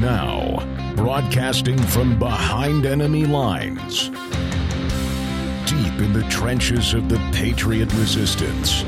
Now, 0.00 0.64
broadcasting 0.96 1.76
from 1.76 2.18
behind 2.18 2.86
enemy 2.86 3.26
lines, 3.26 4.08
deep 5.68 6.00
in 6.00 6.14
the 6.14 6.26
trenches 6.30 6.94
of 6.94 7.10
the 7.10 7.18
Patriot 7.34 7.92
resistance, 7.92 8.82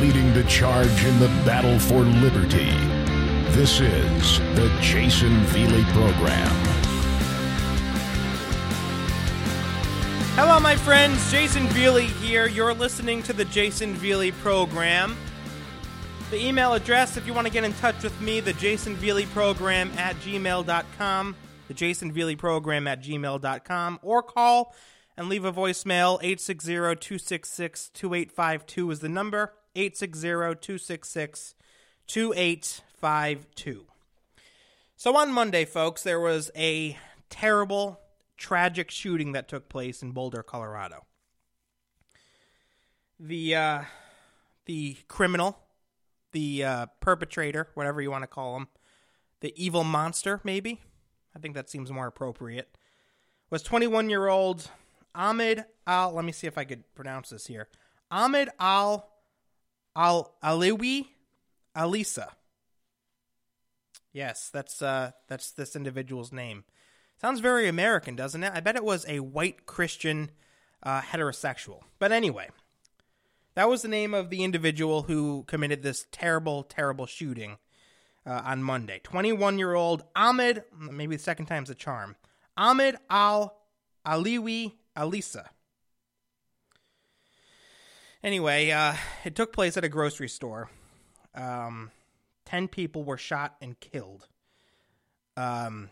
leading 0.00 0.34
the 0.34 0.44
charge 0.48 1.04
in 1.04 1.20
the 1.20 1.28
battle 1.46 1.78
for 1.78 2.00
liberty. 2.00 2.72
This 3.52 3.78
is 3.78 4.40
the 4.56 4.68
Jayson 4.80 5.44
Veley 5.44 5.84
Program. 5.92 6.50
Hello, 10.34 10.58
my 10.58 10.74
friends. 10.74 11.18
Jayson 11.30 11.68
Veley 11.68 12.08
here. 12.20 12.48
You're 12.48 12.74
listening 12.74 13.22
to 13.22 13.32
the 13.32 13.44
Jayson 13.44 13.94
Veley 13.94 14.32
Program. 14.32 15.16
The 16.34 16.44
email 16.44 16.72
address, 16.72 17.16
if 17.16 17.28
you 17.28 17.32
want 17.32 17.46
to 17.46 17.52
get 17.52 17.62
in 17.62 17.72
touch 17.74 18.02
with 18.02 18.20
me, 18.20 18.40
the 18.40 18.54
Jayson 18.54 18.96
Veley 18.96 19.24
Program 19.26 19.88
at 19.96 20.16
gmail.com, 20.16 21.36
the 21.68 21.74
Jayson 21.74 22.12
Veley 22.12 22.36
Program 22.36 22.88
at 22.88 23.00
gmail.com, 23.00 24.00
or 24.02 24.20
call 24.20 24.74
and 25.16 25.28
leave 25.28 25.44
a 25.44 25.52
voicemail. 25.52 26.16
860 26.16 26.72
266 26.72 27.90
2852 27.90 28.90
is 28.90 28.98
the 28.98 29.08
number. 29.08 29.52
860 29.76 30.28
266 30.60 31.54
2852. 32.08 33.86
So 34.96 35.16
on 35.16 35.30
Monday, 35.32 35.64
folks, 35.64 36.02
there 36.02 36.18
was 36.18 36.50
a 36.56 36.98
terrible, 37.30 38.00
tragic 38.36 38.90
shooting 38.90 39.30
that 39.32 39.46
took 39.46 39.68
place 39.68 40.02
in 40.02 40.10
Boulder, 40.10 40.42
Colorado. 40.42 41.04
The 43.20 43.54
uh, 43.54 43.82
the 44.66 44.96
criminal 45.06 45.63
the 46.34 46.64
uh, 46.64 46.86
perpetrator, 47.00 47.68
whatever 47.72 48.02
you 48.02 48.10
want 48.10 48.24
to 48.24 48.28
call 48.28 48.56
him, 48.56 48.68
the 49.40 49.54
evil 49.56 49.84
monster, 49.84 50.40
maybe. 50.44 50.80
I 51.34 51.38
think 51.38 51.54
that 51.54 51.70
seems 51.70 51.90
more 51.90 52.06
appropriate. 52.06 52.76
Was 53.50 53.62
21 53.62 54.10
year 54.10 54.28
old 54.28 54.68
Ahmed 55.14 55.64
Al. 55.86 56.12
Let 56.12 56.24
me 56.24 56.32
see 56.32 56.46
if 56.46 56.58
I 56.58 56.64
could 56.64 56.84
pronounce 56.94 57.30
this 57.30 57.46
here. 57.46 57.68
Ahmed 58.10 58.50
Al 58.60 59.08
Al 59.96 60.34
Aliwi 60.42 61.06
Alisa. 61.76 62.28
Yes, 64.12 64.50
that's 64.52 64.82
uh, 64.82 65.12
that's 65.28 65.50
this 65.50 65.74
individual's 65.74 66.32
name. 66.32 66.64
Sounds 67.20 67.40
very 67.40 67.68
American, 67.68 68.16
doesn't 68.16 68.42
it? 68.42 68.52
I 68.54 68.60
bet 68.60 68.76
it 68.76 68.84
was 68.84 69.06
a 69.08 69.20
white 69.20 69.66
Christian 69.66 70.30
uh, 70.82 71.00
heterosexual. 71.00 71.82
But 71.98 72.12
anyway, 72.12 72.50
that 73.54 73.68
was 73.68 73.82
the 73.82 73.88
name 73.88 74.14
of 74.14 74.30
the 74.30 74.42
individual 74.42 75.02
who 75.02 75.44
committed 75.46 75.82
this 75.82 76.06
terrible, 76.10 76.62
terrible 76.62 77.06
shooting 77.06 77.58
uh, 78.26 78.42
on 78.44 78.62
Monday. 78.62 79.00
21 79.02 79.58
year 79.58 79.74
old 79.74 80.04
Ahmed, 80.16 80.64
maybe 80.78 81.16
the 81.16 81.22
second 81.22 81.46
time's 81.46 81.70
a 81.70 81.74
charm, 81.74 82.16
Ahmed 82.56 82.96
Al 83.10 83.56
Aliwi 84.06 84.72
Alisa. 84.96 85.46
Anyway, 88.22 88.70
uh, 88.70 88.94
it 89.24 89.34
took 89.34 89.52
place 89.52 89.76
at 89.76 89.84
a 89.84 89.88
grocery 89.88 90.28
store. 90.28 90.70
Um, 91.34 91.90
10 92.46 92.68
people 92.68 93.04
were 93.04 93.18
shot 93.18 93.56
and 93.60 93.78
killed. 93.80 94.28
Um, 95.36 95.90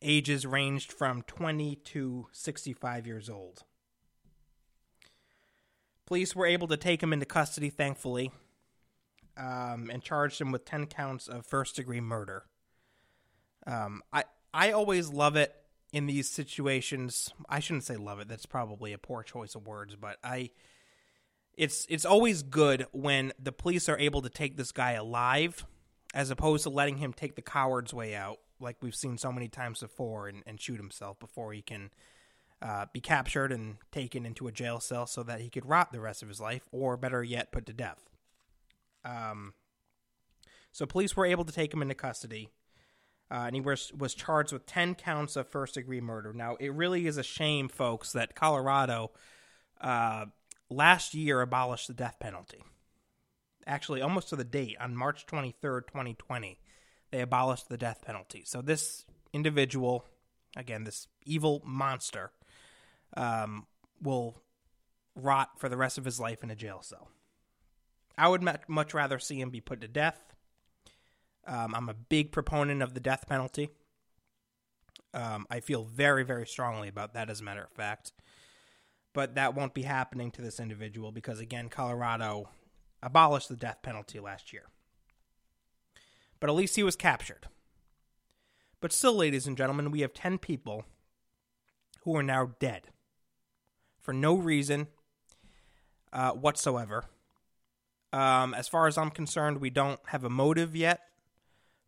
ages 0.00 0.46
ranged 0.46 0.92
from 0.92 1.22
20 1.22 1.76
to 1.76 2.26
65 2.30 3.06
years 3.06 3.28
old. 3.28 3.64
Police 6.06 6.36
were 6.36 6.46
able 6.46 6.68
to 6.68 6.76
take 6.76 7.02
him 7.02 7.12
into 7.12 7.26
custody, 7.26 7.70
thankfully, 7.70 8.30
um, 9.36 9.90
and 9.90 10.02
charged 10.02 10.40
him 10.40 10.52
with 10.52 10.64
10 10.64 10.86
counts 10.86 11.28
of 11.28 11.46
first 11.46 11.76
degree 11.76 12.00
murder. 12.00 12.44
Um, 13.66 14.02
I, 14.12 14.24
I 14.52 14.72
always 14.72 15.08
love 15.08 15.36
it 15.36 15.54
in 15.92 16.06
these 16.06 16.28
situations. 16.28 17.32
I 17.48 17.60
shouldn't 17.60 17.84
say 17.84 17.96
love 17.96 18.20
it, 18.20 18.28
that's 18.28 18.46
probably 18.46 18.92
a 18.92 18.98
poor 18.98 19.22
choice 19.22 19.54
of 19.54 19.66
words, 19.66 19.96
but 19.96 20.18
I. 20.22 20.50
It's 21.56 21.86
it's 21.88 22.04
always 22.04 22.42
good 22.42 22.88
when 22.90 23.32
the 23.40 23.52
police 23.52 23.88
are 23.88 23.96
able 23.96 24.22
to 24.22 24.28
take 24.28 24.56
this 24.56 24.72
guy 24.72 24.94
alive, 24.94 25.64
as 26.12 26.28
opposed 26.28 26.64
to 26.64 26.70
letting 26.70 26.96
him 26.96 27.12
take 27.12 27.36
the 27.36 27.42
coward's 27.42 27.94
way 27.94 28.16
out, 28.16 28.40
like 28.58 28.76
we've 28.82 28.94
seen 28.94 29.18
so 29.18 29.30
many 29.30 29.46
times 29.46 29.78
before, 29.78 30.26
and, 30.26 30.42
and 30.48 30.60
shoot 30.60 30.78
himself 30.78 31.20
before 31.20 31.52
he 31.52 31.62
can 31.62 31.90
uh, 32.64 32.86
be 32.92 33.00
captured 33.00 33.52
and 33.52 33.76
taken 33.92 34.26
into 34.26 34.48
a 34.48 34.52
jail 34.52 34.80
cell 34.80 35.06
so 35.06 35.22
that 35.22 35.40
he 35.40 35.50
could 35.50 35.66
rot 35.66 35.92
the 35.92 36.00
rest 36.00 36.22
of 36.22 36.28
his 36.28 36.40
life, 36.40 36.66
or 36.72 36.96
better 36.96 37.22
yet, 37.22 37.52
put 37.52 37.66
to 37.66 37.72
death. 37.74 38.00
Um, 39.04 39.52
so 40.72 40.86
police 40.86 41.14
were 41.14 41.26
able 41.26 41.44
to 41.44 41.52
take 41.52 41.74
him 41.74 41.82
into 41.82 41.94
custody, 41.94 42.48
uh, 43.30 43.44
and 43.46 43.54
he 43.54 43.60
was 43.60 43.92
was 43.92 44.14
charged 44.14 44.52
with 44.52 44.64
ten 44.66 44.94
counts 44.94 45.36
of 45.36 45.46
first 45.46 45.74
degree 45.74 46.00
murder. 46.00 46.32
Now, 46.32 46.56
it 46.58 46.72
really 46.72 47.06
is 47.06 47.18
a 47.18 47.22
shame, 47.22 47.68
folks, 47.68 48.12
that 48.12 48.34
Colorado 48.34 49.10
uh, 49.80 50.26
last 50.70 51.14
year 51.14 51.42
abolished 51.42 51.88
the 51.88 51.94
death 51.94 52.16
penalty. 52.18 52.64
Actually, 53.66 54.02
almost 54.02 54.30
to 54.30 54.36
the 54.36 54.44
date 54.44 54.76
on 54.80 54.96
March 54.96 55.26
twenty 55.26 55.52
third, 55.52 55.86
twenty 55.86 56.14
twenty, 56.14 56.58
they 57.10 57.20
abolished 57.20 57.68
the 57.68 57.78
death 57.78 58.02
penalty. 58.04 58.42
So 58.44 58.62
this 58.62 59.04
individual, 59.32 60.06
again, 60.56 60.84
this 60.84 61.08
evil 61.24 61.62
monster 61.64 62.30
um, 63.16 63.66
will 64.02 64.42
rot 65.14 65.58
for 65.58 65.68
the 65.68 65.76
rest 65.76 65.98
of 65.98 66.04
his 66.04 66.18
life 66.18 66.42
in 66.42 66.50
a 66.50 66.56
jail 66.56 66.80
cell. 66.82 67.08
I 68.16 68.28
would 68.28 68.42
much 68.68 68.94
rather 68.94 69.18
see 69.18 69.40
him 69.40 69.50
be 69.50 69.60
put 69.60 69.80
to 69.80 69.88
death. 69.88 70.34
Um, 71.46 71.74
I'm 71.74 71.88
a 71.88 71.94
big 71.94 72.32
proponent 72.32 72.82
of 72.82 72.94
the 72.94 73.00
death 73.00 73.26
penalty. 73.28 73.70
Um, 75.12 75.46
I 75.50 75.60
feel 75.60 75.84
very, 75.84 76.24
very 76.24 76.46
strongly 76.46 76.88
about 76.88 77.14
that, 77.14 77.30
as 77.30 77.40
a 77.40 77.44
matter 77.44 77.62
of 77.62 77.70
fact. 77.70 78.12
But 79.12 79.34
that 79.36 79.54
won't 79.54 79.74
be 79.74 79.82
happening 79.82 80.30
to 80.32 80.42
this 80.42 80.58
individual 80.58 81.12
because, 81.12 81.38
again, 81.38 81.68
Colorado 81.68 82.50
abolished 83.02 83.48
the 83.48 83.56
death 83.56 83.78
penalty 83.82 84.18
last 84.18 84.52
year. 84.52 84.64
But 86.40 86.50
at 86.50 86.56
least 86.56 86.76
he 86.76 86.82
was 86.82 86.96
captured. 86.96 87.46
But 88.80 88.92
still, 88.92 89.14
ladies 89.14 89.46
and 89.46 89.56
gentlemen, 89.56 89.90
we 89.90 90.00
have 90.00 90.14
10 90.14 90.38
people 90.38 90.84
who 92.02 92.16
are 92.16 92.22
now 92.22 92.54
dead 92.58 92.88
for 94.04 94.12
no 94.12 94.36
reason 94.36 94.86
uh, 96.12 96.30
whatsoever. 96.32 97.06
Um, 98.12 98.54
as 98.54 98.68
far 98.68 98.86
as 98.86 98.96
I'm 98.96 99.10
concerned, 99.10 99.60
we 99.60 99.70
don't 99.70 99.98
have 100.06 100.22
a 100.22 100.30
motive 100.30 100.76
yet 100.76 101.00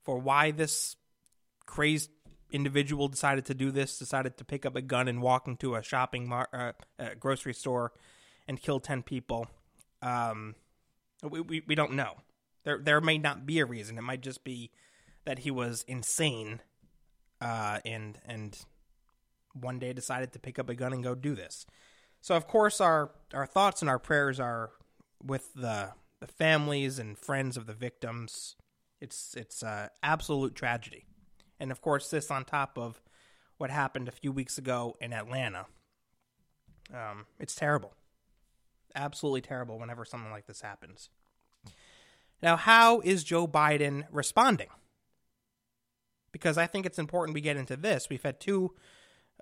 for 0.03 0.19
why 0.19 0.50
this 0.50 0.97
crazed 1.66 2.10
individual 2.50 3.06
decided 3.06 3.44
to 3.44 3.54
do 3.54 3.71
this, 3.71 3.99
decided 3.99 4.37
to 4.38 4.44
pick 4.44 4.65
up 4.66 4.75
a 4.75 4.81
gun 4.81 5.06
and 5.06 5.21
walk 5.22 5.47
into 5.47 5.75
a 5.75 5.82
shopping 5.82 6.28
mar- 6.28 6.49
uh, 6.53 6.72
a 6.99 7.15
grocery 7.15 7.54
store 7.54 7.93
and 8.48 8.60
kill 8.60 8.81
10 8.81 9.03
people. 9.03 9.47
Um, 10.03 10.54
we, 11.22 11.41
we, 11.41 11.62
we 11.66 11.75
don't 11.75 11.93
know. 11.93 12.15
There, 12.65 12.78
there 12.78 13.00
may 13.00 13.19
not 13.19 13.47
be 13.47 13.60
a 13.60 13.66
reason. 13.66 13.98
It 13.98 14.03
might 14.03 14.22
just 14.22 14.43
be 14.43 14.71
that 15.25 15.41
he 15.41 15.50
was 15.50 15.84
insane 15.87 16.60
uh, 17.41 17.81
and, 17.84 18.19
and 18.27 18.59
one 19.53 19.78
day 19.78 19.93
decided 19.93 20.33
to 20.33 20.38
pick 20.38 20.59
up 20.59 20.69
a 20.69 20.75
gun 20.75 20.93
and 20.93 21.04
go 21.04 21.15
do 21.15 21.34
this. 21.34 21.66
So 22.26 22.34
of 22.34 22.48
course 22.48 22.81
our 22.81 23.12
our 23.32 23.47
thoughts 23.47 23.82
and 23.82 23.88
our 23.88 24.00
prayers 24.00 24.41
are 24.41 24.72
with 25.22 25.54
the 25.54 25.92
the 26.19 26.26
families 26.26 26.98
and 26.98 27.16
friends 27.16 27.56
of 27.56 27.66
the 27.66 27.72
victims. 27.72 28.56
It's 29.00 29.37
it's 29.37 29.62
absolute 30.03 30.56
tragedy, 30.56 31.06
and 31.60 31.70
of 31.70 31.81
course 31.81 32.10
this 32.10 32.28
on 32.28 32.44
top 32.44 32.78
of 32.78 33.00
what 33.59 33.70
happened 33.70 34.09
a 34.09 34.10
few 34.10 34.32
weeks 34.32 34.59
ago 34.59 34.97
in 35.00 35.12
Atlanta. 35.12 35.66
Um, 36.92 37.26
it's 37.38 37.54
terrible, 37.54 37.94
absolutely 38.97 39.42
terrible. 39.42 39.78
Whenever 39.78 40.04
something 40.04 40.33
like 40.33 40.48
this 40.48 40.62
happens. 40.62 41.10
Now, 42.42 42.56
how 42.56 42.98
is 43.04 43.22
Joe 43.22 43.47
Biden 43.47 44.03
responding? 44.10 44.71
Because 46.33 46.59
I 46.59 46.66
think 46.66 46.86
it's 46.86 46.98
important 46.98 47.36
we 47.36 47.41
get 47.41 47.56
into 47.56 47.77
this. 47.77 48.09
We've 48.10 48.21
had 48.21 48.41
two 48.41 48.74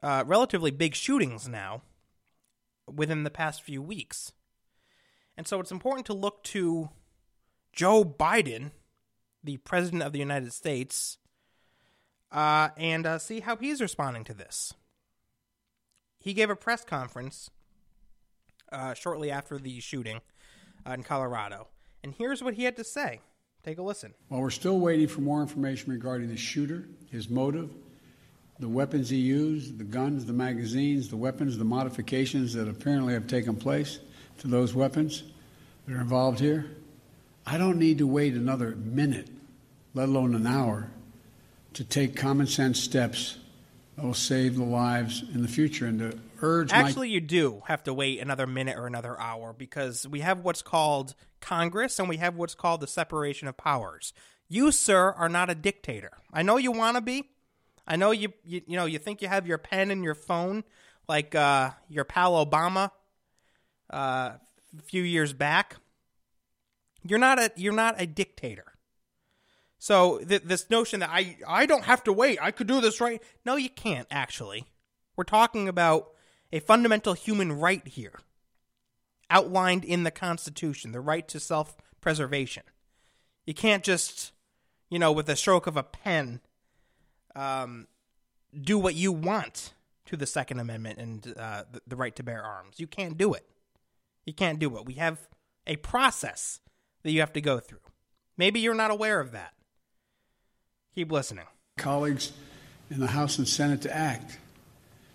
uh, 0.02 0.24
relatively 0.26 0.70
big 0.70 0.94
shootings 0.94 1.48
now 1.48 1.80
within 2.92 3.24
the 3.24 3.30
past 3.30 3.62
few 3.62 3.82
weeks. 3.82 4.32
And 5.36 5.46
so 5.46 5.60
it's 5.60 5.72
important 5.72 6.06
to 6.06 6.14
look 6.14 6.42
to 6.44 6.90
Joe 7.72 8.04
Biden, 8.04 8.70
the 9.42 9.56
President 9.58 10.02
of 10.02 10.12
the 10.12 10.18
United 10.18 10.52
States, 10.52 11.18
uh, 12.30 12.70
and 12.76 13.06
uh, 13.06 13.18
see 13.18 13.40
how 13.40 13.56
he's 13.56 13.80
responding 13.80 14.24
to 14.24 14.34
this. 14.34 14.74
He 16.18 16.34
gave 16.34 16.50
a 16.50 16.56
press 16.56 16.84
conference 16.84 17.50
uh, 18.72 18.94
shortly 18.94 19.30
after 19.30 19.58
the 19.58 19.80
shooting 19.80 20.20
uh, 20.86 20.92
in 20.92 21.02
Colorado. 21.02 21.68
And 22.02 22.14
here's 22.14 22.42
what 22.42 22.54
he 22.54 22.64
had 22.64 22.76
to 22.76 22.84
say. 22.84 23.20
Take 23.62 23.78
a 23.78 23.82
listen. 23.82 24.14
While 24.28 24.42
we're 24.42 24.50
still 24.50 24.78
waiting 24.78 25.08
for 25.08 25.22
more 25.22 25.40
information 25.40 25.90
regarding 25.90 26.28
the 26.28 26.36
shooter, 26.36 26.88
his 27.10 27.30
motive, 27.30 27.70
the 28.64 28.70
weapons 28.70 29.10
he 29.10 29.18
used, 29.18 29.76
the 29.76 29.84
guns, 29.84 30.24
the 30.24 30.32
magazines, 30.32 31.10
the 31.10 31.16
weapons, 31.18 31.58
the 31.58 31.64
modifications 31.66 32.54
that 32.54 32.66
apparently 32.66 33.12
have 33.12 33.26
taken 33.26 33.54
place 33.54 33.98
to 34.38 34.48
those 34.48 34.74
weapons 34.74 35.22
that 35.86 35.94
are 35.94 36.00
involved 36.00 36.40
here. 36.40 36.70
I 37.44 37.58
don't 37.58 37.78
need 37.78 37.98
to 37.98 38.06
wait 38.06 38.32
another 38.32 38.74
minute, 38.74 39.28
let 39.92 40.08
alone 40.08 40.34
an 40.34 40.46
hour, 40.46 40.88
to 41.74 41.84
take 41.84 42.16
common 42.16 42.46
sense 42.46 42.80
steps 42.80 43.36
that 43.96 44.04
will 44.06 44.14
save 44.14 44.56
the 44.56 44.64
lives 44.64 45.22
in 45.34 45.42
the 45.42 45.48
future 45.48 45.84
and 45.84 45.98
to 45.98 46.18
urge 46.40 46.72
Actually, 46.72 47.08
my- 47.08 47.12
you 47.12 47.20
do 47.20 47.62
have 47.66 47.84
to 47.84 47.92
wait 47.92 48.18
another 48.18 48.46
minute 48.46 48.78
or 48.78 48.86
another 48.86 49.20
hour 49.20 49.52
because 49.52 50.08
we 50.08 50.20
have 50.20 50.38
what's 50.38 50.62
called 50.62 51.14
Congress 51.42 51.98
and 51.98 52.08
we 52.08 52.16
have 52.16 52.34
what's 52.34 52.54
called 52.54 52.80
the 52.80 52.86
separation 52.86 53.46
of 53.46 53.58
powers. 53.58 54.14
You, 54.48 54.72
sir, 54.72 55.12
are 55.12 55.28
not 55.28 55.50
a 55.50 55.54
dictator. 55.54 56.12
I 56.32 56.40
know 56.40 56.56
you 56.56 56.72
want 56.72 56.96
to 56.96 57.02
be. 57.02 57.28
I 57.86 57.96
know 57.96 58.10
you, 58.10 58.32
you 58.44 58.62
you 58.66 58.76
know 58.76 58.86
you 58.86 58.98
think 58.98 59.22
you 59.22 59.28
have 59.28 59.46
your 59.46 59.58
pen 59.58 59.90
and 59.90 60.02
your 60.02 60.14
phone 60.14 60.64
like 61.08 61.34
uh, 61.34 61.70
your 61.88 62.04
pal 62.04 62.44
Obama 62.44 62.90
uh, 63.92 64.32
a 64.78 64.82
few 64.82 65.02
years 65.02 65.32
back. 65.32 65.76
You're 67.02 67.18
not 67.18 67.38
a 67.38 67.52
you're 67.56 67.74
not 67.74 68.00
a 68.00 68.06
dictator. 68.06 68.72
So 69.78 70.18
th- 70.18 70.42
this 70.44 70.70
notion 70.70 71.00
that 71.00 71.10
I 71.12 71.36
I 71.46 71.66
don't 71.66 71.84
have 71.84 72.02
to 72.04 72.12
wait, 72.12 72.38
I 72.40 72.50
could 72.50 72.66
do 72.66 72.80
this 72.80 73.00
right. 73.00 73.22
No, 73.44 73.56
you 73.56 73.68
can't 73.68 74.08
actually. 74.10 74.64
We're 75.16 75.24
talking 75.24 75.68
about 75.68 76.08
a 76.52 76.60
fundamental 76.60 77.12
human 77.12 77.52
right 77.52 77.86
here, 77.86 78.20
outlined 79.30 79.84
in 79.84 80.04
the 80.04 80.10
Constitution, 80.10 80.92
the 80.92 81.00
right 81.00 81.26
to 81.28 81.38
self-preservation. 81.38 82.62
You 83.46 83.54
can't 83.54 83.84
just, 83.84 84.32
you 84.88 84.98
know, 84.98 85.12
with 85.12 85.28
a 85.28 85.36
stroke 85.36 85.66
of 85.66 85.76
a 85.76 85.82
pen, 85.82 86.40
um, 87.34 87.86
do 88.58 88.78
what 88.78 88.94
you 88.94 89.12
want 89.12 89.72
to 90.06 90.16
the 90.16 90.26
Second 90.26 90.60
Amendment 90.60 90.98
and 90.98 91.34
uh, 91.38 91.64
the, 91.70 91.80
the 91.86 91.96
right 91.96 92.14
to 92.16 92.22
bear 92.22 92.42
arms. 92.42 92.78
You 92.78 92.86
can't 92.86 93.16
do 93.16 93.32
it. 93.34 93.46
You 94.26 94.32
can't 94.32 94.58
do 94.58 94.76
it. 94.76 94.86
We 94.86 94.94
have 94.94 95.28
a 95.66 95.76
process 95.76 96.60
that 97.02 97.12
you 97.12 97.20
have 97.20 97.32
to 97.34 97.40
go 97.40 97.58
through. 97.58 97.80
Maybe 98.36 98.60
you're 98.60 98.74
not 98.74 98.90
aware 98.90 99.20
of 99.20 99.32
that. 99.32 99.54
Keep 100.94 101.10
listening. 101.10 101.46
colleagues 101.76 102.32
in 102.90 103.00
the 103.00 103.08
House 103.08 103.38
and 103.38 103.48
Senate 103.48 103.82
to 103.82 103.94
act. 103.94 104.38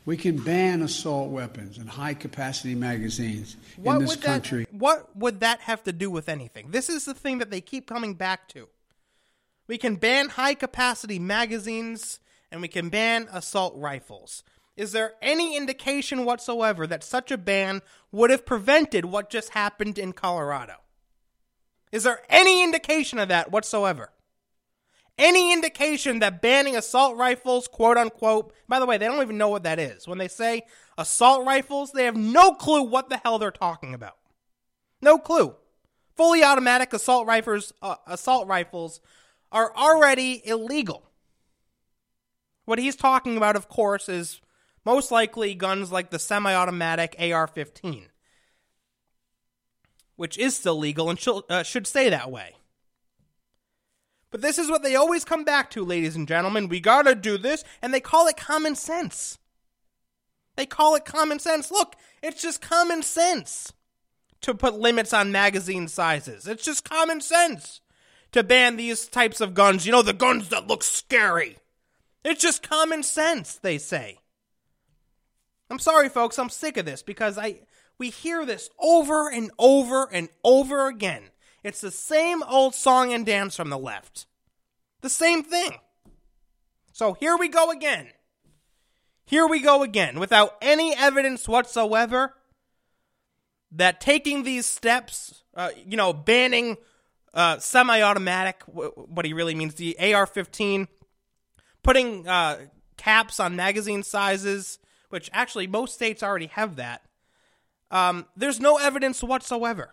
We 0.05 0.17
can 0.17 0.37
ban 0.37 0.81
assault 0.81 1.29
weapons 1.29 1.77
and 1.77 1.87
high 1.89 2.15
capacity 2.15 2.73
magazines 2.73 3.55
in 3.77 3.99
this 3.99 4.09
would 4.09 4.21
country. 4.21 4.65
That, 4.65 4.73
what 4.73 5.15
would 5.15 5.41
that 5.41 5.61
have 5.61 5.83
to 5.83 5.93
do 5.93 6.09
with 6.09 6.29
anything? 6.29 6.71
This 6.71 6.89
is 6.89 7.05
the 7.05 7.13
thing 7.13 7.37
that 7.37 7.51
they 7.51 7.61
keep 7.61 7.87
coming 7.87 8.15
back 8.15 8.47
to. 8.49 8.67
We 9.69 9.77
can 9.77 9.97
ban 9.97 10.29
high 10.29 10.55
capacity 10.55 11.19
magazines 11.19 12.19
and 12.51 12.59
we 12.59 12.67
can 12.67 12.89
ban 12.89 13.29
assault 13.31 13.75
rifles. 13.77 14.43
Is 14.75 14.93
there 14.93 15.13
any 15.21 15.55
indication 15.55 16.25
whatsoever 16.25 16.87
that 16.87 17.03
such 17.03 17.29
a 17.29 17.37
ban 17.37 17.83
would 18.11 18.31
have 18.31 18.47
prevented 18.47 19.05
what 19.05 19.29
just 19.29 19.49
happened 19.49 19.99
in 19.99 20.13
Colorado? 20.13 20.77
Is 21.91 22.01
there 22.01 22.21
any 22.29 22.63
indication 22.63 23.19
of 23.19 23.27
that 23.29 23.51
whatsoever? 23.51 24.09
Any 25.19 25.53
indication 25.53 26.17
that 26.17 26.41
banning 26.41 26.75
assault 26.75 27.15
rifles, 27.15 27.67
quote 27.67 27.97
unquote, 27.97 28.51
by 28.67 28.79
the 28.79 28.87
way, 28.87 28.97
they 28.97 29.05
don't 29.05 29.21
even 29.21 29.37
know 29.37 29.49
what 29.49 29.63
that 29.63 29.77
is. 29.77 30.07
When 30.07 30.17
they 30.17 30.29
say 30.29 30.63
assault 30.97 31.45
rifles, 31.45 31.91
they 31.91 32.05
have 32.05 32.17
no 32.17 32.53
clue 32.53 32.81
what 32.81 33.09
the 33.09 33.17
hell 33.17 33.37
they're 33.37 33.51
talking 33.51 33.93
about. 33.93 34.17
No 34.99 35.19
clue. 35.19 35.53
Fully 36.17 36.43
automatic 36.43 36.91
assault 36.91 37.27
rifles, 37.27 37.71
uh, 37.83 37.97
assault 38.07 38.47
rifles 38.47 38.99
are 39.51 39.75
already 39.75 40.41
illegal. 40.45 41.09
What 42.65 42.79
he's 42.79 42.95
talking 42.95 43.35
about, 43.35 43.55
of 43.55 43.67
course, 43.67 44.07
is 44.07 44.41
most 44.85 45.11
likely 45.11 45.55
guns 45.55 45.91
like 45.91 46.11
the 46.11 46.19
semi 46.19 46.53
automatic 46.53 47.15
AR 47.19 47.47
15, 47.47 48.05
which 50.15 50.37
is 50.37 50.55
still 50.55 50.77
legal 50.77 51.09
and 51.09 51.19
should, 51.19 51.43
uh, 51.49 51.63
should 51.63 51.87
stay 51.87 52.09
that 52.09 52.31
way. 52.31 52.55
But 54.31 54.41
this 54.41 54.59
is 54.59 54.69
what 54.69 54.83
they 54.83 54.95
always 54.95 55.25
come 55.25 55.43
back 55.43 55.71
to, 55.71 55.83
ladies 55.83 56.15
and 56.15 56.27
gentlemen. 56.27 56.69
We 56.69 56.79
gotta 56.79 57.15
do 57.15 57.37
this, 57.37 57.63
and 57.81 57.93
they 57.93 57.99
call 57.99 58.27
it 58.27 58.37
common 58.37 58.75
sense. 58.75 59.39
They 60.55 60.67
call 60.67 60.95
it 60.95 61.05
common 61.05 61.39
sense. 61.39 61.71
Look, 61.71 61.95
it's 62.21 62.41
just 62.41 62.61
common 62.61 63.01
sense 63.01 63.73
to 64.41 64.53
put 64.53 64.75
limits 64.75 65.13
on 65.13 65.31
magazine 65.31 65.87
sizes. 65.87 66.47
It's 66.47 66.63
just 66.63 66.87
common 66.87 67.21
sense 67.21 67.81
to 68.31 68.43
ban 68.43 68.75
these 68.75 69.07
types 69.07 69.41
of 69.41 69.53
guns. 69.53 69.85
You 69.85 69.91
know, 69.91 70.01
the 70.01 70.13
guns 70.13 70.49
that 70.49 70.67
look 70.67 70.83
scary. 70.83 71.57
It's 72.23 72.41
just 72.41 72.67
common 72.67 73.03
sense, 73.03 73.55
they 73.55 73.77
say. 73.77 74.19
I'm 75.69 75.79
sorry, 75.79 76.09
folks. 76.09 76.37
I'm 76.39 76.49
sick 76.49 76.77
of 76.77 76.85
this 76.85 77.03
because 77.03 77.37
I 77.37 77.61
we 77.97 78.09
hear 78.09 78.45
this 78.45 78.69
over 78.79 79.29
and 79.29 79.51
over 79.59 80.09
and 80.11 80.29
over 80.43 80.87
again. 80.87 81.29
It's 81.63 81.81
the 81.81 81.91
same 81.91 82.41
old 82.43 82.73
song 82.73 83.13
and 83.13 83.25
dance 83.25 83.55
from 83.55 83.69
the 83.69 83.77
left. 83.77 84.25
The 85.01 85.09
same 85.09 85.43
thing. 85.43 85.73
So 86.91 87.13
here 87.13 87.37
we 87.37 87.49
go 87.49 87.71
again. 87.71 88.09
Here 89.25 89.45
we 89.45 89.59
go 89.59 89.83
again 89.83 90.19
without 90.19 90.55
any 90.61 90.95
evidence 90.95 91.47
whatsoever 91.47 92.33
that 93.71 94.01
taking 94.01 94.43
these 94.43 94.65
steps, 94.65 95.43
uh, 95.55 95.69
you 95.85 95.95
know, 95.95 96.13
banning 96.13 96.77
uh, 97.33 97.59
semi 97.59 98.01
automatic, 98.01 98.65
w- 98.67 98.91
what 98.91 99.25
he 99.25 99.33
really 99.33 99.55
means, 99.55 99.75
the 99.75 99.97
AR 100.13 100.25
15, 100.25 100.87
putting 101.83 102.27
uh, 102.27 102.57
caps 102.97 103.39
on 103.39 103.55
magazine 103.55 104.03
sizes, 104.03 104.79
which 105.09 105.29
actually 105.33 105.67
most 105.67 105.95
states 105.95 106.23
already 106.23 106.47
have 106.47 106.75
that. 106.77 107.03
Um, 107.91 108.25
there's 108.35 108.59
no 108.59 108.77
evidence 108.77 109.23
whatsoever 109.23 109.91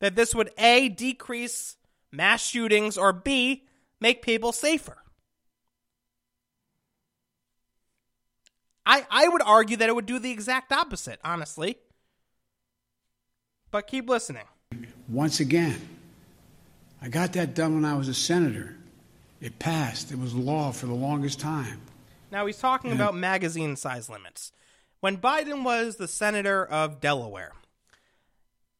that 0.00 0.16
this 0.16 0.34
would 0.34 0.50
A, 0.58 0.88
decrease 0.88 1.76
mass 2.10 2.44
shootings, 2.44 2.98
or 2.98 3.12
B, 3.12 3.64
make 4.00 4.22
people 4.22 4.52
safer. 4.52 4.98
I, 8.84 9.04
I 9.10 9.28
would 9.28 9.42
argue 9.42 9.76
that 9.78 9.88
it 9.88 9.94
would 9.94 10.06
do 10.06 10.18
the 10.18 10.30
exact 10.30 10.72
opposite, 10.72 11.18
honestly. 11.24 11.78
But 13.70 13.88
keep 13.88 14.08
listening. 14.08 14.44
Once 15.08 15.40
again, 15.40 15.76
I 17.00 17.08
got 17.08 17.32
that 17.34 17.54
done 17.54 17.74
when 17.74 17.84
I 17.84 17.94
was 17.94 18.08
a 18.08 18.14
senator. 18.14 18.76
It 19.40 19.58
passed. 19.58 20.10
It 20.10 20.18
was 20.18 20.34
law 20.34 20.72
for 20.72 20.86
the 20.86 20.94
longest 20.94 21.38
time. 21.40 21.80
Now 22.32 22.46
he's 22.46 22.58
talking 22.58 22.92
about 22.92 23.14
magazine 23.14 23.76
size 23.76 24.08
limits. 24.08 24.52
When 25.00 25.18
Biden 25.18 25.62
was 25.62 25.96
the 25.96 26.08
senator 26.08 26.64
of 26.64 27.00
Delaware, 27.00 27.52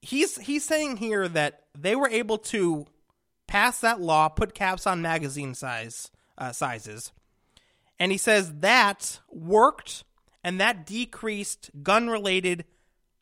he's 0.02 0.36
he's 0.38 0.64
saying 0.64 0.96
here 0.96 1.28
that 1.28 1.64
they 1.78 1.94
were 1.94 2.08
able 2.08 2.38
to 2.38 2.86
pass 3.46 3.80
that 3.80 4.00
law, 4.00 4.28
put 4.28 4.54
caps 4.54 4.86
on 4.86 5.02
magazine 5.02 5.54
size 5.54 6.10
uh, 6.38 6.52
sizes, 6.52 7.12
and 7.98 8.10
he 8.10 8.18
says 8.18 8.54
that 8.60 9.20
worked 9.30 10.04
and 10.42 10.60
that 10.60 10.86
decreased 10.86 11.70
gun-related 11.82 12.64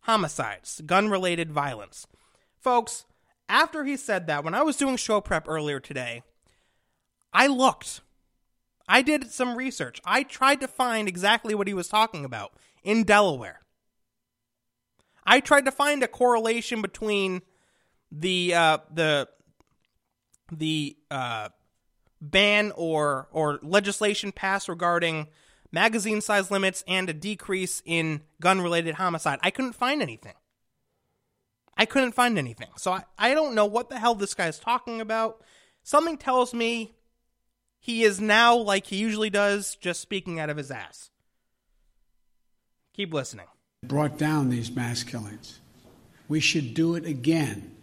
homicides, 0.03 0.81
gun-related 0.85 1.51
violence. 1.51 2.07
Folks, 2.61 3.07
after 3.49 3.85
he 3.85 3.97
said 3.97 4.27
that, 4.27 4.45
when 4.45 4.55
I 4.55 4.63
was 4.63 4.77
doing 4.77 4.97
show 4.97 5.21
prep 5.21 5.49
earlier 5.49 5.81
today, 5.81 6.23
I 7.33 7.47
looked. 7.47 8.01
I 8.87 9.03
did 9.03 9.31
some 9.31 9.57
research. 9.57 10.01
I 10.05 10.23
tried 10.23 10.61
to 10.61 10.69
find 10.69 11.09
exactly 11.09 11.55
what 11.55 11.69
he 11.69 11.75
was 11.75 11.89
talking 11.89 12.25
about 12.25 12.53
in 12.83 13.05
Delaware. 13.05 13.61
I 15.27 15.41
tried 15.41 15.65
to 15.65 15.73
find 15.73 16.03
a 16.03 16.09
correlation 16.09 16.83
between 16.83 17.43
the 18.13 18.55
uh, 18.55 18.79
the 18.93 19.29
the 20.53 20.97
uh, 21.11 21.49
ban 22.21 22.73
or 22.77 23.29
or 23.33 23.59
legislation 23.63 24.33
passed 24.33 24.69
regarding 24.69 25.29
magazine 25.73 26.21
size 26.21 26.51
limits 26.51 26.85
and 26.87 27.09
a 27.09 27.15
decrease 27.15 27.83
in 27.85 28.23
gun 28.41 28.61
related 28.61 28.95
homicide. 28.97 29.39
I 29.43 29.51
couldn't 29.51 29.73
find 29.73 30.03
anything. 30.03 30.35
I 31.76 31.87
couldn't 31.87 32.12
find 32.12 32.38
anything. 32.38 32.69
So 32.76 32.93
I, 32.93 33.04
I 33.19 33.35
don't 33.35 33.54
know 33.54 33.66
what 33.66 33.88
the 33.90 33.99
hell 33.99 34.14
this 34.14 34.35
guy's 34.35 34.59
talking 34.59 35.00
about. 35.00 35.43
Something 35.83 36.16
tells 36.16 36.54
me 36.54 36.95
he 37.78 38.04
is 38.04 38.21
now, 38.21 38.57
like 38.57 38.87
he 38.87 38.97
usually 38.97 39.31
does, 39.31 39.76
just 39.76 40.00
speaking 40.00 40.40
out 40.40 40.50
of 40.50 40.57
his 40.57 40.71
ass. 40.71 41.11
Keep 42.95 43.12
listening. 43.12 43.47
Brought 43.83 44.16
down 44.16 44.50
these 44.50 44.71
mass 44.75 45.02
killings. 45.02 45.61
We 46.28 46.40
should 46.40 46.75
do 46.75 46.95
it 46.95 47.04
again. 47.04 47.75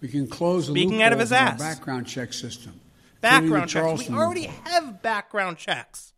We 0.00 0.08
can 0.08 0.28
close 0.28 0.66
the 0.66 0.74
Speaking 0.74 1.02
out 1.02 1.12
of 1.12 1.18
his 1.18 1.32
ass. 1.32 1.58
background 1.58 2.06
check 2.06 2.32
system. 2.32 2.80
Background 3.20 3.70
checks. 3.70 4.08
We 4.08 4.14
already 4.14 4.50
have 4.64 5.00
background 5.00 5.56
checks. 5.56 6.12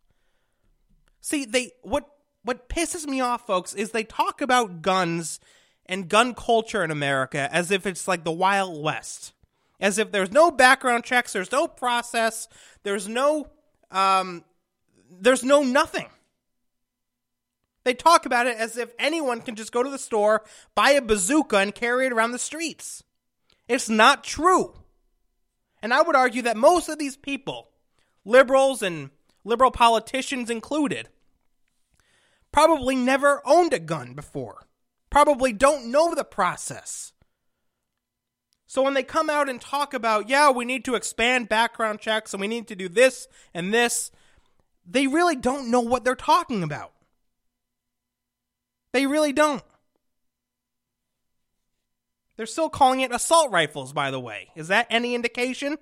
See, 1.21 1.45
they 1.45 1.71
what 1.81 2.05
what 2.43 2.67
pisses 2.69 3.05
me 3.07 3.21
off, 3.21 3.47
folks, 3.47 3.73
is 3.73 3.91
they 3.91 4.03
talk 4.03 4.41
about 4.41 4.81
guns 4.81 5.39
and 5.89 6.09
gun 6.09 6.33
culture 6.33 6.83
in 6.83 6.91
America 6.91 7.49
as 7.51 7.71
if 7.71 7.85
it's 7.85 8.07
like 8.07 8.23
the 8.23 8.31
Wild 8.31 8.81
West. 8.83 9.33
As 9.79 9.97
if 9.97 10.11
there's 10.11 10.31
no 10.31 10.49
background 10.51 11.03
checks, 11.03 11.33
there's 11.33 11.51
no 11.51 11.67
process, 11.67 12.47
there's 12.83 13.07
no 13.07 13.47
um 13.91 14.43
there's 15.09 15.43
no 15.43 15.63
nothing. 15.63 16.07
They 17.83 17.93
talk 17.93 18.25
about 18.25 18.47
it 18.47 18.57
as 18.57 18.77
if 18.77 18.91
anyone 18.99 19.39
can 19.41 19.55
just 19.55 19.71
go 19.71 19.81
to 19.81 19.89
the 19.89 19.97
store, 19.97 20.43
buy 20.75 20.91
a 20.91 21.01
bazooka, 21.01 21.57
and 21.57 21.73
carry 21.73 22.07
it 22.07 22.11
around 22.11 22.33
the 22.33 22.39
streets. 22.39 23.01
It's 23.69 23.87
not 23.87 24.25
true. 24.25 24.73
And 25.81 25.93
I 25.93 26.01
would 26.01 26.15
argue 26.15 26.41
that 26.41 26.57
most 26.57 26.89
of 26.89 26.99
these 26.99 27.15
people 27.15 27.69
liberals 28.25 28.81
and 28.81 29.11
liberal 29.45 29.71
politicians 29.71 30.49
included, 30.49 31.07
probably 32.51 32.95
never 32.95 33.41
owned 33.45 33.71
a 33.71 33.79
gun 33.79 34.13
before, 34.13 34.66
probably 35.17 35.51
don't 35.51 35.87
know 35.87 36.13
the 36.13 36.23
process. 36.23 37.11
So 38.67 38.83
when 38.83 38.93
they 38.93 39.01
come 39.01 39.31
out 39.31 39.49
and 39.49 39.59
talk 39.59 39.95
about, 39.95 40.29
yeah, 40.29 40.51
we 40.51 40.63
need 40.63 40.85
to 40.85 40.93
expand 40.93 41.49
background 41.49 41.99
checks 41.99 42.35
and 42.35 42.39
we 42.39 42.47
need 42.47 42.67
to 42.67 42.75
do 42.75 42.87
this 42.87 43.27
and 43.51 43.73
this, 43.73 44.11
they 44.85 45.07
really 45.07 45.35
don't 45.35 45.71
know 45.71 45.81
what 45.81 46.03
they're 46.03 46.13
talking 46.13 46.61
about. 46.61 46.91
They 48.91 49.07
really 49.07 49.33
don't. 49.33 49.63
They're 52.35 52.45
still 52.45 52.69
calling 52.69 52.99
it 52.99 53.11
assault 53.11 53.51
rifles, 53.51 53.93
by 53.93 54.11
the 54.11 54.19
way. 54.19 54.51
Is 54.55 54.67
that 54.67 54.85
any 54.91 55.15
indication 55.15 55.79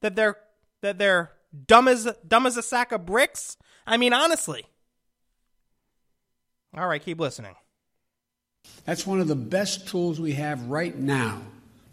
that 0.00 0.16
they're 0.16 0.38
that 0.80 0.96
they're 0.96 1.32
dumb 1.66 1.86
as 1.86 2.08
dumb 2.26 2.46
as 2.46 2.56
a 2.56 2.62
sack 2.62 2.92
of 2.92 3.04
bricks? 3.04 3.58
I 3.86 3.98
mean, 3.98 4.14
honestly. 4.14 4.64
All 6.74 6.88
right, 6.88 7.04
keep 7.04 7.20
listening. 7.20 7.56
That's 8.84 9.06
one 9.06 9.20
of 9.20 9.28
the 9.28 9.36
best 9.36 9.88
tools 9.88 10.20
we 10.20 10.32
have 10.32 10.62
right 10.66 10.96
now 10.96 11.42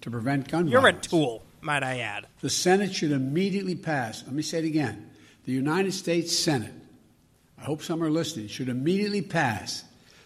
to 0.01 0.11
prevent 0.11 0.47
gun 0.47 0.69
violence. 0.69 0.71
You're 0.71 0.87
a 0.87 0.93
tool, 0.93 1.43
might 1.61 1.83
I 1.83 1.99
add. 1.99 2.27
The 2.41 2.49
Senate 2.49 2.93
should 2.93 3.11
immediately 3.11 3.75
pass. 3.75 4.23
Let 4.23 4.33
me 4.33 4.41
say 4.41 4.59
it 4.59 4.65
again. 4.65 5.09
The 5.45 5.51
United 5.51 5.93
States 5.93 6.37
Senate, 6.37 6.73
I 7.59 7.63
hope 7.63 7.81
some 7.81 8.03
are 8.03 8.09
listening, 8.09 8.47
should 8.47 8.69
immediately 8.69 9.21
pass 9.21 9.83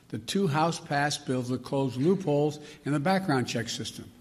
the 0.09 0.17
two 0.17 0.47
House 0.47 0.79
passed 0.79 1.25
bills 1.25 1.49
that 1.49 1.63
close 1.63 1.95
loopholes 1.95 2.59
in 2.85 2.91
the 2.91 2.99
background 2.99 3.47
check 3.47 3.69
system. 3.69 4.11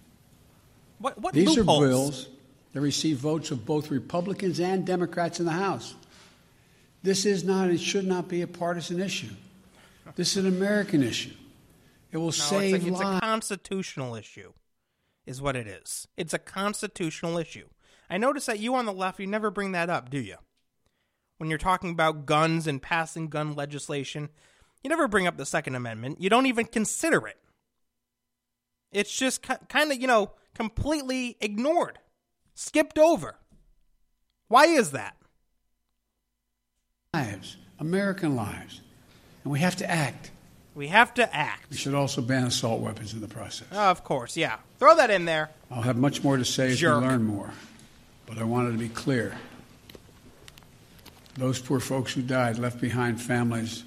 What 0.99 1.20
what 1.20 1.35
These 1.35 1.56
loopholes? 1.56 1.82
are 1.82 1.88
bills 1.88 2.28
that 2.73 2.80
receive 2.80 3.16
votes 3.16 3.50
of 3.50 3.66
both 3.66 3.90
Republicans 3.90 4.61
and 4.61 4.87
Democrats 4.87 5.40
in 5.40 5.47
the 5.47 5.52
House. 5.52 5.94
This 7.02 7.26
is 7.26 7.42
not, 7.42 7.70
it 7.70 7.80
should 7.80 8.06
not 8.06 8.28
be 8.28 8.42
a 8.42 8.47
partisan 8.47 9.00
issue. 9.00 9.30
This 10.14 10.37
is 10.37 10.44
an 10.44 10.47
American 10.47 11.02
issue. 11.02 11.32
It 12.12 12.17
will 12.19 12.26
No, 12.26 12.31
save 12.31 12.75
it's, 12.75 12.85
a, 12.85 12.88
it's 12.88 13.00
a 13.00 13.21
constitutional 13.21 14.14
issue, 14.14 14.52
is 15.26 15.40
what 15.40 15.57
it 15.57 15.67
is. 15.67 16.09
It's 16.17 16.35
a 16.35 16.38
constitutional 16.38 17.38
issue. 17.38 17.69
I 18.09 18.19
notice 18.19 18.47
that 18.47 18.59
you 18.59 18.75
on 18.75 18.87
the 18.87 18.93
left, 18.93 19.21
you 19.21 19.26
never 19.26 19.50
bring 19.50 19.73
that 19.73 19.88
up, 19.88 20.11
do 20.11 20.19
you? 20.19 20.37
When 21.38 21.49
you're 21.49 21.59
talking 21.59 21.90
about 21.90 22.26
guns 22.26 22.67
and 22.67 22.83
passing 22.83 23.29
gun 23.29 23.55
legislation, 23.55 24.29
you 24.83 24.90
never 24.90 25.09
bring 25.09 25.26
up 25.26 25.37
the 25.37 25.47
Second 25.47 25.75
Amendment. 25.75 26.21
You 26.21 26.29
don't 26.29 26.47
even 26.47 26.67
consider 26.67 27.26
it. 27.26 27.38
It's 28.93 29.17
just 29.17 29.43
kind 29.43 29.93
of, 29.93 30.00
you 30.00 30.07
know, 30.07 30.33
completely 30.55 31.37
ignored, 31.40 31.99
skipped 32.55 32.99
over. 32.99 33.37
Why 34.49 34.67
is 34.67 34.90
that? 34.90 35.17
lives, 37.14 37.57
American 37.79 38.37
lives. 38.37 38.83
And 39.45 39.52
we 39.52 39.61
have 39.61 39.76
to 39.76 39.90
act. 39.90 40.31
We 40.75 40.89
have 40.89 41.15
to 41.15 41.35
act. 41.35 41.71
We 41.71 41.77
should 41.77 41.95
also 41.95 42.23
ban 42.23 42.45
assault 42.45 42.81
weapons 42.81 43.12
in 43.12 43.21
the 43.21 43.29
process. 43.29 43.67
Oh, 43.73 43.91
of 43.91 44.05
course, 44.05 44.37
yeah. 44.37 44.59
Throw 44.79 44.95
that 44.97 45.11
in 45.11 45.25
there. 45.25 45.50
I'll 45.71 45.83
have 45.83 45.97
much 45.97 46.23
more 46.23 46.37
to 46.37 46.45
say 46.45 46.71
as 46.71 46.79
Jerk. 46.79 47.00
we 47.00 47.09
learn 47.09 47.25
more, 47.25 47.50
but 48.27 48.39
I 48.39 48.45
wanted 48.45 48.73
to 48.73 48.79
be 48.79 48.89
clear. 48.89 49.37
Those 51.35 51.59
poor 51.59 51.81
folks 51.81 52.12
who 52.12 52.23
died 52.23 52.59
left 52.59 52.81
behind 52.81 53.21
families 53.21 53.85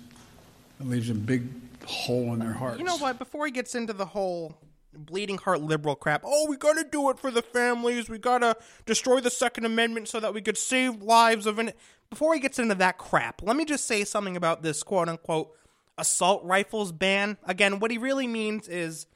that 0.79 0.87
leaves 0.87 1.09
a 1.09 1.13
big 1.13 1.47
hole 1.85 2.33
in 2.33 2.39
their 2.39 2.53
hearts. 2.53 2.79
You 2.79 2.85
know 2.85 2.97
what? 2.97 3.19
Before 3.19 3.45
he 3.45 3.51
gets 3.51 3.75
into 3.75 3.93
the 3.93 4.05
whole 4.05 4.57
bleeding 4.93 5.37
heart 5.37 5.61
liberal 5.61 5.95
crap, 5.95 6.23
oh, 6.25 6.47
we 6.49 6.57
gotta 6.57 6.83
do 6.83 7.09
it 7.09 7.19
for 7.19 7.31
the 7.31 7.41
families. 7.41 8.09
We 8.09 8.17
gotta 8.17 8.57
destroy 8.85 9.19
the 9.19 9.29
Second 9.29 9.65
Amendment 9.65 10.07
so 10.07 10.19
that 10.19 10.33
we 10.33 10.41
could 10.41 10.57
save 10.57 11.01
lives 11.01 11.45
of 11.45 11.59
an. 11.59 11.71
Before 12.09 12.33
he 12.33 12.39
gets 12.39 12.59
into 12.59 12.75
that 12.75 12.97
crap, 12.97 13.41
let 13.41 13.55
me 13.55 13.65
just 13.65 13.85
say 13.85 14.03
something 14.03 14.37
about 14.37 14.61
this 14.61 14.83
quote 14.83 15.09
unquote 15.09 15.55
assault 15.97 16.43
rifles 16.43 16.91
ban. 16.91 17.37
Again, 17.45 17.79
what 17.79 17.91
he 17.91 17.97
really 17.97 18.27
means 18.27 18.67
is 18.67 19.07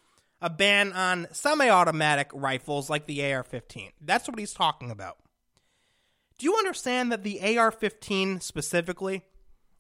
a 0.42 0.50
ban 0.50 0.94
on 0.94 1.28
semi 1.32 1.70
automatic 1.70 2.30
rifles 2.34 2.90
like 2.90 3.06
the 3.06 3.34
AR 3.34 3.44
15. 3.44 3.92
That's 4.02 4.28
what 4.28 4.40
he's 4.40 4.54
talking 4.54 4.92
about. 4.92 5.18
Do 6.38 6.46
you 6.46 6.56
understand 6.56 7.12
that 7.12 7.24
the 7.24 7.58
AR 7.58 7.72
15 7.72 8.42
specifically, 8.42 9.24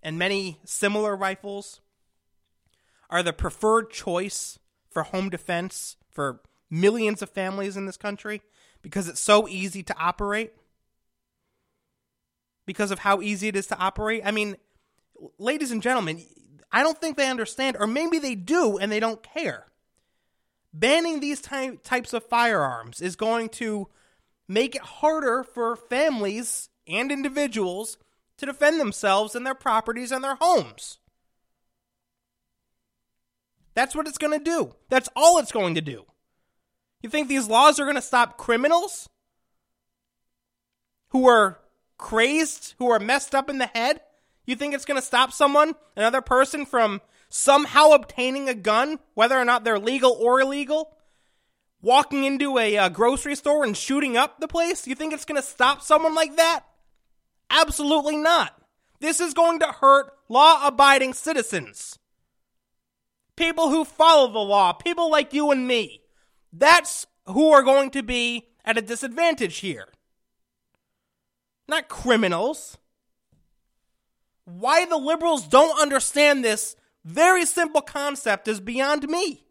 and 0.01 0.17
many 0.17 0.59
similar 0.65 1.15
rifles, 1.15 1.81
are 3.09 3.21
the 3.21 3.33
preferred 3.33 3.91
choice 3.91 4.57
for 4.89 5.03
home 5.03 5.29
defense 5.29 5.97
for 6.09 6.41
millions 6.69 7.21
of 7.21 7.29
families 7.29 7.77
in 7.77 7.85
this 7.85 7.97
country 7.97 8.41
because 8.81 9.07
it's 9.07 9.19
so 9.19 9.47
easy 9.47 9.83
to 9.83 9.95
operate? 9.97 10.53
Because 12.65 12.89
of 12.89 12.99
how 12.99 13.21
easy 13.21 13.47
it 13.47 13.55
is 13.55 13.67
to 13.67 13.77
operate? 13.77 14.23
I 14.25 14.31
mean, 14.31 14.57
ladies 15.37 15.71
and 15.71 15.81
gentlemen, 15.81 16.23
I 16.71 16.83
don't 16.83 17.00
think 17.00 17.17
they 17.17 17.29
understand, 17.29 17.77
or 17.79 17.88
maybe 17.88 18.19
they 18.19 18.36
do 18.36 18.77
and 18.77 18.91
they 18.91 19.00
don't 19.00 19.24
care. 19.24 19.67
Banning 20.74 21.19
these 21.19 21.41
ty- 21.41 21.77
types 21.83 22.13
of 22.13 22.25
firearms 22.25 23.01
is 23.01 23.15
going 23.15 23.50
to 23.50 23.88
make 24.47 24.75
it 24.75 24.81
harder 24.81 25.43
for 25.43 25.75
families 25.75 26.69
and 26.88 27.12
individuals 27.12 27.97
to 28.38 28.45
defend 28.45 28.79
themselves 28.79 29.36
and 29.36 29.45
their 29.45 29.55
properties 29.55 30.12
and 30.12 30.24
their 30.24 30.36
homes. 30.36 31.00
That's 33.74 33.95
what 33.95 34.07
it's 34.07 34.17
going 34.17 34.38
to 34.38 34.43
do. 34.43 34.75
That's 34.89 35.09
all 35.15 35.38
it's 35.38 35.51
going 35.51 35.75
to 35.75 35.81
do. 35.81 36.05
You 37.01 37.09
think 37.09 37.27
these 37.27 37.47
laws 37.47 37.79
are 37.79 37.86
going 37.86 37.95
to 37.95 38.01
stop 38.01 38.38
criminals 38.38 39.07
who 41.09 41.27
are 41.27 41.59
crazed, 41.97 42.74
who 42.79 42.89
are 42.89 43.00
messed 43.00 43.36
up 43.36 43.50
in 43.50 43.59
the 43.59 43.67
head? 43.67 44.01
You 44.47 44.55
think 44.55 44.73
it's 44.73 44.85
going 44.85 44.99
to 44.99 45.05
stop 45.05 45.31
someone, 45.31 45.75
another 45.95 46.21
person, 46.21 46.65
from 46.65 47.01
somehow 47.29 47.91
obtaining 47.91 48.49
a 48.49 48.55
gun, 48.55 48.97
whether 49.13 49.37
or 49.37 49.45
not 49.45 49.63
they're 49.63 49.77
legal 49.77 50.13
or 50.13 50.41
illegal? 50.41 50.97
Walking 51.83 52.23
into 52.23 52.57
a 52.57 52.75
uh, 52.75 52.89
grocery 52.89 53.35
store 53.35 53.63
and 53.63 53.77
shooting 53.77 54.17
up 54.17 54.39
the 54.39 54.47
place? 54.47 54.87
You 54.87 54.95
think 54.95 55.13
it's 55.13 55.25
going 55.25 55.39
to 55.39 55.47
stop 55.47 55.83
someone 55.83 56.15
like 56.15 56.35
that? 56.37 56.61
Absolutely 57.51 58.17
not. 58.17 58.59
This 58.99 59.19
is 59.19 59.35
going 59.35 59.59
to 59.59 59.67
hurt 59.67 60.11
law 60.27 60.65
abiding 60.65 61.13
citizens 61.13 61.99
people 63.37 63.69
who 63.69 63.85
follow 63.85 64.29
the 64.29 64.39
law, 64.39 64.73
people 64.73 65.09
like 65.09 65.33
you 65.33 65.51
and 65.51 65.65
me. 65.65 66.01
That's 66.51 67.07
who 67.25 67.51
are 67.51 67.63
going 67.63 67.91
to 67.91 68.03
be 68.03 68.49
at 68.65 68.77
a 68.77 68.81
disadvantage 68.81 69.59
here. 69.59 69.87
Not 71.69 71.87
criminals. 71.87 72.77
Why 74.47 74.85
the 74.85 74.95
liberals 74.95 75.45
don't 75.45 75.77
understand 75.77 76.41
this 76.41 76.77
very 77.03 77.45
simple 77.45 77.81
concept 77.81 78.47
is 78.47 78.61
beyond 78.61 79.09
me. 79.09 79.43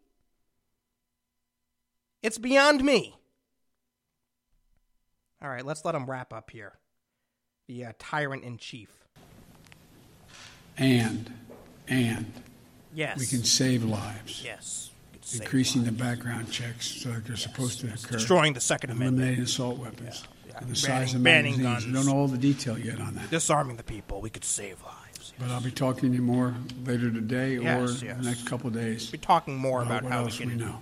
It's 2.23 2.39
beyond 2.39 2.83
me. 2.83 3.15
All 5.39 5.49
right, 5.49 5.63
let's 5.63 5.85
let 5.85 5.93
him 5.93 6.07
wrap 6.09 6.33
up 6.33 6.49
here. 6.49 6.73
The 7.67 7.85
uh, 7.85 7.91
tyrant 7.99 8.43
in 8.43 8.57
chief. 8.57 8.89
And, 10.79 11.31
and 11.87 12.31
Yes. 12.91 13.19
we 13.19 13.27
can 13.27 13.43
save 13.43 13.83
lives. 13.83 14.41
Yes. 14.43 14.89
We 15.13 15.19
could 15.19 15.25
save 15.27 15.41
Increasing 15.43 15.83
the 15.83 15.91
background 15.91 16.51
checks 16.51 16.87
so 16.87 17.09
that 17.09 17.25
they're 17.25 17.35
supposed 17.35 17.81
to 17.81 17.87
occur. 17.93 18.17
Destroying 18.17 18.53
the 18.53 18.61
Second 18.61 18.89
Amendment. 18.89 19.17
Eliminating 19.19 19.43
assault 19.43 19.77
weapons. 19.77 20.23
yeah. 20.23 20.31
And 20.61 20.69
the 20.69 20.75
size 20.75 21.13
of 21.13 21.23
banning 21.23 21.61
magazines. 21.61 21.93
Guns. 21.93 22.05
don't 22.07 22.13
know 22.15 22.19
all 22.21 22.27
the 22.27 22.37
detail 22.37 22.77
yet 22.77 22.99
on 22.99 23.15
that. 23.15 23.29
disarming 23.29 23.77
the 23.77 23.83
people. 23.83 24.21
We 24.21 24.29
could 24.29 24.43
save 24.45 24.81
lives. 24.83 25.33
But 25.39 25.49
I'll 25.51 25.61
be 25.61 25.71
talking 25.71 26.09
to 26.11 26.15
you 26.15 26.21
more 26.23 26.55
later 26.85 27.11
today 27.11 27.57
Yes, 27.57 28.01
or 28.01 28.05
yes. 28.05 28.17
the 28.17 28.23
next 28.23 28.47
couple 28.47 28.67
of 28.67 28.73
days. 28.73 29.09
Be 29.11 29.17
talking 29.19 29.55
more 29.55 29.83
about 29.83 30.03
what 30.03 30.11
how 30.11 30.25
we 30.25 30.31
can 30.31 30.57
know. 30.57 30.79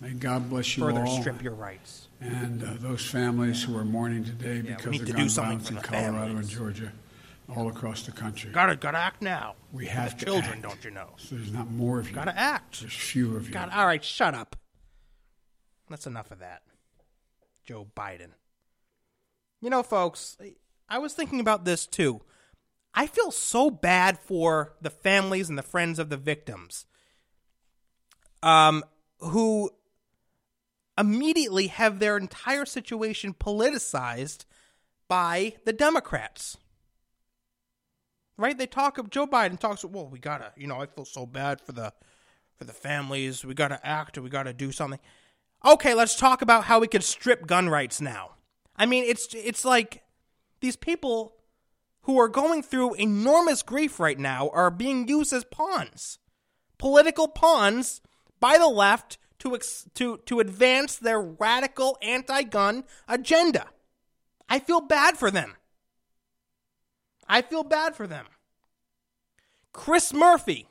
May 0.00 0.10
God 0.10 0.48
bless 0.48 0.76
you 0.76 0.84
further 0.84 1.04
all. 1.04 1.20
strip 1.20 1.42
your 1.42 1.52
rights. 1.52 2.08
and 2.22 2.62
uh, 2.64 2.68
those 2.78 3.04
families 3.06 3.62
who 3.62 3.76
are 3.76 3.84
mourning 3.84 4.24
today 4.24 4.56
we 4.62 4.62
because 4.62 4.86
need 4.92 5.00
of 5.02 5.06
to 5.08 5.12
gun 5.12 5.28
something 5.28 5.58
violence 5.58 5.68
for 5.68 5.74
in 5.74 5.76
the 5.76 5.82
Colorado 5.82 6.26
families. 6.28 6.48
and 6.48 6.58
Georgia, 6.58 6.92
all 7.54 7.68
across 7.68 8.02
the 8.06 8.12
country. 8.12 8.50
Gotta 8.52 8.76
gotta 8.76 8.96
act 8.98 9.20
now. 9.20 9.54
we 9.72 9.84
For 9.84 9.90
have 9.92 10.12
the 10.18 10.18
to 10.20 10.24
children, 10.24 10.52
act. 10.54 10.62
don't 10.62 10.82
you 10.84 10.90
know? 10.92 11.08
So 11.18 11.34
there's 11.34 11.52
not 11.52 11.70
more 11.70 11.98
of 12.00 12.08
you. 12.08 12.14
Gotta 12.14 12.38
act. 12.38 12.80
There's 12.80 12.94
fewer 12.94 13.36
of 13.36 13.46
you. 13.48 13.52
Got 13.52 13.70
all 13.74 13.84
right. 13.86 14.02
Shut 14.02 14.34
up. 14.34 14.56
That's 15.90 16.06
enough 16.06 16.30
of 16.30 16.38
that. 16.38 16.62
Joe 17.66 17.86
Biden. 17.94 18.30
You 19.60 19.70
know, 19.70 19.82
folks, 19.82 20.36
I 20.88 20.98
was 20.98 21.12
thinking 21.12 21.40
about 21.40 21.64
this 21.64 21.86
too. 21.86 22.20
I 22.94 23.06
feel 23.06 23.30
so 23.30 23.70
bad 23.70 24.18
for 24.18 24.74
the 24.80 24.90
families 24.90 25.48
and 25.48 25.56
the 25.56 25.62
friends 25.62 25.98
of 25.98 26.10
the 26.10 26.16
victims, 26.16 26.86
um, 28.42 28.82
who 29.20 29.70
immediately 30.98 31.68
have 31.68 31.98
their 31.98 32.16
entire 32.16 32.64
situation 32.64 33.34
politicized 33.34 34.44
by 35.08 35.54
the 35.64 35.72
Democrats. 35.72 36.56
Right? 38.36 38.56
They 38.56 38.66
talk 38.66 38.96
of 38.98 39.10
Joe 39.10 39.26
Biden 39.26 39.58
talks. 39.58 39.84
Well, 39.84 40.08
we 40.08 40.18
gotta. 40.18 40.52
You 40.56 40.66
know, 40.66 40.80
I 40.80 40.86
feel 40.86 41.04
so 41.04 41.26
bad 41.26 41.60
for 41.60 41.72
the 41.72 41.92
for 42.56 42.64
the 42.64 42.72
families. 42.72 43.44
We 43.44 43.54
gotta 43.54 43.84
act. 43.86 44.16
We 44.18 44.30
gotta 44.30 44.54
do 44.54 44.72
something. 44.72 45.00
Okay, 45.64 45.92
let's 45.92 46.16
talk 46.16 46.40
about 46.40 46.64
how 46.64 46.80
we 46.80 46.88
could 46.88 47.04
strip 47.04 47.46
gun 47.46 47.68
rights 47.68 48.00
now. 48.00 48.30
I 48.80 48.86
mean, 48.86 49.04
it's 49.04 49.28
it's 49.34 49.62
like 49.62 50.02
these 50.60 50.74
people 50.74 51.36
who 52.04 52.18
are 52.18 52.28
going 52.28 52.62
through 52.62 52.94
enormous 52.94 53.62
grief 53.62 54.00
right 54.00 54.18
now 54.18 54.48
are 54.54 54.70
being 54.70 55.06
used 55.06 55.34
as 55.34 55.44
pawns, 55.44 56.18
political 56.78 57.28
pawns 57.28 58.00
by 58.40 58.56
the 58.56 58.68
left 58.68 59.18
to 59.40 59.54
ex- 59.54 59.86
to 59.96 60.16
to 60.24 60.40
advance 60.40 60.96
their 60.96 61.20
radical 61.20 61.98
anti-gun 62.00 62.84
agenda. 63.06 63.66
I 64.48 64.58
feel 64.58 64.80
bad 64.80 65.18
for 65.18 65.30
them. 65.30 65.56
I 67.28 67.42
feel 67.42 67.64
bad 67.64 67.94
for 67.94 68.06
them. 68.06 68.24
Chris 69.74 70.14
Murphy, 70.14 70.68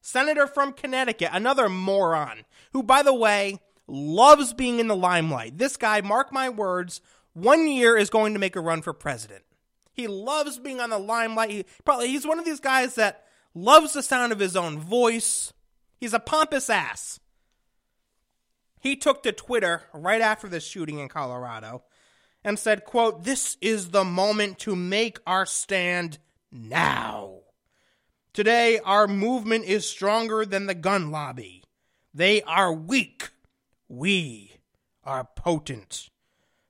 senator 0.00 0.46
from 0.46 0.72
Connecticut, 0.72 1.28
another 1.30 1.68
moron, 1.68 2.46
who, 2.72 2.82
by 2.82 3.02
the 3.02 3.14
way, 3.14 3.60
loves 3.86 4.54
being 4.54 4.80
in 4.80 4.88
the 4.88 4.96
limelight. 4.96 5.58
This 5.58 5.76
guy, 5.76 6.00
mark 6.00 6.32
my 6.32 6.48
words, 6.48 7.02
one 7.42 7.68
year 7.68 7.96
is 7.96 8.10
going 8.10 8.34
to 8.34 8.38
make 8.38 8.56
a 8.56 8.60
run 8.60 8.82
for 8.82 8.92
president. 8.92 9.44
He 9.92 10.06
loves 10.06 10.58
being 10.58 10.80
on 10.80 10.90
the 10.90 10.98
limelight. 10.98 11.50
He, 11.50 11.64
probably 11.84 12.08
he's 12.08 12.26
one 12.26 12.38
of 12.38 12.44
these 12.44 12.60
guys 12.60 12.94
that 12.94 13.24
loves 13.54 13.92
the 13.92 14.02
sound 14.02 14.32
of 14.32 14.38
his 14.38 14.56
own 14.56 14.78
voice. 14.78 15.52
He's 15.96 16.14
a 16.14 16.20
pompous 16.20 16.70
ass. 16.70 17.18
He 18.80 18.94
took 18.94 19.24
to 19.24 19.32
Twitter 19.32 19.82
right 19.92 20.20
after 20.20 20.48
the 20.48 20.60
shooting 20.60 21.00
in 21.00 21.08
Colorado 21.08 21.82
and 22.44 22.58
said, 22.58 22.84
quote, 22.84 23.24
"This 23.24 23.56
is 23.60 23.90
the 23.90 24.04
moment 24.04 24.60
to 24.60 24.76
make 24.76 25.18
our 25.26 25.44
stand 25.44 26.18
now." 26.52 27.40
Today, 28.32 28.78
our 28.78 29.08
movement 29.08 29.64
is 29.64 29.88
stronger 29.88 30.46
than 30.46 30.66
the 30.66 30.74
gun 30.74 31.10
lobby. 31.10 31.64
They 32.14 32.40
are 32.42 32.72
weak. 32.72 33.30
We 33.88 34.52
are 35.02 35.28
potent. 35.34 36.08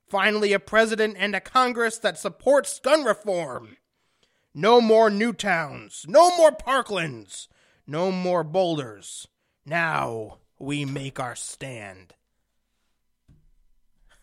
Finally, 0.09 0.53
a 0.53 0.59
president 0.59 1.17
and 1.19 1.35
a 1.35 1.41
Congress 1.41 1.99
that 1.99 2.19
supports 2.19 2.81
gun 2.81 3.05
reform. 3.05 3.77
No 4.55 4.81
more 4.81 5.11
Newtowns. 5.11 6.09
No 6.09 6.35
more 6.37 6.51
parklands. 6.51 7.49
No 7.87 8.11
more 8.11 8.43
boulders. 8.43 9.29
Now 9.67 10.39
we 10.59 10.85
make 10.87 11.21
our 11.21 11.37
stand. 11.37 12.15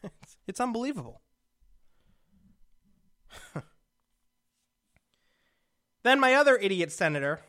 it's, 0.04 0.38
it's 0.48 0.60
unbelievable. 0.60 1.22
then 6.04 6.20
my 6.20 6.34
other 6.34 6.58
idiot 6.58 6.92
senator, 6.92 7.42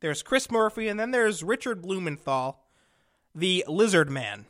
there's 0.00 0.22
Chris 0.22 0.50
Murphy, 0.50 0.88
and 0.88 1.00
then 1.00 1.10
there's 1.12 1.42
Richard 1.42 1.82
Blumenthal, 1.82 2.60
the 3.34 3.64
lizard 3.66 4.10
man. 4.10 4.46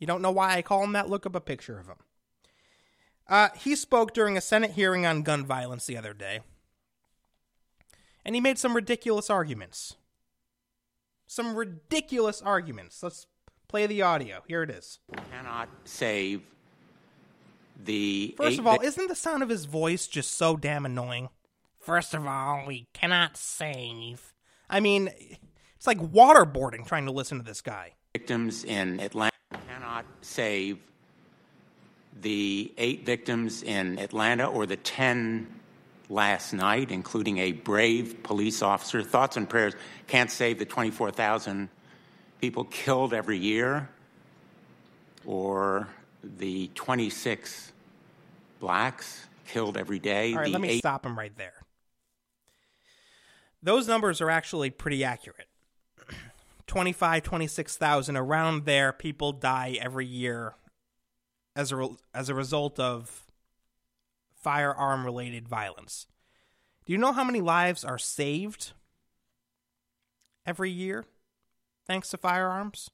You 0.00 0.06
don't 0.06 0.22
know 0.22 0.32
why 0.32 0.56
I 0.56 0.62
call 0.62 0.82
him 0.82 0.92
that? 0.92 1.08
Look 1.08 1.26
up 1.26 1.36
a 1.36 1.40
picture 1.40 1.78
of 1.78 1.86
him. 1.86 1.96
Uh, 3.28 3.50
he 3.56 3.76
spoke 3.76 4.12
during 4.12 4.36
a 4.36 4.40
Senate 4.40 4.72
hearing 4.72 5.06
on 5.06 5.22
gun 5.22 5.46
violence 5.46 5.86
the 5.86 5.96
other 5.96 6.12
day, 6.12 6.40
and 8.24 8.34
he 8.34 8.40
made 8.40 8.58
some 8.58 8.74
ridiculous 8.74 9.30
arguments. 9.30 9.94
Some 11.26 11.54
ridiculous 11.54 12.42
arguments. 12.42 13.04
Let's 13.04 13.26
play 13.68 13.86
the 13.86 14.02
audio. 14.02 14.42
Here 14.48 14.64
it 14.64 14.70
is. 14.70 14.98
Cannot 15.30 15.68
save 15.84 16.42
the. 17.84 18.34
First 18.36 18.58
of 18.58 18.66
all, 18.66 18.80
isn't 18.80 19.06
the 19.06 19.14
sound 19.14 19.44
of 19.44 19.48
his 19.48 19.66
voice 19.66 20.08
just 20.08 20.32
so 20.36 20.56
damn 20.56 20.84
annoying? 20.84 21.28
First 21.78 22.14
of 22.14 22.26
all, 22.26 22.64
we 22.66 22.88
cannot 22.92 23.36
save. 23.36 24.34
I 24.68 24.80
mean, 24.80 25.10
it's 25.76 25.86
like 25.86 25.98
waterboarding 25.98 26.84
trying 26.86 27.06
to 27.06 27.12
listen 27.12 27.38
to 27.38 27.44
this 27.44 27.60
guy. 27.60 27.92
victims 28.12 28.64
in 28.64 28.98
Atlanta 28.98 29.29
cannot 30.00 30.24
save 30.24 30.78
the 32.22 32.72
eight 32.76 33.04
victims 33.06 33.62
in 33.62 33.98
Atlanta 33.98 34.46
or 34.46 34.66
the 34.66 34.76
10 34.76 35.46
last 36.08 36.52
night, 36.52 36.90
including 36.90 37.38
a 37.38 37.52
brave 37.52 38.22
police 38.22 38.62
officer. 38.62 39.02
Thoughts 39.02 39.36
and 39.36 39.48
prayers 39.48 39.74
can't 40.06 40.30
save 40.30 40.58
the 40.58 40.64
24,000 40.64 41.68
people 42.40 42.64
killed 42.64 43.14
every 43.14 43.38
year 43.38 43.88
or 45.24 45.88
the 46.38 46.68
26 46.74 47.72
blacks 48.58 49.26
killed 49.46 49.76
every 49.76 49.98
day. 49.98 50.32
All 50.32 50.40
right, 50.40 50.50
let 50.50 50.60
me 50.60 50.68
eight- 50.70 50.78
stop 50.78 51.06
him 51.06 51.16
right 51.16 51.36
there. 51.36 51.52
Those 53.62 53.86
numbers 53.86 54.20
are 54.20 54.30
actually 54.30 54.70
pretty 54.70 55.04
accurate. 55.04 55.49
25, 56.70 57.24
26,000 57.24 58.16
around 58.16 58.64
there 58.64 58.92
people 58.92 59.32
die 59.32 59.76
every 59.80 60.06
year 60.06 60.54
as 61.56 61.72
a 61.72 61.76
re- 61.76 61.96
as 62.14 62.28
a 62.28 62.34
result 62.34 62.78
of 62.78 63.26
firearm 64.40 65.04
related 65.04 65.48
violence. 65.48 66.06
Do 66.84 66.92
you 66.92 66.98
know 66.98 67.10
how 67.10 67.24
many 67.24 67.40
lives 67.40 67.84
are 67.84 67.98
saved 67.98 68.70
every 70.46 70.70
year 70.70 71.06
thanks 71.88 72.08
to 72.10 72.16
firearms? 72.16 72.88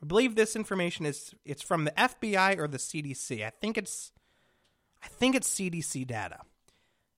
I 0.00 0.06
believe 0.06 0.36
this 0.36 0.54
information 0.54 1.04
is 1.04 1.34
it's 1.44 1.62
from 1.62 1.84
the 1.84 1.94
FBI 1.98 2.58
or 2.58 2.68
the 2.68 2.78
CDC. 2.78 3.44
I 3.44 3.50
think 3.50 3.76
it's 3.76 4.12
I 5.02 5.08
think 5.08 5.34
it's 5.34 5.52
CDC 5.52 6.06
data. 6.06 6.42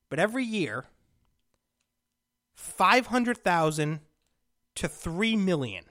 But 0.08 0.20
every 0.20 0.44
year 0.44 0.86
500,000 2.54 4.00
to 4.78 4.88
3 4.88 5.36
million. 5.36 5.84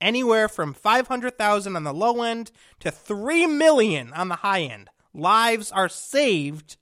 Anywhere 0.00 0.48
from 0.48 0.74
500,000 0.74 1.76
on 1.76 1.84
the 1.84 1.94
low 1.94 2.22
end 2.22 2.50
to 2.80 2.90
3 2.90 3.46
million 3.46 4.12
on 4.12 4.28
the 4.28 4.36
high 4.36 4.62
end. 4.62 4.90
Lives 5.14 5.72
are 5.72 5.88
saved 5.88 6.76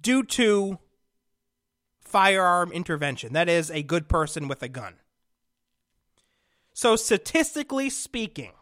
due 0.00 0.22
to 0.22 0.78
firearm 2.00 2.70
intervention. 2.70 3.32
That 3.32 3.48
is, 3.48 3.70
a 3.70 3.82
good 3.82 4.08
person 4.08 4.46
with 4.46 4.62
a 4.62 4.68
gun. 4.68 4.94
So, 6.72 6.94
statistically 6.94 7.90
speaking, 7.90 8.52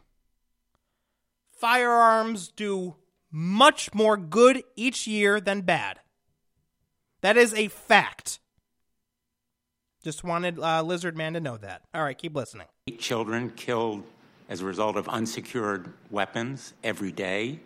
firearms 1.53 2.49
do 2.49 2.97
much 3.31 3.93
more 3.93 4.17
good 4.17 4.63
each 4.77 5.07
year 5.07 5.41
than 5.41 5.61
bad. 5.63 6.01
That 7.21 7.37
is 7.37 7.53
a 7.53 7.69
fact. 7.69 8.39
Just 10.05 10.23
wanted 10.23 10.61
uh, 10.61 10.83
Lizard 10.83 11.17
Man 11.17 11.33
to 11.33 11.41
know 11.41 11.57
that. 11.57 11.81
All 11.95 12.03
right, 12.05 12.17
keep 12.17 12.37
listening. 12.37 12.67
eight 12.87 13.01
children 13.01 13.49
killed 13.49 14.05
as 14.51 14.61
a 14.61 14.65
result 14.67 14.97
of 14.97 15.09
unsecured 15.09 15.91
weapons 16.11 16.75
every 16.85 17.11
day. 17.11 17.61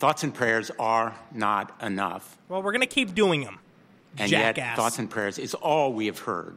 Thoughts 0.00 0.24
and 0.24 0.34
prayers 0.34 0.72
are 0.80 1.14
not 1.32 1.80
enough. 1.80 2.36
Well, 2.48 2.60
we're 2.60 2.72
going 2.72 2.80
to 2.80 2.88
keep 2.88 3.14
doing 3.14 3.44
them. 3.44 3.60
And 4.18 4.28
Jackass. 4.28 4.56
yet, 4.56 4.76
thoughts 4.76 4.98
and 4.98 5.08
prayers 5.08 5.38
is 5.38 5.54
all 5.54 5.92
we 5.92 6.06
have 6.06 6.18
heard 6.18 6.56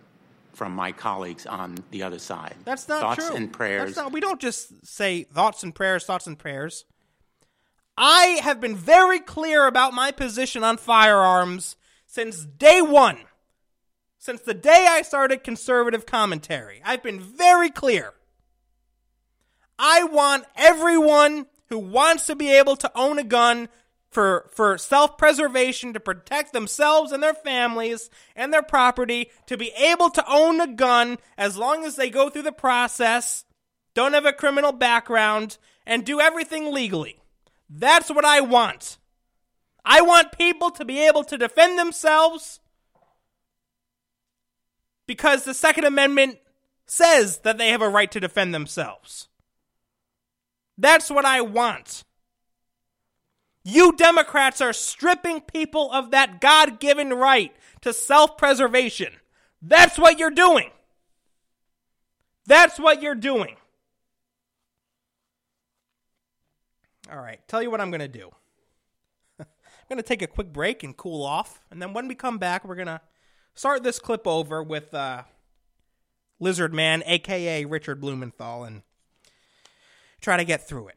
from 0.54 0.74
my 0.74 0.92
colleagues 0.92 1.46
on 1.46 1.78
the 1.92 2.02
other 2.02 2.18
side. 2.18 2.56
That's 2.66 2.88
not 2.88 3.02
thoughts 3.02 3.28
true. 3.28 3.36
and 3.36 3.54
prayers. 3.54 3.94
That's 3.94 3.98
not, 3.98 4.12
we 4.12 4.20
don't 4.20 4.42
just 4.42 4.84
say 4.84 5.26
thoughts 5.26 5.62
and 5.62 5.76
prayers, 5.76 6.06
thoughts 6.06 6.26
and 6.26 6.40
prayers. 6.40 6.86
I 7.96 8.40
have 8.42 8.60
been 8.60 8.76
very 8.76 9.20
clear 9.20 9.68
about 9.68 9.94
my 9.94 10.12
position 10.12 10.64
on 10.64 10.78
firearms 10.78 11.76
since 12.08 12.44
day 12.46 12.82
one. 12.82 13.20
Since 14.22 14.42
the 14.42 14.54
day 14.54 14.86
I 14.90 15.02
started 15.02 15.46
conservative 15.46 16.06
commentary, 16.06 16.82
I've 16.84 17.02
been 17.02 17.22
very 17.22 17.70
clear. 17.70 18.14
I 19.80 20.04
want 20.04 20.44
everyone 20.58 21.46
who 21.70 21.80
wants 21.80 22.26
to 22.26 22.36
be 22.36 22.52
able 22.52 22.76
to 22.76 22.92
own 22.96 23.18
a 23.18 23.24
gun 23.24 23.70
for 24.12 24.50
for 24.54 24.78
self-preservation 24.78 25.94
to 25.94 26.02
protect 26.02 26.52
themselves 26.52 27.14
and 27.14 27.24
their 27.24 27.34
families 27.34 28.10
and 28.36 28.52
their 28.52 28.62
property 28.62 29.32
to 29.46 29.56
be 29.56 29.72
able 29.78 30.10
to 30.10 30.26
own 30.30 30.60
a 30.60 30.68
gun 30.68 31.18
as 31.38 31.56
long 31.56 31.86
as 31.86 31.96
they 31.96 32.10
go 32.10 32.30
through 32.30 32.42
the 32.42 32.52
process, 32.52 33.46
don't 33.94 34.14
have 34.14 34.26
a 34.26 34.34
criminal 34.34 34.74
background 34.74 35.58
and 35.86 36.04
do 36.04 36.20
everything 36.20 36.74
legally. 36.74 37.22
That's 37.70 38.10
what 38.12 38.26
I 38.26 38.42
want. 38.42 38.98
I 39.86 40.02
want 40.02 40.38
people 40.38 40.72
to 40.72 40.84
be 40.84 41.08
able 41.08 41.24
to 41.24 41.38
defend 41.38 41.80
themselves 41.80 42.60
because 45.10 45.43
the 45.43 45.56
Second 45.56 45.86
Amendment 45.86 46.38
says 46.86 47.39
that 47.39 47.58
they 47.58 47.69
have 47.69 47.82
a 47.82 47.89
right 47.89 48.12
to 48.12 48.19
defend 48.19 48.54
themselves. 48.54 49.28
That's 50.78 51.10
what 51.10 51.26
I 51.26 51.41
want. 51.41 52.04
You 53.63 53.93
Democrats 53.93 54.62
are 54.62 54.72
stripping 54.72 55.41
people 55.41 55.91
of 55.91 56.12
that 56.12 56.39
God 56.39 56.80
given 56.80 57.10
right 57.10 57.52
to 57.82 57.91
self 57.91 58.38
preservation. 58.38 59.13
That's 59.63 59.98
what 59.98 60.19
you're 60.19 60.30
doing. 60.30 60.69
That's 62.45 62.80
what 62.80 63.02
you're 63.02 63.15
doing. 63.15 63.56
All 67.12 67.17
right, 67.17 67.39
tell 67.48 67.63
you 67.63 67.72
what 67.72 67.82
I'm 67.82 67.89
going 67.89 68.00
to 68.02 68.08
do. 68.08 68.30
I'm 69.39 69.48
going 69.89 69.98
to 69.98 70.04
take 70.04 70.22
a 70.22 70.28
quick 70.28 70.54
break 70.54 70.84
and 70.84 70.95
cool 70.95 71.26
off. 71.26 71.62
And 71.72 71.82
then 71.82 71.93
when 71.93 72.08
we 72.08 72.13
come 72.13 72.38
back, 72.38 72.63
we're 72.63 72.76
going 72.76 72.86
to 72.86 73.02
start 73.60 73.84
this 73.84 74.00
clip 74.00 74.26
over 74.26 74.63
with 74.63 74.93
uh, 74.93 75.24
Lizard 76.39 76.74
Man, 76.74 77.04
aka 77.06 77.65
Richard 77.65 78.00
Blumenthal, 78.00 78.63
and 78.63 78.84
try 80.22 80.38
to 80.38 80.45
get 80.45 80.65
through 80.65 80.88
it. 80.88 80.95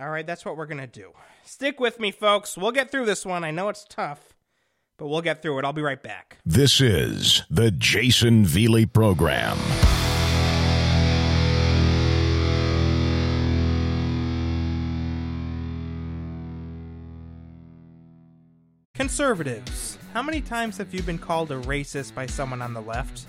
All 0.00 0.08
right, 0.08 0.26
that's 0.26 0.42
what 0.42 0.56
we're 0.56 0.66
going 0.66 0.80
to 0.80 0.86
do. 0.86 1.10
Stick 1.44 1.78
with 1.78 2.00
me, 2.00 2.10
folks. 2.10 2.56
We'll 2.56 2.72
get 2.72 2.90
through 2.90 3.04
this 3.04 3.26
one. 3.26 3.44
I 3.44 3.50
know 3.50 3.68
it's 3.68 3.84
tough, 3.84 4.32
but 4.96 5.08
we'll 5.08 5.20
get 5.20 5.42
through 5.42 5.58
it. 5.58 5.66
I'll 5.66 5.74
be 5.74 5.82
right 5.82 6.02
back. 6.02 6.38
This 6.46 6.80
is 6.80 7.42
the 7.50 7.70
Jayson 7.70 8.46
Veley 8.46 8.90
Program. 8.90 9.58
Conservatives. 19.08 19.96
How 20.12 20.22
many 20.22 20.42
times 20.42 20.76
have 20.76 20.92
you 20.92 21.00
been 21.00 21.16
called 21.16 21.50
a 21.50 21.58
racist 21.62 22.14
by 22.14 22.26
someone 22.26 22.60
on 22.60 22.74
the 22.74 22.82
left? 22.82 23.24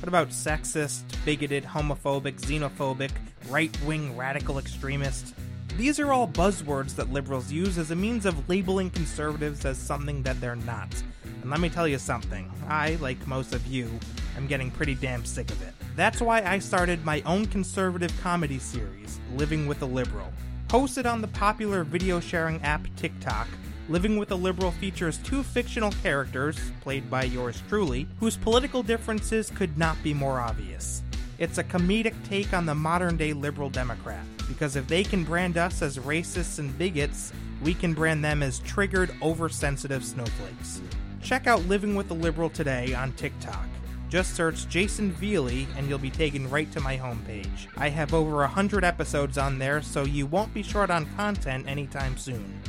What 0.00 0.08
about 0.08 0.28
sexist, 0.28 1.04
bigoted, 1.24 1.64
homophobic, 1.64 2.38
xenophobic, 2.38 3.12
right 3.48 3.74
wing 3.86 4.14
radical 4.14 4.58
extremist? 4.58 5.32
These 5.78 5.98
are 5.98 6.12
all 6.12 6.28
buzzwords 6.28 6.94
that 6.96 7.14
liberals 7.14 7.50
use 7.50 7.78
as 7.78 7.90
a 7.90 7.96
means 7.96 8.26
of 8.26 8.46
labeling 8.46 8.90
conservatives 8.90 9.64
as 9.64 9.78
something 9.78 10.22
that 10.22 10.38
they're 10.38 10.54
not. 10.54 10.94
And 11.40 11.50
let 11.50 11.60
me 11.60 11.70
tell 11.70 11.88
you 11.88 11.98
something, 11.98 12.52
I, 12.68 12.96
like 12.96 13.26
most 13.26 13.54
of 13.54 13.66
you, 13.66 13.88
am 14.36 14.46
getting 14.46 14.70
pretty 14.70 14.94
damn 14.94 15.24
sick 15.24 15.50
of 15.50 15.62
it. 15.62 15.72
That's 15.96 16.20
why 16.20 16.42
I 16.42 16.58
started 16.58 17.06
my 17.06 17.22
own 17.22 17.46
conservative 17.46 18.12
comedy 18.20 18.58
series, 18.58 19.18
Living 19.34 19.66
with 19.66 19.80
a 19.80 19.86
Liberal. 19.86 20.30
Hosted 20.68 21.10
on 21.10 21.22
the 21.22 21.28
popular 21.28 21.84
video 21.84 22.20
sharing 22.20 22.60
app 22.60 22.86
TikTok, 22.96 23.48
Living 23.88 24.16
with 24.16 24.30
a 24.30 24.34
Liberal 24.34 24.70
features 24.70 25.18
two 25.18 25.42
fictional 25.42 25.90
characters, 26.04 26.56
played 26.82 27.10
by 27.10 27.24
yours 27.24 27.60
truly, 27.68 28.06
whose 28.20 28.36
political 28.36 28.80
differences 28.80 29.50
could 29.50 29.76
not 29.76 30.00
be 30.04 30.14
more 30.14 30.38
obvious. 30.38 31.02
It's 31.38 31.58
a 31.58 31.64
comedic 31.64 32.14
take 32.28 32.52
on 32.52 32.64
the 32.64 32.76
modern 32.76 33.16
day 33.16 33.32
liberal 33.32 33.70
Democrat, 33.70 34.24
because 34.46 34.76
if 34.76 34.86
they 34.86 35.02
can 35.02 35.24
brand 35.24 35.58
us 35.58 35.82
as 35.82 35.98
racists 35.98 36.60
and 36.60 36.76
bigots, 36.78 37.32
we 37.60 37.74
can 37.74 37.92
brand 37.92 38.24
them 38.24 38.40
as 38.40 38.60
triggered, 38.60 39.12
oversensitive 39.20 40.04
snowflakes. 40.04 40.80
Check 41.20 41.48
out 41.48 41.66
Living 41.66 41.96
with 41.96 42.08
a 42.12 42.14
Liberal 42.14 42.50
today 42.50 42.94
on 42.94 43.12
TikTok. 43.14 43.66
Just 44.08 44.36
search 44.36 44.68
Jayson 44.68 45.10
Veley 45.14 45.66
and 45.76 45.88
you'll 45.88 45.98
be 45.98 46.10
taken 46.10 46.48
right 46.50 46.70
to 46.70 46.80
my 46.80 46.96
homepage. 46.96 47.66
I 47.76 47.88
have 47.88 48.14
over 48.14 48.36
100 48.36 48.84
episodes 48.84 49.38
on 49.38 49.58
there, 49.58 49.82
so 49.82 50.04
you 50.04 50.26
won't 50.26 50.54
be 50.54 50.62
short 50.62 50.90
on 50.90 51.06
content 51.16 51.66
anytime 51.66 52.16
soon. 52.16 52.60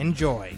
Enjoy. 0.00 0.56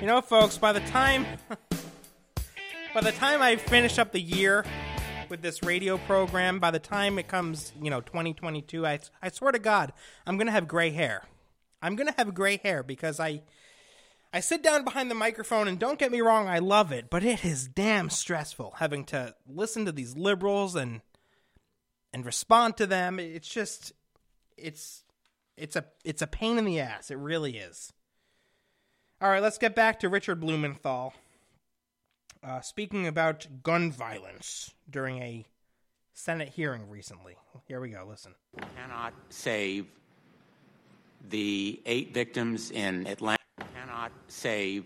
You 0.00 0.06
know, 0.06 0.20
folks, 0.22 0.58
by 0.58 0.72
the 0.72 0.80
time 0.80 1.26
by 2.94 3.00
the 3.00 3.12
time 3.12 3.40
I 3.40 3.56
finish 3.56 3.98
up 3.98 4.12
the 4.12 4.20
year 4.20 4.64
with 5.28 5.42
this 5.42 5.62
radio 5.62 5.98
program, 5.98 6.58
by 6.58 6.72
the 6.72 6.78
time 6.80 7.18
it 7.18 7.28
comes, 7.28 7.72
you 7.80 7.90
know, 7.90 8.00
2022, 8.00 8.84
I 8.84 8.98
I 9.22 9.28
swear 9.28 9.52
to 9.52 9.58
God, 9.60 9.92
I'm 10.26 10.36
going 10.36 10.46
to 10.46 10.52
have 10.52 10.66
gray 10.66 10.90
hair. 10.90 11.22
I'm 11.82 11.96
going 11.96 12.08
to 12.08 12.14
have 12.16 12.34
gray 12.34 12.56
hair 12.56 12.82
because 12.82 13.20
I 13.20 13.42
I 14.32 14.40
sit 14.40 14.62
down 14.62 14.84
behind 14.84 15.10
the 15.10 15.16
microphone 15.16 15.66
and 15.66 15.78
don't 15.78 15.98
get 15.98 16.12
me 16.12 16.20
wrong, 16.20 16.48
I 16.48 16.60
love 16.60 16.92
it, 16.92 17.10
but 17.10 17.24
it 17.24 17.44
is 17.44 17.66
damn 17.66 18.10
stressful 18.10 18.74
having 18.78 19.04
to 19.06 19.34
listen 19.48 19.84
to 19.86 19.92
these 19.92 20.16
liberals 20.16 20.76
and 20.76 21.00
and 22.12 22.24
respond 22.24 22.76
to 22.76 22.86
them. 22.86 23.18
It's 23.18 23.48
just 23.48 23.92
it's 24.56 25.04
it's 25.56 25.76
a 25.76 25.84
it's 26.04 26.22
a 26.22 26.26
pain 26.26 26.58
in 26.58 26.64
the 26.64 26.80
ass. 26.80 27.10
It 27.10 27.18
really 27.18 27.56
is. 27.56 27.92
All 29.20 29.28
right, 29.28 29.42
let's 29.42 29.58
get 29.58 29.74
back 29.74 30.00
to 30.00 30.08
Richard 30.08 30.40
Blumenthal. 30.40 31.12
Uh, 32.42 32.60
speaking 32.62 33.06
about 33.06 33.46
gun 33.62 33.92
violence 33.92 34.72
during 34.88 35.22
a 35.22 35.44
Senate 36.14 36.48
hearing 36.48 36.88
recently. 36.88 37.36
Here 37.68 37.80
we 37.80 37.90
go. 37.90 38.06
Listen. 38.08 38.34
Cannot 38.76 39.12
save 39.28 39.86
the 41.28 41.82
eight 41.84 42.14
victims 42.14 42.70
in 42.70 43.06
Atlanta. 43.06 43.39
Cannot 44.00 44.12
save 44.28 44.84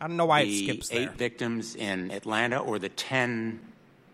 I 0.00 0.06
don't 0.06 0.16
know 0.16 0.26
why 0.26 0.42
it 0.42 0.46
the 0.46 0.64
skips 0.64 0.92
eight 0.92 1.14
victims 1.14 1.74
in 1.74 2.12
Atlanta 2.12 2.58
or 2.58 2.78
the 2.78 2.90
10 2.90 3.58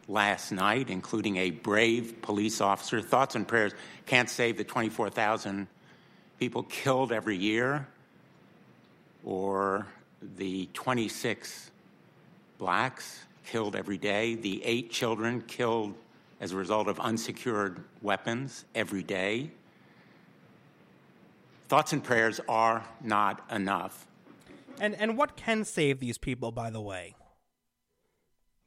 last 0.08 0.50
night, 0.50 0.88
including 0.88 1.36
a 1.36 1.50
brave 1.50 2.22
police 2.22 2.62
officer. 2.62 3.02
Thoughts 3.02 3.34
and 3.34 3.46
prayers 3.46 3.72
can't 4.06 4.30
save 4.30 4.56
the 4.56 4.64
24,000 4.64 5.66
people 6.38 6.62
killed 6.62 7.12
every 7.12 7.36
year 7.36 7.86
or 9.24 9.86
the 10.36 10.70
26 10.72 11.70
blacks 12.56 13.24
killed 13.44 13.76
every 13.76 13.98
day, 13.98 14.36
the 14.36 14.64
eight 14.64 14.90
children 14.90 15.42
killed 15.42 15.92
as 16.40 16.52
a 16.52 16.56
result 16.56 16.88
of 16.88 16.98
unsecured 16.98 17.84
weapons 18.00 18.64
every 18.74 19.02
day. 19.02 19.50
Thoughts 21.72 21.94
and 21.94 22.04
prayers 22.04 22.38
are 22.50 22.84
not 23.02 23.50
enough. 23.50 24.06
And 24.78 24.94
and 24.94 25.16
what 25.16 25.38
can 25.38 25.64
save 25.64 26.00
these 26.00 26.18
people, 26.18 26.52
by 26.52 26.68
the 26.68 26.82
way? 26.82 27.14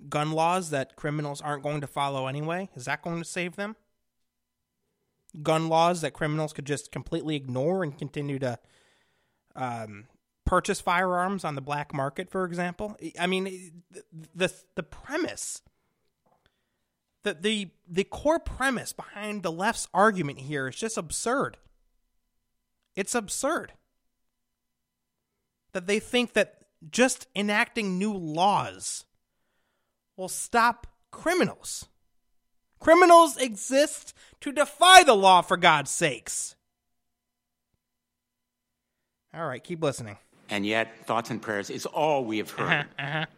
Gun 0.09 0.31
laws 0.31 0.71
that 0.71 0.95
criminals 0.95 1.39
aren't 1.39 1.61
going 1.61 1.81
to 1.81 1.87
follow 1.87 2.25
anyway? 2.25 2.71
Is 2.73 2.85
that 2.85 3.03
going 3.03 3.19
to 3.19 3.23
save 3.23 3.57
them? 3.57 3.75
Gun 5.43 5.69
laws 5.69 6.01
that 6.01 6.13
criminals 6.15 6.51
could 6.51 6.65
just 6.65 6.91
completely 6.91 7.35
ignore 7.35 7.83
and 7.83 7.95
continue 7.95 8.39
to 8.39 8.57
um, 9.55 10.05
purchase 10.43 10.81
firearms 10.81 11.45
on 11.45 11.53
the 11.53 11.61
black 11.61 11.93
market, 11.93 12.31
for 12.31 12.43
example? 12.43 12.97
I 13.19 13.27
mean, 13.27 13.83
the 14.33 14.51
the, 14.73 14.81
premise, 14.81 15.61
the, 17.21 17.35
the 17.35 17.69
the 17.87 18.03
core 18.03 18.39
premise 18.39 18.93
behind 18.93 19.43
the 19.43 19.51
left's 19.51 19.87
argument 19.93 20.39
here 20.39 20.67
is 20.69 20.75
just 20.75 20.97
absurd. 20.97 21.57
It's 22.95 23.15
absurd 23.15 23.73
that 25.73 25.87
they 25.87 25.99
think 25.99 26.33
that 26.33 26.59
just 26.89 27.27
enacting 27.35 27.97
new 27.97 28.13
laws 28.13 29.03
will 30.15 30.29
stop 30.29 30.87
criminals. 31.11 31.85
Criminals 32.79 33.37
exist 33.37 34.13
to 34.41 34.51
defy 34.51 35.03
the 35.03 35.15
law, 35.15 35.41
for 35.41 35.57
God's 35.57 35.91
sakes. 35.91 36.55
All 39.33 39.45
right, 39.45 39.63
keep 39.63 39.81
listening. 39.81 40.17
And 40.49 40.65
yet, 40.65 41.05
thoughts 41.05 41.31
and 41.31 41.41
prayers 41.41 41.69
is 41.69 41.85
all 41.85 42.23
we 42.23 42.37
have 42.37 42.51
heard 42.51 42.85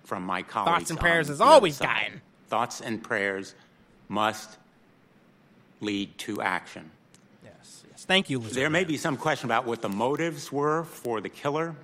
from 0.04 0.24
my 0.24 0.44
colleagues. 0.44 0.68
Uh-huh, 0.68 0.78
Thoughts 0.80 0.90
and 0.92 1.00
prayers 1.00 1.30
is 1.30 1.38
the 1.38 1.46
all 1.46 1.62
we've 1.62 1.80
gotten. 1.80 2.22
Thoughts 2.50 2.82
and 2.82 3.02
prayers 3.02 3.56
must 4.10 4.58
lead 5.80 6.18
to 6.20 6.42
action. 6.42 6.92
Thank 8.08 8.30
you, 8.30 8.40
There 8.40 8.70
may 8.70 8.86
be 8.86 8.96
some 8.96 9.18
question 9.18 9.48
about 9.48 9.66
what 9.66 9.82
the 9.82 9.90
motives 9.90 10.50
were 10.50 10.86
for 10.86 11.20
the 11.20 11.28
killer 11.28 11.76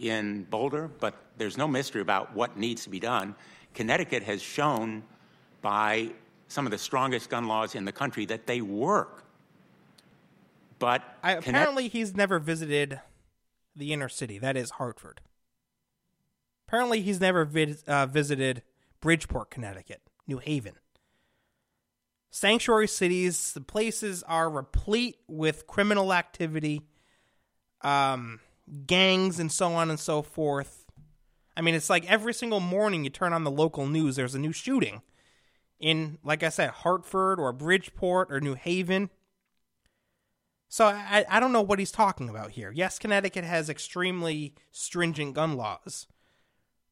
in 0.00 0.44
Boulder, 0.44 0.88
but 0.98 1.14
there's 1.36 1.58
no 1.58 1.68
mystery 1.68 2.00
about 2.00 2.34
what 2.34 2.56
needs 2.56 2.84
to 2.84 2.90
be 2.90 3.00
done. 3.00 3.34
Connecticut 3.74 4.22
has 4.22 4.40
shown 4.40 5.02
by 5.60 6.10
some 6.48 6.64
of 6.66 6.70
the 6.70 6.78
strongest 6.78 7.28
gun 7.28 7.46
laws 7.46 7.74
in 7.74 7.84
the 7.84 7.92
country 7.92 8.24
that 8.26 8.46
they 8.46 8.62
work. 8.62 9.24
But 10.78 11.02
I, 11.22 11.32
apparently, 11.32 11.88
he's 11.88 12.14
never 12.14 12.38
visited 12.38 13.00
the 13.76 13.92
inner 13.92 14.08
city. 14.08 14.38
That 14.38 14.56
is 14.56 14.70
Hartford. 14.72 15.20
Apparently, 16.66 17.02
he's 17.02 17.20
never 17.20 17.44
vid- 17.44 17.82
uh, 17.86 18.06
visited 18.06 18.62
Bridgeport, 19.00 19.50
Connecticut, 19.50 20.00
New 20.26 20.38
Haven. 20.38 20.74
Sanctuary 22.34 22.88
cities, 22.88 23.52
the 23.52 23.60
places 23.60 24.24
are 24.24 24.50
replete 24.50 25.18
with 25.28 25.68
criminal 25.68 26.12
activity, 26.12 26.82
um, 27.82 28.40
gangs, 28.88 29.38
and 29.38 29.52
so 29.52 29.72
on 29.74 29.88
and 29.88 30.00
so 30.00 30.20
forth. 30.20 30.84
I 31.56 31.60
mean, 31.60 31.76
it's 31.76 31.88
like 31.88 32.10
every 32.10 32.34
single 32.34 32.58
morning 32.58 33.04
you 33.04 33.10
turn 33.10 33.32
on 33.32 33.44
the 33.44 33.52
local 33.52 33.86
news, 33.86 34.16
there's 34.16 34.34
a 34.34 34.40
new 34.40 34.50
shooting 34.50 35.02
in, 35.78 36.18
like 36.24 36.42
I 36.42 36.48
said, 36.48 36.70
Hartford 36.70 37.38
or 37.38 37.52
Bridgeport 37.52 38.32
or 38.32 38.40
New 38.40 38.54
Haven. 38.54 39.10
So 40.68 40.86
I, 40.86 41.24
I 41.28 41.38
don't 41.38 41.52
know 41.52 41.62
what 41.62 41.78
he's 41.78 41.92
talking 41.92 42.28
about 42.28 42.50
here. 42.50 42.72
Yes, 42.74 42.98
Connecticut 42.98 43.44
has 43.44 43.70
extremely 43.70 44.56
stringent 44.72 45.34
gun 45.34 45.56
laws, 45.56 46.08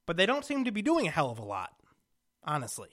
but 0.07 0.16
they 0.16 0.24
don't 0.24 0.44
seem 0.44 0.62
to 0.66 0.70
be 0.70 0.83
doing 0.83 1.09
a 1.09 1.11
hell 1.11 1.31
of 1.31 1.40
a 1.40 1.44
lot, 1.44 1.72
honestly. 2.44 2.90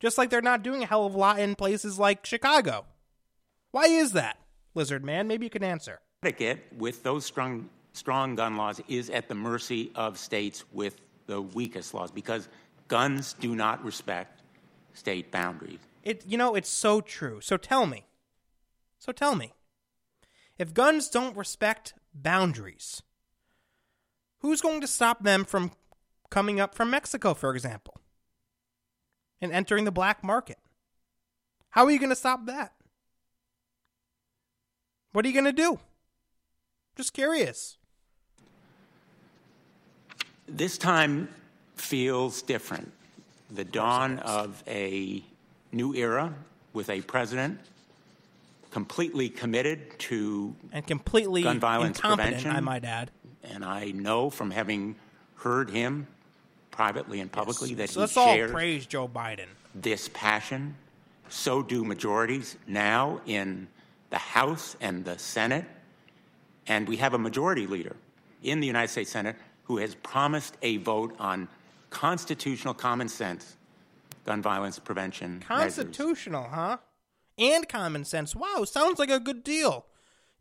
Just 0.00 0.16
like 0.16 0.30
they're 0.30 0.40
not 0.40 0.62
doing 0.62 0.82
a 0.82 0.86
hell 0.86 1.04
of 1.04 1.14
a 1.14 1.18
lot 1.18 1.38
in 1.38 1.54
places 1.54 1.98
like 1.98 2.24
Chicago. 2.24 2.86
Why 3.70 3.84
is 3.84 4.12
that, 4.12 4.38
Lizard 4.74 5.04
Man? 5.04 5.28
Maybe 5.28 5.46
you 5.46 5.50
can 5.50 5.62
answer. 5.62 6.00
Connecticut, 6.22 6.64
with 6.76 7.02
those 7.02 7.24
strong, 7.24 7.68
strong 7.92 8.34
gun 8.34 8.56
laws, 8.56 8.80
is 8.88 9.10
at 9.10 9.28
the 9.28 9.34
mercy 9.34 9.92
of 9.94 10.18
states 10.18 10.64
with 10.72 10.96
the 11.26 11.40
weakest 11.40 11.94
laws 11.94 12.10
because 12.10 12.48
guns 12.88 13.34
do 13.34 13.54
not 13.54 13.84
respect 13.84 14.42
state 14.94 15.30
boundaries. 15.30 15.78
It, 16.02 16.24
you 16.26 16.38
know, 16.38 16.54
it's 16.54 16.68
so 16.68 17.00
true. 17.00 17.40
So 17.40 17.56
tell 17.56 17.86
me. 17.86 18.06
So 18.98 19.12
tell 19.12 19.34
me. 19.34 19.52
If 20.58 20.74
guns 20.74 21.08
don't 21.08 21.36
respect 21.36 21.94
boundaries, 22.14 23.02
who's 24.38 24.60
going 24.60 24.80
to 24.80 24.86
stop 24.86 25.22
them 25.22 25.44
from 25.44 25.72
coming 26.30 26.58
up 26.58 26.74
from 26.74 26.90
Mexico, 26.90 27.34
for 27.34 27.54
example, 27.54 27.99
and 29.40 29.52
entering 29.52 29.84
the 29.84 29.90
black 29.90 30.22
market? 30.22 30.58
How 31.70 31.84
are 31.84 31.90
you 31.90 31.98
going 31.98 32.10
to 32.10 32.16
stop 32.16 32.46
that? 32.46 32.72
What 35.12 35.24
are 35.24 35.28
you 35.28 35.34
going 35.34 35.44
to 35.44 35.52
do? 35.52 35.78
Just 36.96 37.12
curious. 37.12 37.76
This 40.46 40.78
time 40.78 41.28
feels 41.76 42.42
different. 42.42 42.92
The 43.50 43.64
dawn 43.64 44.18
of 44.20 44.62
a 44.66 45.22
new 45.72 45.94
era 45.94 46.34
with 46.72 46.90
a 46.90 47.00
president 47.02 47.58
completely 48.70 49.28
committed 49.28 49.98
to 49.98 50.54
and 50.72 50.86
completely 50.86 51.42
gun 51.42 51.58
violence 51.58 52.00
prevention. 52.00 52.50
I 52.50 52.60
might 52.60 52.84
add. 52.84 53.10
And 53.42 53.64
I 53.64 53.90
know 53.90 54.30
from 54.30 54.50
having 54.50 54.96
heard 55.36 55.70
him 55.70 56.06
privately 56.70 57.20
and 57.20 57.30
publicly 57.30 57.74
that 57.74 57.90
So 57.90 57.94
he 57.94 58.00
let's 58.00 58.16
all 58.16 58.48
praise 58.48 58.86
Joe 58.86 59.08
Biden. 59.08 59.46
this 59.74 60.08
passion. 60.08 60.76
So 61.28 61.62
do 61.62 61.84
majorities 61.84 62.56
now 62.66 63.20
in 63.26 63.68
the 64.10 64.18
House 64.18 64.76
and 64.80 65.04
the 65.04 65.18
Senate. 65.18 65.64
And 66.66 66.88
we 66.88 66.96
have 66.96 67.14
a 67.14 67.18
majority 67.18 67.66
leader 67.66 67.96
in 68.42 68.60
the 68.60 68.66
United 68.66 68.88
States 68.88 69.10
Senate 69.10 69.36
who 69.64 69.78
has 69.78 69.94
promised 69.94 70.56
a 70.62 70.78
vote 70.78 71.14
on 71.18 71.48
constitutional 71.90 72.74
common 72.74 73.08
sense 73.08 73.56
gun 74.26 74.42
violence 74.42 74.78
prevention 74.78 75.42
measures. 75.48 75.76
Constitutional, 75.76 76.44
huh? 76.44 76.78
And 77.38 77.68
common 77.68 78.04
sense. 78.04 78.36
Wow, 78.36 78.64
sounds 78.64 78.98
like 78.98 79.10
a 79.10 79.18
good 79.20 79.42
deal. 79.42 79.86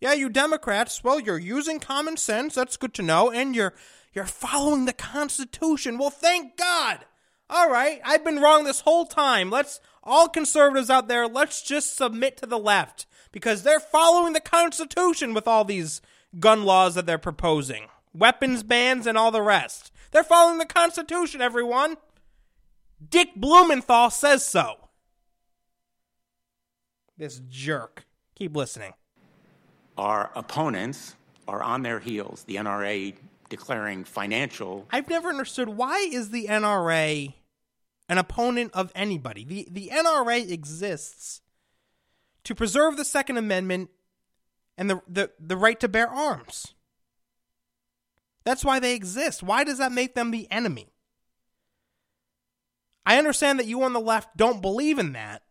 Yeah, 0.02 0.14
you 0.14 0.30
Democrats, 0.30 1.04
well, 1.04 1.20
you're 1.20 1.38
using 1.38 1.80
common 1.80 2.18
sense. 2.18 2.56
That's 2.56 2.78
good 2.78 2.94
to 2.96 3.02
know. 3.02 3.32
And 3.32 3.56
you're 3.56 3.74
you're 4.14 4.26
following 4.26 4.86
the 4.86 4.94
Constitution. 4.94 5.98
Well, 5.98 6.10
thank 6.10 6.58
God. 6.58 7.06
All 7.50 7.70
right, 7.70 8.00
I've 8.06 8.24
been 8.24 8.40
wrong 8.40 8.64
this 8.64 8.82
whole 8.82 9.06
time. 9.06 9.50
Let's 9.50 9.80
all 10.04 10.28
conservatives 10.28 10.90
out 10.90 11.08
there, 11.08 11.28
let's 11.28 11.62
just 11.62 11.96
submit 11.96 12.38
to 12.38 12.46
the 12.46 12.60
left 12.60 13.06
because 13.32 13.64
they're 13.64 13.80
following 13.80 14.34
the 14.34 14.40
Constitution 14.40 15.34
with 15.34 15.48
all 15.48 15.64
these 15.64 16.02
gun 16.40 16.64
laws 16.64 16.96
that 16.96 17.06
they're 17.06 17.18
proposing. 17.18 17.88
Weapons 18.14 18.64
bans 18.64 19.06
and 19.06 19.18
all 19.18 19.32
the 19.32 19.42
rest. 19.42 19.92
They're 20.12 20.24
following 20.24 20.58
the 20.58 20.66
Constitution, 20.66 21.42
everyone. 21.42 21.98
Dick 23.08 23.36
Blumenthal 23.36 24.10
says 24.10 24.46
so. 24.46 24.90
This 27.18 27.42
jerk. 27.48 28.06
Keep 28.36 28.56
listening. 28.56 28.94
Our 29.98 30.32
opponents 30.36 31.16
are 31.48 31.62
on 31.62 31.84
their 31.84 32.00
heels. 32.00 32.44
The 32.46 32.56
NRA 32.56 33.16
declaring 33.50 34.04
financial 34.04 34.88
I've 34.92 35.10
never 35.10 35.30
understood 35.30 35.70
why 35.70 36.08
is 36.12 36.30
the 36.30 36.48
NRA 36.48 37.34
an 38.08 38.18
opponent 38.18 38.72
of 38.74 38.92
anybody? 38.96 39.44
The 39.44 39.68
the 39.70 39.90
NRA 39.94 40.50
exists 40.50 41.42
to 42.44 42.56
preserve 42.56 42.98
the 42.98 43.06
Second 43.06 43.38
Amendment 43.38 43.90
and 44.78 44.90
the, 44.90 45.02
the, 45.08 45.32
the 45.40 45.58
right 45.58 45.80
to 45.82 45.88
bear 45.88 46.10
arms. 46.10 46.74
That's 48.46 48.64
why 48.64 48.80
they 48.80 48.96
exist. 48.96 49.44
Why 49.44 49.64
does 49.64 49.78
that 49.78 49.92
make 49.92 50.16
them 50.16 50.32
the 50.32 50.50
enemy? 50.50 50.88
I 53.06 53.18
understand 53.18 53.60
that 53.60 53.66
you 53.66 53.84
on 53.84 53.94
the 53.94 54.00
left 54.00 54.38
don't 54.38 54.62
believe 54.62 54.98
in 54.98 55.14
that, 55.14 55.42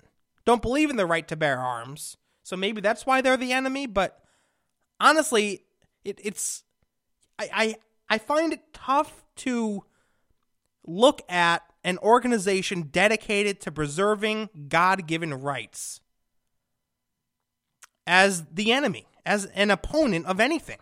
don't 0.44 0.62
believe 0.62 0.90
in 0.90 0.96
the 0.96 1.06
right 1.06 1.28
to 1.28 1.36
bear 1.36 1.58
arms. 1.58 2.16
So 2.42 2.56
maybe 2.56 2.80
that's 2.80 3.04
why 3.04 3.20
they're 3.20 3.36
the 3.36 3.52
enemy. 3.52 3.86
But 3.86 4.18
honestly, 4.98 5.64
it, 6.04 6.18
it's 6.22 6.64
I, 7.38 7.76
I 8.10 8.18
find 8.18 8.52
it 8.52 8.60
tough 8.72 9.24
to 9.36 9.84
look 10.86 11.20
at 11.30 11.62
an 11.84 11.98
organization 11.98 12.88
dedicated 12.90 13.60
to 13.62 13.70
preserving 13.72 14.48
God-given 14.68 15.34
rights 15.34 16.00
as 18.06 18.46
the 18.46 18.72
enemy, 18.72 19.06
as 19.26 19.44
an 19.54 19.70
opponent 19.70 20.26
of 20.26 20.40
anything. 20.40 20.78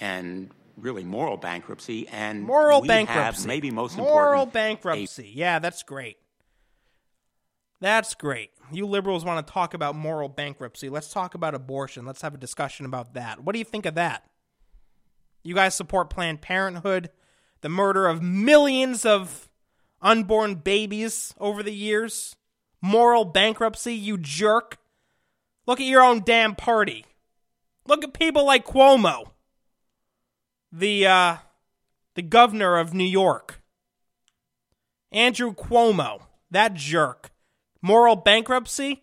and 0.00 0.50
really 0.76 1.04
moral 1.04 1.36
bankruptcy. 1.36 2.08
And 2.08 2.42
Moral 2.42 2.82
we 2.82 2.88
bankruptcy. 2.88 3.40
have 3.42 3.46
maybe 3.46 3.70
most 3.70 3.92
important 3.92 4.14
moral 4.14 4.42
important, 4.42 4.52
bankruptcy. 4.52 5.30
yeah, 5.32 5.60
that's 5.60 5.84
great. 5.84 6.16
That's 7.82 8.14
great. 8.14 8.50
You 8.70 8.86
liberals 8.86 9.24
want 9.24 9.44
to 9.44 9.52
talk 9.52 9.74
about 9.74 9.96
moral 9.96 10.28
bankruptcy. 10.28 10.88
Let's 10.88 11.12
talk 11.12 11.34
about 11.34 11.54
abortion. 11.54 12.06
Let's 12.06 12.22
have 12.22 12.32
a 12.32 12.38
discussion 12.38 12.86
about 12.86 13.14
that. 13.14 13.42
What 13.42 13.54
do 13.54 13.58
you 13.58 13.64
think 13.64 13.86
of 13.86 13.96
that? 13.96 14.24
You 15.42 15.56
guys 15.56 15.74
support 15.74 16.08
Planned 16.08 16.40
Parenthood, 16.40 17.10
the 17.60 17.68
murder 17.68 18.06
of 18.06 18.22
millions 18.22 19.04
of 19.04 19.48
unborn 20.00 20.54
babies 20.54 21.34
over 21.40 21.60
the 21.60 21.74
years? 21.74 22.36
Moral 22.80 23.24
bankruptcy, 23.24 23.94
you 23.94 24.16
jerk. 24.16 24.78
Look 25.66 25.80
at 25.80 25.86
your 25.86 26.02
own 26.02 26.22
damn 26.24 26.54
party. 26.54 27.04
Look 27.88 28.04
at 28.04 28.14
people 28.14 28.46
like 28.46 28.64
Cuomo 28.64 29.32
the 30.72 31.06
uh, 31.06 31.36
the 32.14 32.22
governor 32.22 32.78
of 32.78 32.94
New 32.94 33.04
York, 33.04 33.60
Andrew 35.10 35.52
Cuomo, 35.52 36.22
that 36.50 36.74
jerk. 36.74 37.31
Moral 37.82 38.16
bankruptcy? 38.16 39.02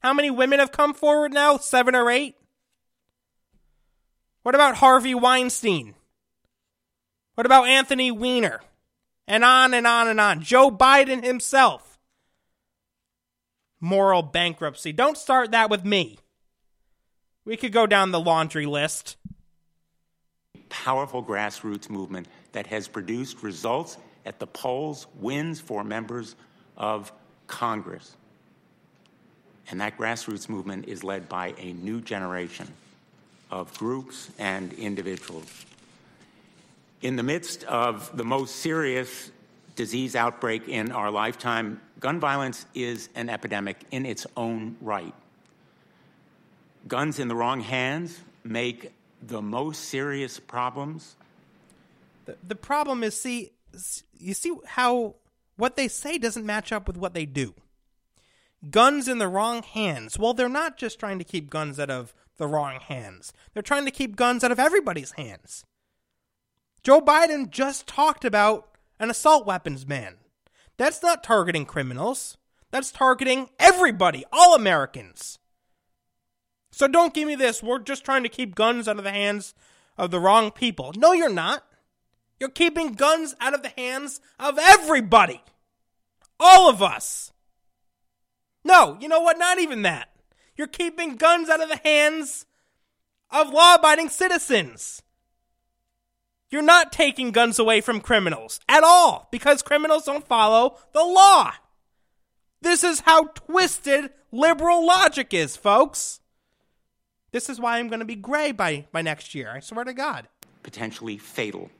How 0.00 0.12
many 0.12 0.30
women 0.30 0.60
have 0.60 0.72
come 0.72 0.94
forward 0.94 1.32
now? 1.32 1.56
Seven 1.56 1.94
or 1.94 2.10
eight? 2.10 2.36
What 4.42 4.54
about 4.54 4.76
Harvey 4.76 5.14
Weinstein? 5.14 5.94
What 7.34 7.46
about 7.46 7.66
Anthony 7.66 8.10
Weiner? 8.10 8.60
And 9.26 9.44
on 9.44 9.74
and 9.74 9.86
on 9.86 10.08
and 10.08 10.20
on. 10.20 10.42
Joe 10.42 10.70
Biden 10.70 11.24
himself. 11.24 11.98
Moral 13.80 14.22
bankruptcy. 14.22 14.92
Don't 14.92 15.16
start 15.16 15.52
that 15.52 15.70
with 15.70 15.84
me. 15.84 16.18
We 17.44 17.56
could 17.56 17.72
go 17.72 17.86
down 17.86 18.10
the 18.10 18.20
laundry 18.20 18.66
list 18.66 19.16
powerful 20.70 21.22
grassroots 21.22 21.90
movement 21.90 22.26
that 22.52 22.66
has 22.68 22.88
produced 22.88 23.42
results 23.42 23.98
at 24.24 24.38
the 24.38 24.46
polls, 24.46 25.06
wins 25.16 25.60
for 25.60 25.84
members 25.84 26.36
of 26.76 27.12
Congress. 27.50 28.16
And 29.70 29.80
that 29.80 29.98
grassroots 29.98 30.48
movement 30.48 30.88
is 30.88 31.04
led 31.04 31.28
by 31.28 31.54
a 31.58 31.72
new 31.74 32.00
generation 32.00 32.66
of 33.50 33.76
groups 33.76 34.30
and 34.38 34.72
individuals. 34.74 35.66
In 37.02 37.16
the 37.16 37.22
midst 37.22 37.64
of 37.64 38.16
the 38.16 38.24
most 38.24 38.56
serious 38.56 39.30
disease 39.76 40.14
outbreak 40.14 40.68
in 40.68 40.92
our 40.92 41.10
lifetime, 41.10 41.80
gun 41.98 42.20
violence 42.20 42.66
is 42.74 43.08
an 43.14 43.28
epidemic 43.28 43.76
in 43.90 44.06
its 44.06 44.26
own 44.36 44.76
right. 44.80 45.14
Guns 46.88 47.18
in 47.18 47.28
the 47.28 47.34
wrong 47.34 47.60
hands 47.60 48.20
make 48.44 48.92
the 49.22 49.42
most 49.42 49.84
serious 49.84 50.38
problems. 50.38 51.16
The, 52.24 52.36
the 52.46 52.54
problem 52.54 53.02
is, 53.02 53.20
see, 53.20 53.50
you 54.18 54.34
see 54.34 54.52
how 54.66 55.14
what 55.60 55.76
they 55.76 55.86
say 55.86 56.18
doesn't 56.18 56.46
match 56.46 56.72
up 56.72 56.86
with 56.86 56.96
what 56.96 57.14
they 57.14 57.26
do. 57.26 57.54
Guns 58.70 59.08
in 59.08 59.18
the 59.18 59.28
wrong 59.28 59.62
hands. 59.62 60.18
Well, 60.18 60.34
they're 60.34 60.48
not 60.48 60.76
just 60.76 60.98
trying 60.98 61.18
to 61.18 61.24
keep 61.24 61.48
guns 61.50 61.78
out 61.78 61.90
of 61.90 62.14
the 62.36 62.46
wrong 62.46 62.80
hands. 62.80 63.32
They're 63.52 63.62
trying 63.62 63.84
to 63.84 63.90
keep 63.90 64.16
guns 64.16 64.42
out 64.42 64.52
of 64.52 64.58
everybody's 64.58 65.12
hands. 65.12 65.64
Joe 66.82 67.00
Biden 67.00 67.50
just 67.50 67.86
talked 67.86 68.24
about 68.24 68.68
an 68.98 69.10
assault 69.10 69.46
weapons 69.46 69.84
ban. 69.84 70.16
That's 70.76 71.02
not 71.02 71.22
targeting 71.22 71.66
criminals. 71.66 72.38
That's 72.70 72.90
targeting 72.90 73.50
everybody, 73.58 74.24
all 74.32 74.54
Americans. 74.54 75.38
So 76.70 76.88
don't 76.88 77.12
give 77.12 77.26
me 77.26 77.34
this. 77.34 77.62
We're 77.62 77.80
just 77.80 78.04
trying 78.04 78.22
to 78.22 78.28
keep 78.28 78.54
guns 78.54 78.88
out 78.88 78.98
of 78.98 79.04
the 79.04 79.10
hands 79.10 79.54
of 79.98 80.10
the 80.10 80.20
wrong 80.20 80.50
people. 80.50 80.92
No, 80.96 81.12
you're 81.12 81.28
not. 81.28 81.64
You're 82.40 82.48
keeping 82.48 82.94
guns 82.94 83.36
out 83.38 83.52
of 83.52 83.62
the 83.62 83.72
hands 83.76 84.20
of 84.38 84.58
everybody. 84.58 85.42
All 86.40 86.70
of 86.70 86.82
us. 86.82 87.32
No, 88.64 88.96
you 88.98 89.08
know 89.08 89.20
what? 89.20 89.38
Not 89.38 89.58
even 89.58 89.82
that. 89.82 90.08
You're 90.56 90.66
keeping 90.66 91.16
guns 91.16 91.50
out 91.50 91.62
of 91.62 91.68
the 91.68 91.80
hands 91.84 92.46
of 93.30 93.52
law 93.52 93.74
abiding 93.74 94.08
citizens. 94.08 95.02
You're 96.48 96.62
not 96.62 96.92
taking 96.92 97.30
guns 97.30 97.58
away 97.58 97.80
from 97.80 98.00
criminals 98.00 98.58
at 98.68 98.82
all 98.82 99.28
because 99.30 99.62
criminals 99.62 100.04
don't 100.04 100.26
follow 100.26 100.78
the 100.92 101.04
law. 101.04 101.52
This 102.62 102.82
is 102.82 103.00
how 103.00 103.26
twisted 103.34 104.10
liberal 104.32 104.84
logic 104.84 105.32
is, 105.32 105.56
folks. 105.56 106.20
This 107.32 107.48
is 107.48 107.60
why 107.60 107.78
I'm 107.78 107.88
going 107.88 108.00
to 108.00 108.06
be 108.06 108.16
gray 108.16 108.50
by, 108.50 108.86
by 108.92 109.02
next 109.02 109.34
year. 109.34 109.52
I 109.54 109.60
swear 109.60 109.84
to 109.84 109.94
God. 109.94 110.26
Potentially 110.62 111.16
fatal 111.16 111.70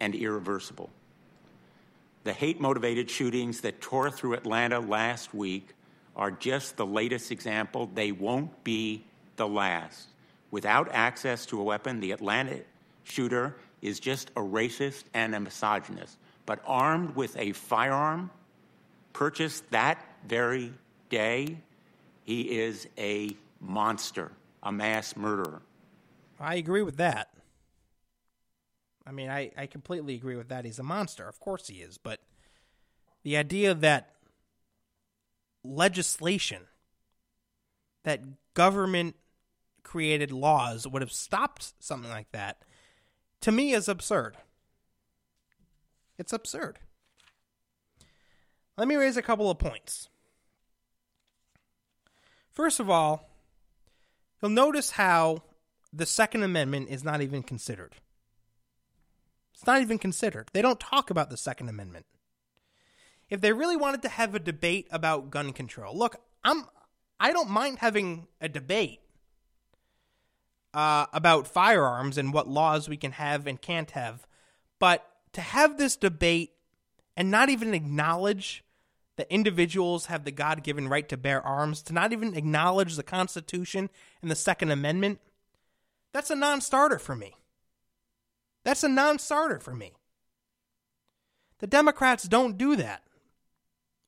and 0.00 0.14
irreversible. 0.14 0.90
The 2.24 2.32
hate 2.32 2.60
motivated 2.60 3.10
shootings 3.10 3.60
that 3.60 3.80
tore 3.80 4.10
through 4.10 4.34
Atlanta 4.34 4.80
last 4.80 5.34
week 5.34 5.74
are 6.16 6.30
just 6.30 6.76
the 6.76 6.86
latest 6.86 7.30
example. 7.30 7.90
They 7.92 8.12
won't 8.12 8.64
be 8.64 9.04
the 9.36 9.46
last. 9.46 10.08
Without 10.50 10.88
access 10.92 11.44
to 11.46 11.60
a 11.60 11.64
weapon, 11.64 12.00
the 12.00 12.12
Atlanta 12.12 12.60
shooter 13.02 13.56
is 13.82 14.00
just 14.00 14.30
a 14.30 14.40
racist 14.40 15.04
and 15.12 15.34
a 15.34 15.40
misogynist. 15.40 16.16
But 16.46 16.60
armed 16.66 17.16
with 17.16 17.36
a 17.36 17.52
firearm, 17.52 18.30
purchased 19.12 19.70
that 19.70 20.02
very 20.26 20.72
day, 21.10 21.58
he 22.24 22.58
is 22.58 22.88
a 22.96 23.36
monster, 23.60 24.32
a 24.62 24.72
mass 24.72 25.16
murderer. 25.16 25.60
I 26.40 26.54
agree 26.54 26.82
with 26.82 26.96
that. 26.96 27.33
I 29.06 29.12
mean, 29.12 29.28
I, 29.28 29.50
I 29.56 29.66
completely 29.66 30.14
agree 30.14 30.36
with 30.36 30.48
that. 30.48 30.64
He's 30.64 30.78
a 30.78 30.84
monster. 30.84 31.28
Of 31.28 31.40
course 31.40 31.68
he 31.68 31.76
is. 31.76 31.98
But 31.98 32.20
the 33.22 33.36
idea 33.36 33.74
that 33.74 34.14
legislation, 35.62 36.62
that 38.04 38.22
government 38.54 39.16
created 39.82 40.32
laws 40.32 40.86
would 40.86 41.02
have 41.02 41.12
stopped 41.12 41.74
something 41.80 42.10
like 42.10 42.30
that, 42.32 42.62
to 43.42 43.52
me 43.52 43.72
is 43.72 43.88
absurd. 43.88 44.36
It's 46.18 46.32
absurd. 46.32 46.78
Let 48.76 48.88
me 48.88 48.96
raise 48.96 49.16
a 49.16 49.22
couple 49.22 49.50
of 49.50 49.58
points. 49.58 50.08
First 52.50 52.80
of 52.80 52.88
all, 52.88 53.28
you'll 54.40 54.50
notice 54.50 54.92
how 54.92 55.42
the 55.92 56.06
Second 56.06 56.42
Amendment 56.42 56.88
is 56.88 57.04
not 57.04 57.20
even 57.20 57.42
considered. 57.42 57.96
It's 59.54 59.66
not 59.66 59.80
even 59.80 59.98
considered. 59.98 60.48
They 60.52 60.62
don't 60.62 60.80
talk 60.80 61.10
about 61.10 61.30
the 61.30 61.36
Second 61.36 61.68
Amendment. 61.68 62.06
If 63.30 63.40
they 63.40 63.52
really 63.52 63.76
wanted 63.76 64.02
to 64.02 64.08
have 64.08 64.34
a 64.34 64.38
debate 64.38 64.88
about 64.90 65.30
gun 65.30 65.52
control, 65.52 65.96
look, 65.96 66.16
I'm 66.42 66.64
I 67.18 67.32
don't 67.32 67.48
mind 67.48 67.78
having 67.78 68.26
a 68.40 68.48
debate 68.48 69.00
uh, 70.74 71.06
about 71.12 71.46
firearms 71.46 72.18
and 72.18 72.34
what 72.34 72.48
laws 72.48 72.88
we 72.88 72.96
can 72.96 73.12
have 73.12 73.46
and 73.46 73.60
can't 73.60 73.92
have, 73.92 74.26
but 74.78 75.08
to 75.32 75.40
have 75.40 75.78
this 75.78 75.96
debate 75.96 76.52
and 77.16 77.30
not 77.30 77.48
even 77.48 77.72
acknowledge 77.72 78.64
that 79.16 79.30
individuals 79.30 80.06
have 80.06 80.24
the 80.24 80.32
God 80.32 80.64
given 80.64 80.88
right 80.88 81.08
to 81.08 81.16
bear 81.16 81.40
arms, 81.40 81.82
to 81.82 81.92
not 81.92 82.12
even 82.12 82.36
acknowledge 82.36 82.96
the 82.96 83.04
Constitution 83.04 83.88
and 84.20 84.30
the 84.30 84.36
Second 84.36 84.72
Amendment, 84.72 85.20
that's 86.12 86.30
a 86.30 86.34
non 86.34 86.60
starter 86.60 86.98
for 86.98 87.14
me. 87.14 87.36
That's 88.64 88.82
a 88.82 88.88
non 88.88 89.18
starter 89.18 89.60
for 89.60 89.74
me. 89.74 89.92
The 91.60 91.66
Democrats 91.66 92.24
don't 92.24 92.58
do 92.58 92.76
that. 92.76 93.02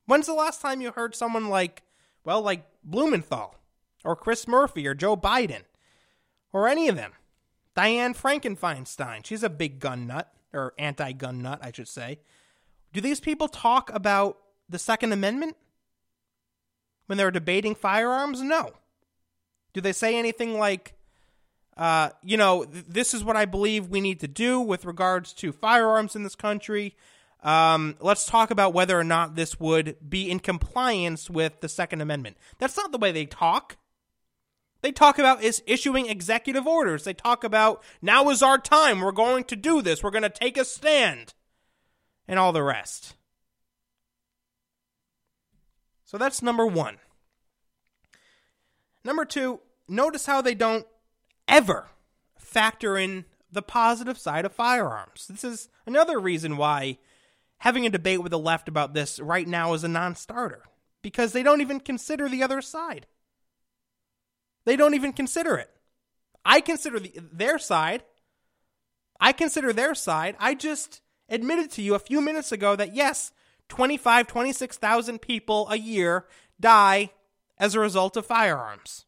When's 0.05 0.25
the 0.25 0.33
last 0.33 0.61
time 0.61 0.81
you 0.81 0.91
heard 0.91 1.15
someone 1.15 1.49
like, 1.49 1.83
well, 2.23 2.41
like 2.41 2.65
Blumenthal 2.83 3.55
or 4.03 4.15
Chris 4.15 4.47
Murphy 4.47 4.87
or 4.87 4.93
Joe 4.93 5.17
Biden 5.17 5.63
or 6.51 6.67
any 6.67 6.87
of 6.87 6.95
them? 6.95 7.13
Dianne 7.75 8.17
Frankenfeinstein, 8.17 9.23
she's 9.23 9.43
a 9.43 9.49
big 9.49 9.79
gun 9.79 10.07
nut, 10.07 10.33
or 10.51 10.73
anti 10.79 11.11
gun 11.11 11.41
nut, 11.41 11.59
I 11.61 11.71
should 11.71 11.87
say. 11.87 12.19
Do 12.93 13.01
these 13.01 13.19
people 13.19 13.47
talk 13.47 13.93
about 13.93 14.37
the 14.67 14.79
Second 14.79 15.13
Amendment 15.13 15.55
when 17.05 17.17
they're 17.17 17.31
debating 17.31 17.75
firearms? 17.75 18.41
No. 18.41 18.73
Do 19.73 19.81
they 19.81 19.93
say 19.93 20.17
anything 20.17 20.57
like, 20.57 20.96
uh, 21.77 22.09
you 22.23 22.37
know, 22.37 22.65
th- 22.65 22.85
this 22.87 23.13
is 23.13 23.23
what 23.23 23.37
I 23.37 23.45
believe 23.45 23.87
we 23.87 24.01
need 24.01 24.19
to 24.21 24.27
do 24.27 24.59
with 24.59 24.83
regards 24.83 25.31
to 25.33 25.51
firearms 25.51 26.15
in 26.15 26.23
this 26.23 26.35
country. 26.35 26.95
Um, 27.43 27.95
let's 27.99 28.25
talk 28.25 28.49
about 28.49 28.73
whether 28.73 28.99
or 28.99 29.03
not 29.03 29.35
this 29.35 29.59
would 29.59 29.95
be 30.09 30.29
in 30.29 30.39
compliance 30.39 31.29
with 31.29 31.61
the 31.61 31.69
Second 31.69 32.01
Amendment. 32.01 32.37
That's 32.57 32.75
not 32.75 32.91
the 32.91 32.97
way 32.97 33.11
they 33.11 33.27
talk. 33.27 33.77
They 34.81 34.91
talk 34.91 35.19
about 35.19 35.43
is 35.43 35.61
issuing 35.67 36.07
executive 36.07 36.65
orders. 36.65 37.03
They 37.03 37.13
talk 37.13 37.43
about 37.43 37.83
now 38.01 38.29
is 38.29 38.41
our 38.41 38.57
time. 38.57 39.01
We're 39.01 39.11
going 39.11 39.43
to 39.45 39.55
do 39.55 39.81
this. 39.81 40.01
We're 40.01 40.11
going 40.11 40.23
to 40.23 40.29
take 40.29 40.57
a 40.57 40.65
stand, 40.65 41.33
and 42.27 42.39
all 42.39 42.53
the 42.53 42.63
rest. 42.63 43.15
So 46.05 46.17
that's 46.17 46.41
number 46.41 46.65
one. 46.65 46.97
Number 49.03 49.25
two, 49.25 49.59
notice 49.87 50.25
how 50.25 50.41
they 50.41 50.55
don't 50.55 50.85
ever 51.47 51.89
factor 52.37 52.97
in 52.97 53.25
the 53.51 53.61
positive 53.61 54.17
side 54.17 54.45
of 54.45 54.53
firearms. 54.53 55.27
This 55.27 55.43
is 55.43 55.69
another 55.85 56.19
reason 56.19 56.57
why 56.57 56.97
having 57.59 57.85
a 57.85 57.89
debate 57.89 58.21
with 58.21 58.31
the 58.31 58.39
left 58.39 58.67
about 58.67 58.93
this 58.93 59.19
right 59.19 59.47
now 59.47 59.73
is 59.73 59.83
a 59.83 59.87
non 59.87 60.15
starter, 60.15 60.63
because 61.01 61.31
they 61.31 61.43
don't 61.43 61.61
even 61.61 61.79
consider 61.79 62.29
the 62.29 62.43
other 62.43 62.61
side. 62.61 63.07
They 64.65 64.75
don't 64.75 64.93
even 64.93 65.13
consider 65.13 65.55
it. 65.55 65.69
I 66.43 66.61
consider 66.61 66.99
the, 66.99 67.13
their 67.31 67.57
side. 67.57 68.03
I 69.19 69.31
consider 69.31 69.73
their 69.73 69.95
side. 69.95 70.35
I 70.39 70.53
just 70.53 71.01
admitted 71.29 71.71
to 71.71 71.81
you 71.81 71.95
a 71.95 71.99
few 71.99 72.21
minutes 72.21 72.51
ago 72.51 72.75
that 72.75 72.93
yes, 72.93 73.31
25, 73.69 74.27
26,000 74.27 75.19
people 75.19 75.67
a 75.69 75.77
year 75.77 76.25
die 76.59 77.11
as 77.57 77.75
a 77.75 77.79
result 77.79 78.15
of 78.17 78.25
firearms. 78.25 79.05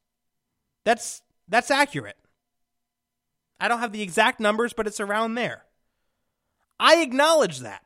That's 0.86 1.22
that's 1.48 1.72
accurate. 1.72 2.18
I 3.60 3.68
don't 3.68 3.80
have 3.80 3.92
the 3.92 4.02
exact 4.02 4.40
numbers, 4.40 4.74
but 4.74 4.88
it's 4.88 5.00
around 5.00 5.36
there. 5.36 5.66
I 6.80 7.02
acknowledge 7.02 7.60
that. 7.60 7.84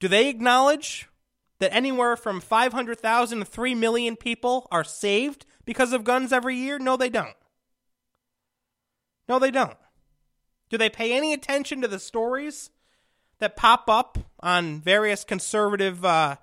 Do 0.00 0.08
they 0.08 0.28
acknowledge 0.28 1.08
that 1.58 1.72
anywhere 1.72 2.16
from 2.16 2.40
500,000 2.40 3.38
to 3.38 3.44
3 3.44 3.74
million 3.74 4.16
people 4.16 4.66
are 4.72 4.84
saved 4.84 5.46
because 5.64 5.92
of 5.92 6.02
guns 6.02 6.32
every 6.32 6.56
year? 6.56 6.78
No, 6.78 6.96
they 6.96 7.10
don't. 7.10 7.36
No, 9.28 9.38
they 9.38 9.50
don't. 9.50 9.76
Do 10.70 10.78
they 10.78 10.88
pay 10.88 11.12
any 11.12 11.32
attention 11.32 11.82
to 11.82 11.88
the 11.88 11.98
stories 11.98 12.70
that 13.38 13.56
pop 13.56 13.88
up 13.88 14.18
on 14.40 14.80
various 14.80 15.22
conservative 15.22 16.04
uh, 16.04 16.36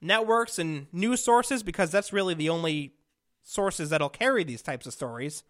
networks 0.00 0.58
and 0.58 0.86
news 0.92 1.22
sources? 1.22 1.62
Because 1.62 1.90
that's 1.90 2.12
really 2.12 2.34
the 2.34 2.48
only 2.48 2.94
sources 3.42 3.90
that'll 3.90 4.08
carry 4.08 4.44
these 4.44 4.62
types 4.62 4.86
of 4.86 4.92
stories. 4.92 5.42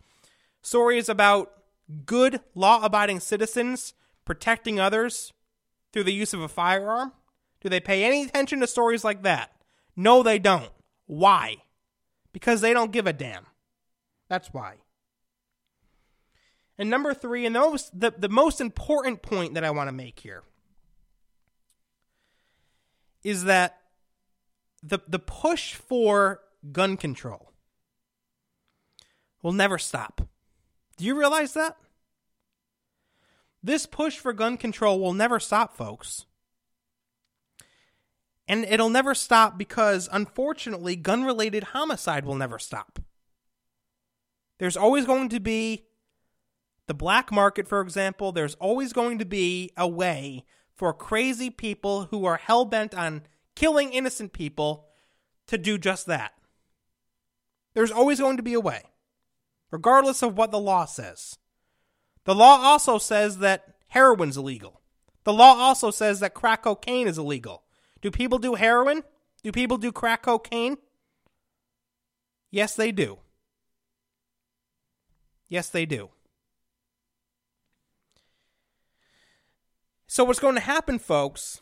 Stories 0.62 1.08
about 1.08 1.52
good, 2.06 2.40
law 2.54 2.82
abiding 2.82 3.20
citizens 3.20 3.94
protecting 4.24 4.78
others 4.78 5.32
through 5.92 6.04
the 6.04 6.12
use 6.12 6.32
of 6.32 6.40
a 6.40 6.48
firearm? 6.48 7.12
Do 7.60 7.68
they 7.68 7.80
pay 7.80 8.04
any 8.04 8.24
attention 8.24 8.60
to 8.60 8.66
stories 8.66 9.04
like 9.04 9.22
that? 9.22 9.52
No, 9.96 10.22
they 10.22 10.38
don't. 10.38 10.70
Why? 11.06 11.56
Because 12.32 12.60
they 12.60 12.72
don't 12.72 12.92
give 12.92 13.06
a 13.06 13.12
damn. 13.12 13.46
That's 14.28 14.52
why. 14.52 14.76
And 16.78 16.88
number 16.88 17.12
three, 17.12 17.44
and 17.44 17.54
the 17.54 17.60
most, 17.60 17.98
the, 17.98 18.14
the 18.16 18.28
most 18.28 18.60
important 18.60 19.22
point 19.22 19.54
that 19.54 19.64
I 19.64 19.70
want 19.70 19.88
to 19.88 19.92
make 19.92 20.20
here 20.20 20.42
is 23.22 23.44
that 23.44 23.78
the, 24.82 24.98
the 25.06 25.18
push 25.18 25.74
for 25.74 26.40
gun 26.72 26.96
control 26.96 27.52
will 29.42 29.52
never 29.52 29.78
stop. 29.78 30.28
Do 31.02 31.08
you 31.08 31.18
realize 31.18 31.54
that? 31.54 31.76
This 33.60 33.86
push 33.86 34.18
for 34.18 34.32
gun 34.32 34.56
control 34.56 35.00
will 35.00 35.14
never 35.14 35.40
stop, 35.40 35.76
folks. 35.76 36.26
And 38.46 38.64
it'll 38.66 38.88
never 38.88 39.12
stop 39.12 39.58
because, 39.58 40.08
unfortunately, 40.12 40.94
gun 40.94 41.24
related 41.24 41.64
homicide 41.64 42.24
will 42.24 42.36
never 42.36 42.56
stop. 42.56 43.00
There's 44.60 44.76
always 44.76 45.04
going 45.04 45.28
to 45.30 45.40
be 45.40 45.86
the 46.86 46.94
black 46.94 47.32
market, 47.32 47.66
for 47.66 47.80
example. 47.80 48.30
There's 48.30 48.54
always 48.54 48.92
going 48.92 49.18
to 49.18 49.24
be 49.24 49.72
a 49.76 49.88
way 49.88 50.44
for 50.72 50.94
crazy 50.94 51.50
people 51.50 52.04
who 52.12 52.26
are 52.26 52.36
hell 52.36 52.64
bent 52.64 52.94
on 52.94 53.22
killing 53.56 53.92
innocent 53.92 54.32
people 54.32 54.86
to 55.48 55.58
do 55.58 55.78
just 55.78 56.06
that. 56.06 56.34
There's 57.74 57.90
always 57.90 58.20
going 58.20 58.36
to 58.36 58.44
be 58.44 58.54
a 58.54 58.60
way, 58.60 58.82
regardless 59.72 60.22
of 60.22 60.36
what 60.36 60.52
the 60.52 60.60
law 60.60 60.84
says. 60.84 61.38
The 62.24 62.34
law 62.34 62.58
also 62.60 62.98
says 62.98 63.38
that 63.38 63.74
heroin's 63.88 64.36
illegal. 64.36 64.80
The 65.24 65.32
law 65.32 65.54
also 65.56 65.90
says 65.90 66.20
that 66.20 66.34
crack 66.34 66.62
cocaine 66.62 67.08
is 67.08 67.18
illegal. 67.18 67.64
Do 68.00 68.12
people 68.12 68.38
do 68.38 68.54
heroin? 68.54 69.02
Do 69.42 69.50
people 69.50 69.78
do 69.78 69.90
crack 69.90 70.22
cocaine? 70.22 70.76
Yes, 72.50 72.76
they 72.76 72.92
do. 72.92 73.18
Yes, 75.48 75.68
they 75.68 75.86
do. 75.86 76.10
So, 80.06 80.24
what's 80.24 80.38
going 80.40 80.56
to 80.56 80.60
happen, 80.60 80.98
folks, 80.98 81.60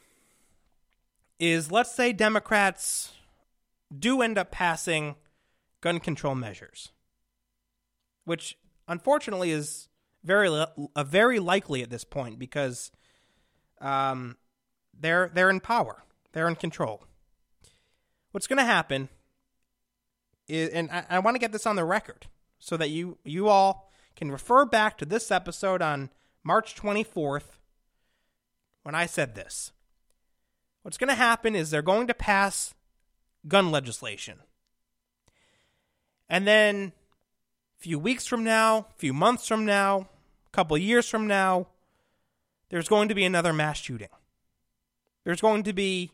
is 1.39 1.71
let's 1.71 1.95
say 1.95 2.13
Democrats 2.13 3.13
do 3.97 4.23
end 4.23 4.39
up 4.39 4.51
passing 4.51 5.15
gun 5.81 6.01
control 6.01 6.35
measures, 6.35 6.91
which 8.25 8.59
unfortunately 8.89 9.51
is 9.51 9.89
very 10.23 10.49
uh, 10.49 11.05
very 11.05 11.39
likely 11.39 11.83
at 11.83 11.91
this 11.91 12.05
point 12.05 12.39
because 12.39 12.91
um, 13.81 14.37
they're 14.99 15.31
they're 15.33 15.51
in 15.51 15.61
power, 15.61 16.05
they're 16.33 16.49
in 16.49 16.57
control. 16.57 17.05
What's 18.33 18.47
going 18.47 18.59
to 18.59 18.65
happen 18.65 19.09
is, 20.47 20.69
and 20.71 20.91
I, 20.91 21.05
I 21.11 21.19
want 21.19 21.35
to 21.35 21.41
get 21.41 21.53
this 21.53 21.67
on 21.67 21.77
the 21.77 21.85
record 21.85 22.27
so 22.59 22.77
that 22.77 22.91
you 22.91 23.19
you 23.25 23.49
all 23.49 23.91
can 24.17 24.31
refer 24.31 24.65
back 24.65 24.99
to 24.99 25.05
this 25.05 25.31
episode 25.31 25.81
on 25.81 26.11
March 26.45 26.75
24th 26.75 27.59
when 28.83 28.95
I 28.95 29.07
said 29.07 29.35
this. 29.35 29.73
What's 30.83 30.99
going 30.99 31.09
to 31.09 31.15
happen 31.15 31.55
is 31.55 31.71
they're 31.71 31.83
going 31.83 32.07
to 32.07 32.15
pass 32.15 32.75
gun 33.47 33.71
legislation. 33.71 34.39
And 36.29 36.47
then 36.47 36.93
few 37.81 37.99
weeks 37.99 38.27
from 38.27 38.45
now, 38.45 38.87
a 38.91 38.99
few 38.99 39.13
months 39.13 39.49
from 39.49 39.65
now, 39.65 40.09
a 40.47 40.51
couple 40.53 40.77
years 40.77 41.09
from 41.09 41.27
now, 41.27 41.67
there's 42.69 42.89
going 42.89 43.09
to 43.09 43.15
be 43.15 43.25
another 43.25 43.53
mass 43.53 43.79
shooting. 43.79 44.09
There's 45.25 45.41
going 45.41 45.65
to 45.65 45.73
be 45.73 46.13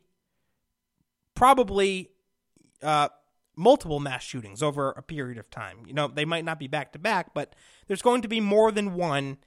probably 1.35 2.11
uh, 2.83 3.09
multiple 3.57 4.01
mass 4.01 4.23
shootings 4.23 4.63
over 4.63 4.91
a 4.91 5.03
period 5.03 5.39
of 5.39 5.51
time. 5.51 5.79
You 5.87 5.93
know, 5.93 6.09
they 6.09 6.25
might 6.25 6.45
not 6.45 6.59
be 6.59 6.69
back 6.69 6.93
to 6.93 6.99
back, 6.99 7.35
but 7.35 7.55
there's 7.89 8.03
going 8.03 8.23
to 8.23 8.29
be 8.29 8.41
more 8.41 8.71
than 8.71 8.95
one 8.95 9.39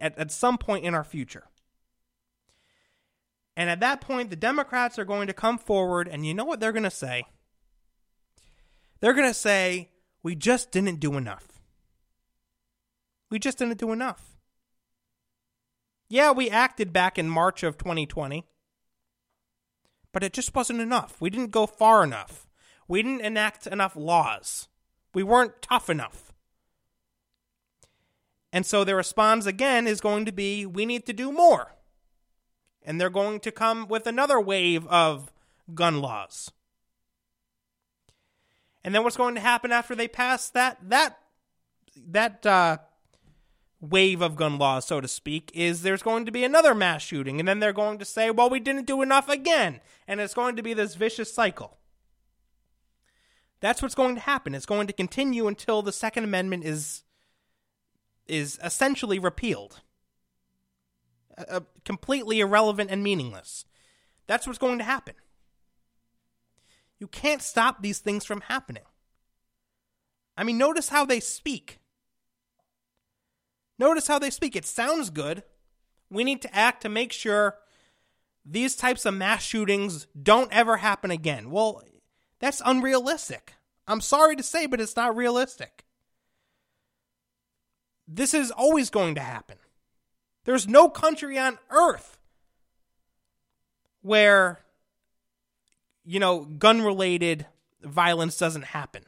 at, 0.00 0.18
at 0.18 0.30
some 0.30 0.58
point 0.58 0.84
in 0.84 0.94
our 0.94 1.04
future. 1.04 1.44
And 3.56 3.70
at 3.70 3.80
that 3.80 4.00
point, 4.00 4.30
the 4.30 4.36
Democrats 4.36 4.98
are 4.98 5.04
going 5.04 5.26
to 5.28 5.32
come 5.32 5.58
forward, 5.58 6.08
and 6.08 6.26
you 6.26 6.34
know 6.34 6.44
what 6.44 6.60
they're 6.60 6.72
going 6.72 6.82
to 6.82 6.90
say? 6.90 7.24
They're 9.00 9.14
going 9.14 9.28
to 9.28 9.34
say, 9.34 9.90
We 10.22 10.34
just 10.34 10.70
didn't 10.70 11.00
do 11.00 11.16
enough. 11.16 11.55
We 13.30 13.38
just 13.38 13.58
didn't 13.58 13.78
do 13.78 13.92
enough. 13.92 14.36
Yeah, 16.08 16.30
we 16.30 16.48
acted 16.48 16.92
back 16.92 17.18
in 17.18 17.28
March 17.28 17.62
of 17.62 17.78
2020, 17.78 18.44
but 20.12 20.22
it 20.22 20.32
just 20.32 20.54
wasn't 20.54 20.80
enough. 20.80 21.20
We 21.20 21.30
didn't 21.30 21.50
go 21.50 21.66
far 21.66 22.04
enough. 22.04 22.46
We 22.86 23.02
didn't 23.02 23.22
enact 23.22 23.66
enough 23.66 23.96
laws. 23.96 24.68
We 25.12 25.24
weren't 25.24 25.60
tough 25.60 25.90
enough. 25.90 26.32
And 28.52 28.64
so 28.64 28.84
the 28.84 28.94
response 28.94 29.46
again 29.46 29.86
is 29.86 30.00
going 30.00 30.24
to 30.24 30.32
be 30.32 30.64
we 30.64 30.86
need 30.86 31.04
to 31.06 31.12
do 31.12 31.32
more. 31.32 31.74
And 32.84 33.00
they're 33.00 33.10
going 33.10 33.40
to 33.40 33.50
come 33.50 33.88
with 33.88 34.06
another 34.06 34.40
wave 34.40 34.86
of 34.86 35.32
gun 35.74 36.00
laws. 36.00 36.52
And 38.84 38.94
then 38.94 39.02
what's 39.02 39.16
going 39.16 39.34
to 39.34 39.40
happen 39.40 39.72
after 39.72 39.96
they 39.96 40.06
pass 40.06 40.48
that 40.50 40.78
that 40.88 41.18
that 41.96 42.46
uh, 42.46 42.78
wave 43.80 44.22
of 44.22 44.36
gun 44.36 44.58
laws, 44.58 44.86
so 44.86 45.00
to 45.00 45.08
speak, 45.08 45.50
is 45.54 45.82
there's 45.82 46.02
going 46.02 46.24
to 46.26 46.32
be 46.32 46.44
another 46.44 46.74
mass 46.74 47.02
shooting, 47.02 47.38
and 47.38 47.48
then 47.48 47.60
they're 47.60 47.72
going 47.72 47.98
to 47.98 48.04
say, 48.04 48.30
"Well, 48.30 48.50
we 48.50 48.60
didn't 48.60 48.86
do 48.86 49.02
enough 49.02 49.28
again," 49.28 49.80
and 50.06 50.20
it's 50.20 50.34
going 50.34 50.56
to 50.56 50.62
be 50.62 50.74
this 50.74 50.94
vicious 50.94 51.32
cycle. 51.32 51.78
That's 53.60 53.82
what's 53.82 53.94
going 53.94 54.14
to 54.16 54.20
happen. 54.20 54.54
It's 54.54 54.66
going 54.66 54.86
to 54.86 54.92
continue 54.92 55.48
until 55.48 55.82
the 55.82 55.92
Second 55.92 56.24
Amendment 56.24 56.64
is 56.64 57.04
is 58.26 58.58
essentially 58.62 59.18
repealed, 59.18 59.80
uh, 61.38 61.60
completely 61.84 62.40
irrelevant 62.40 62.90
and 62.90 63.02
meaningless. 63.02 63.64
That's 64.26 64.46
what's 64.46 64.58
going 64.58 64.78
to 64.78 64.84
happen. 64.84 65.14
You 66.98 67.06
can't 67.06 67.42
stop 67.42 67.82
these 67.82 67.98
things 67.98 68.24
from 68.24 68.42
happening. 68.42 68.82
I 70.36 70.44
mean, 70.44 70.58
notice 70.58 70.88
how 70.88 71.04
they 71.04 71.20
speak. 71.20 71.78
Notice 73.78 74.06
how 74.06 74.18
they 74.18 74.30
speak. 74.30 74.56
It 74.56 74.64
sounds 74.64 75.10
good. 75.10 75.42
We 76.10 76.24
need 76.24 76.42
to 76.42 76.54
act 76.54 76.82
to 76.82 76.88
make 76.88 77.12
sure 77.12 77.58
these 78.44 78.76
types 78.76 79.04
of 79.04 79.14
mass 79.14 79.42
shootings 79.42 80.06
don't 80.20 80.52
ever 80.52 80.78
happen 80.78 81.10
again. 81.10 81.50
Well, 81.50 81.82
that's 82.38 82.62
unrealistic. 82.64 83.54
I'm 83.88 84.00
sorry 84.00 84.36
to 84.36 84.42
say, 84.42 84.66
but 84.66 84.80
it's 84.80 84.96
not 84.96 85.16
realistic. 85.16 85.84
This 88.06 88.34
is 88.34 88.50
always 88.50 88.88
going 88.88 89.16
to 89.16 89.20
happen. 89.20 89.58
There's 90.44 90.68
no 90.68 90.88
country 90.88 91.38
on 91.38 91.58
earth 91.70 92.18
where, 94.00 94.60
you 96.04 96.20
know, 96.20 96.44
gun 96.44 96.82
related 96.82 97.46
violence 97.82 98.38
doesn't 98.38 98.66
happen. 98.66 99.02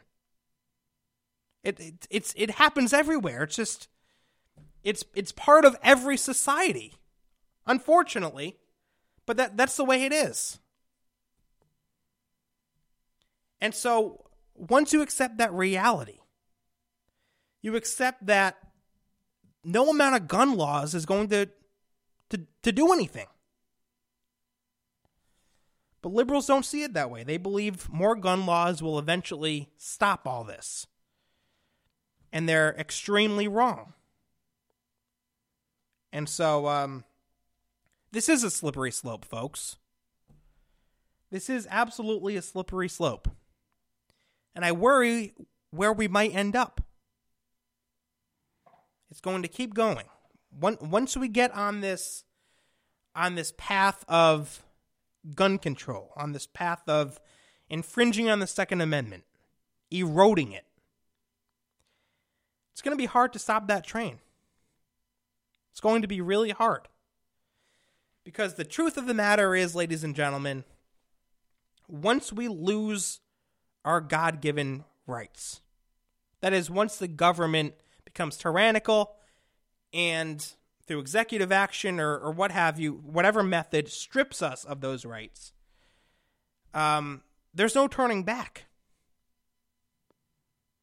It, 1.62 1.78
it, 1.78 2.06
it's, 2.10 2.34
it 2.36 2.50
happens 2.52 2.92
everywhere. 2.92 3.44
It's 3.44 3.54
just 3.54 3.88
it's 4.89 5.05
it's 5.14 5.32
part 5.32 5.66
of 5.66 5.76
every 5.82 6.16
society. 6.16 6.95
Unfortunately, 7.66 8.57
but 9.26 9.36
that 9.36 9.57
that's 9.57 9.76
the 9.76 9.84
way 9.84 10.05
it 10.05 10.12
is. 10.12 10.59
And 13.61 13.74
so 13.74 14.24
once 14.55 14.95
you 14.95 15.03
accept 15.03 15.36
that 15.36 15.53
reality, 15.53 16.20
you 17.61 17.76
accept 17.76 18.26
that 18.26 18.57
no 19.62 19.91
amount 19.91 20.16
of 20.16 20.26
gun 20.26 20.57
laws 20.57 20.95
is 20.95 21.05
going 21.05 21.28
to 21.28 21.51
to, 22.30 22.41
to 22.62 22.72
do 22.72 22.91
anything. 22.93 23.26
But 26.01 26.12
liberals 26.12 26.47
don't 26.47 26.64
see 26.64 26.82
it 26.82 26.95
that 26.95 27.11
way. 27.11 27.24
They 27.24 27.36
believe 27.36 27.93
more 27.93 28.14
gun 28.14 28.47
laws 28.47 28.82
will 28.82 28.99
eventually 28.99 29.68
stop 29.76 30.26
all 30.26 30.45
this. 30.45 30.86
And 32.32 32.49
they're 32.49 32.74
extremely 32.78 33.49
wrong. 33.49 33.95
And 36.12 36.28
so, 36.28 36.66
um, 36.66 37.04
this 38.11 38.28
is 38.28 38.42
a 38.42 38.50
slippery 38.50 38.90
slope, 38.90 39.24
folks. 39.24 39.76
This 41.30 41.50
is 41.50 41.68
absolutely 41.70 42.36
a 42.36 42.42
slippery 42.42 42.88
slope. 42.88 43.28
And 44.54 44.64
I 44.64 44.72
worry 44.72 45.34
where 45.70 45.92
we 45.92 46.09
might 46.09 46.34
end 46.34 46.56
up. 46.56 46.80
It's 49.11 49.20
going 49.20 49.42
to 49.42 49.48
keep 49.48 49.74
going. 49.74 50.06
Once 50.50 51.16
we 51.16 51.28
get 51.28 51.54
on 51.54 51.80
this 51.80 52.24
on 53.14 53.34
this 53.34 53.52
path 53.56 54.04
of 54.09 54.62
gun 55.34 55.59
control, 55.59 56.12
on 56.16 56.32
this 56.32 56.46
path 56.46 56.82
of 56.88 57.20
infringing 57.68 58.30
on 58.30 58.38
the 58.38 58.46
Second 58.46 58.80
Amendment, 58.80 59.24
eroding 59.90 60.52
it, 60.52 60.64
it's 62.72 62.80
going 62.80 62.96
to 62.96 63.00
be 63.00 63.06
hard 63.06 63.32
to 63.32 63.38
stop 63.38 63.68
that 63.68 63.84
train. 63.84 64.20
It's 65.78 65.80
going 65.80 66.02
to 66.02 66.08
be 66.08 66.20
really 66.20 66.50
hard. 66.50 66.88
Because 68.24 68.54
the 68.54 68.64
truth 68.64 68.96
of 68.96 69.06
the 69.06 69.14
matter 69.14 69.54
is, 69.54 69.76
ladies 69.76 70.02
and 70.02 70.12
gentlemen, 70.12 70.64
once 71.86 72.32
we 72.32 72.48
lose 72.48 73.20
our 73.84 74.00
God 74.00 74.40
given 74.40 74.82
rights, 75.06 75.60
that 76.40 76.52
is, 76.52 76.68
once 76.68 76.96
the 76.96 77.06
government 77.06 77.74
becomes 78.04 78.36
tyrannical 78.36 79.14
and 79.92 80.52
through 80.84 80.98
executive 80.98 81.52
action 81.52 82.00
or, 82.00 82.18
or 82.18 82.32
what 82.32 82.50
have 82.50 82.80
you, 82.80 82.94
whatever 82.94 83.44
method 83.44 83.88
strips 83.88 84.42
us 84.42 84.64
of 84.64 84.80
those 84.80 85.04
rights, 85.04 85.52
um, 86.74 87.22
there's 87.54 87.76
no 87.76 87.86
turning 87.86 88.24
back. 88.24 88.64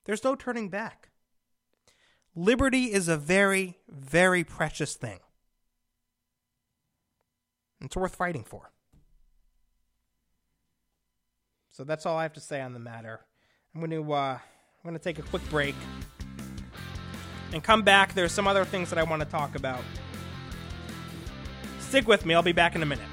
There's 0.05 0.23
no 0.23 0.35
turning 0.35 0.69
back. 0.69 1.09
Liberty 2.35 2.91
is 2.91 3.07
a 3.07 3.15
very, 3.17 3.77
very 3.87 4.43
precious 4.43 4.95
thing. 4.95 5.19
It's 7.81 7.95
worth 7.95 8.15
fighting 8.15 8.43
for. 8.43 8.71
So 11.71 11.83
that's 11.83 12.05
all 12.05 12.17
I 12.17 12.23
have 12.23 12.33
to 12.33 12.41
say 12.41 12.61
on 12.61 12.73
the 12.73 12.79
matter. 12.79 13.21
I'm 13.73 13.81
going 13.81 13.91
to 13.91 14.13
uh, 14.13 14.37
I'm 14.37 14.89
going 14.89 14.97
to 14.97 15.03
take 15.03 15.19
a 15.19 15.21
quick 15.21 15.47
break 15.49 15.75
and 17.53 17.63
come 17.63 17.83
back. 17.83 18.13
There's 18.13 18.31
some 18.31 18.47
other 18.47 18.65
things 18.65 18.89
that 18.89 18.99
I 18.99 19.03
want 19.03 19.21
to 19.21 19.27
talk 19.27 19.55
about. 19.55 19.81
Stick 21.79 22.07
with 22.07 22.25
me. 22.25 22.33
I'll 22.33 22.41
be 22.41 22.51
back 22.51 22.75
in 22.75 22.83
a 22.83 22.85
minute. 22.85 23.07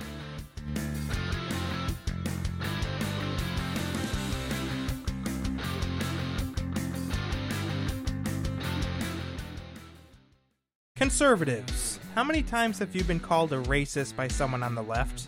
Conservatives. 11.02 11.98
How 12.14 12.22
many 12.22 12.44
times 12.44 12.78
have 12.78 12.94
you 12.94 13.02
been 13.02 13.18
called 13.18 13.52
a 13.52 13.60
racist 13.62 14.14
by 14.14 14.28
someone 14.28 14.62
on 14.62 14.76
the 14.76 14.84
left? 14.84 15.26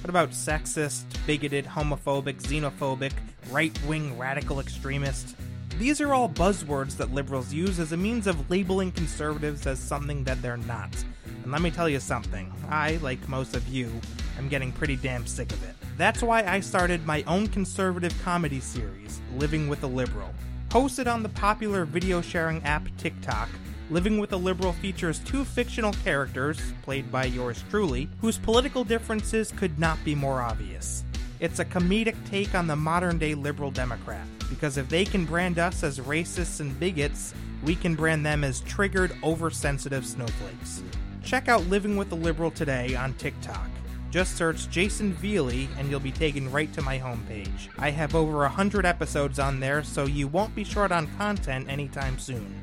What 0.00 0.08
about 0.08 0.30
sexist, 0.30 1.02
bigoted, 1.26 1.64
homophobic, 1.64 2.40
xenophobic, 2.40 3.10
right 3.50 3.76
wing 3.88 4.16
radical 4.16 4.60
extremist? 4.60 5.34
These 5.80 6.00
are 6.00 6.14
all 6.14 6.28
buzzwords 6.28 6.96
that 6.98 7.12
liberals 7.12 7.52
use 7.52 7.80
as 7.80 7.90
a 7.90 7.96
means 7.96 8.28
of 8.28 8.48
labeling 8.48 8.92
conservatives 8.92 9.66
as 9.66 9.80
something 9.80 10.22
that 10.22 10.40
they're 10.42 10.58
not. 10.58 10.94
And 11.42 11.50
let 11.50 11.60
me 11.60 11.72
tell 11.72 11.88
you 11.88 11.98
something, 11.98 12.52
I, 12.70 12.98
like 13.02 13.28
most 13.28 13.56
of 13.56 13.66
you, 13.66 13.90
am 14.38 14.48
getting 14.48 14.70
pretty 14.70 14.94
damn 14.94 15.26
sick 15.26 15.50
of 15.50 15.60
it. 15.64 15.74
That's 15.96 16.22
why 16.22 16.44
I 16.44 16.60
started 16.60 17.04
my 17.04 17.24
own 17.24 17.48
conservative 17.48 18.14
comedy 18.22 18.60
series, 18.60 19.20
Living 19.38 19.66
with 19.68 19.82
a 19.82 19.88
Liberal. 19.88 20.32
Hosted 20.68 21.12
on 21.12 21.24
the 21.24 21.30
popular 21.30 21.84
video 21.84 22.20
sharing 22.20 22.62
app 22.62 22.86
TikTok, 22.96 23.48
Living 23.88 24.18
with 24.18 24.32
a 24.32 24.36
Liberal 24.36 24.72
features 24.72 25.20
two 25.20 25.44
fictional 25.44 25.92
characters, 26.04 26.60
played 26.82 27.10
by 27.12 27.24
yours 27.24 27.62
truly, 27.70 28.08
whose 28.20 28.36
political 28.36 28.82
differences 28.82 29.52
could 29.52 29.78
not 29.78 30.02
be 30.04 30.12
more 30.12 30.42
obvious. 30.42 31.04
It's 31.38 31.60
a 31.60 31.64
comedic 31.64 32.16
take 32.28 32.52
on 32.56 32.66
the 32.66 32.74
modern 32.74 33.16
day 33.16 33.36
liberal 33.36 33.70
Democrat, 33.70 34.26
because 34.50 34.76
if 34.76 34.88
they 34.88 35.04
can 35.04 35.24
brand 35.24 35.60
us 35.60 35.84
as 35.84 36.00
racists 36.00 36.58
and 36.58 36.78
bigots, 36.80 37.32
we 37.62 37.76
can 37.76 37.94
brand 37.94 38.26
them 38.26 38.42
as 38.42 38.60
triggered, 38.62 39.16
oversensitive 39.22 40.04
snowflakes. 40.04 40.82
Check 41.22 41.48
out 41.48 41.64
Living 41.68 41.96
with 41.96 42.10
a 42.10 42.16
Liberal 42.16 42.50
today 42.50 42.96
on 42.96 43.14
TikTok. 43.14 43.68
Just 44.10 44.36
search 44.36 44.68
Jayson 44.68 45.14
Veley 45.14 45.68
and 45.78 45.88
you'll 45.88 46.00
be 46.00 46.10
taken 46.10 46.50
right 46.50 46.72
to 46.72 46.82
my 46.82 46.98
homepage. 46.98 47.68
I 47.78 47.90
have 47.90 48.16
over 48.16 48.38
100 48.38 48.84
episodes 48.84 49.38
on 49.38 49.60
there, 49.60 49.84
so 49.84 50.06
you 50.06 50.26
won't 50.26 50.56
be 50.56 50.64
short 50.64 50.90
on 50.90 51.06
content 51.16 51.68
anytime 51.68 52.18
soon. 52.18 52.60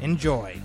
Enjoy. 0.00 0.60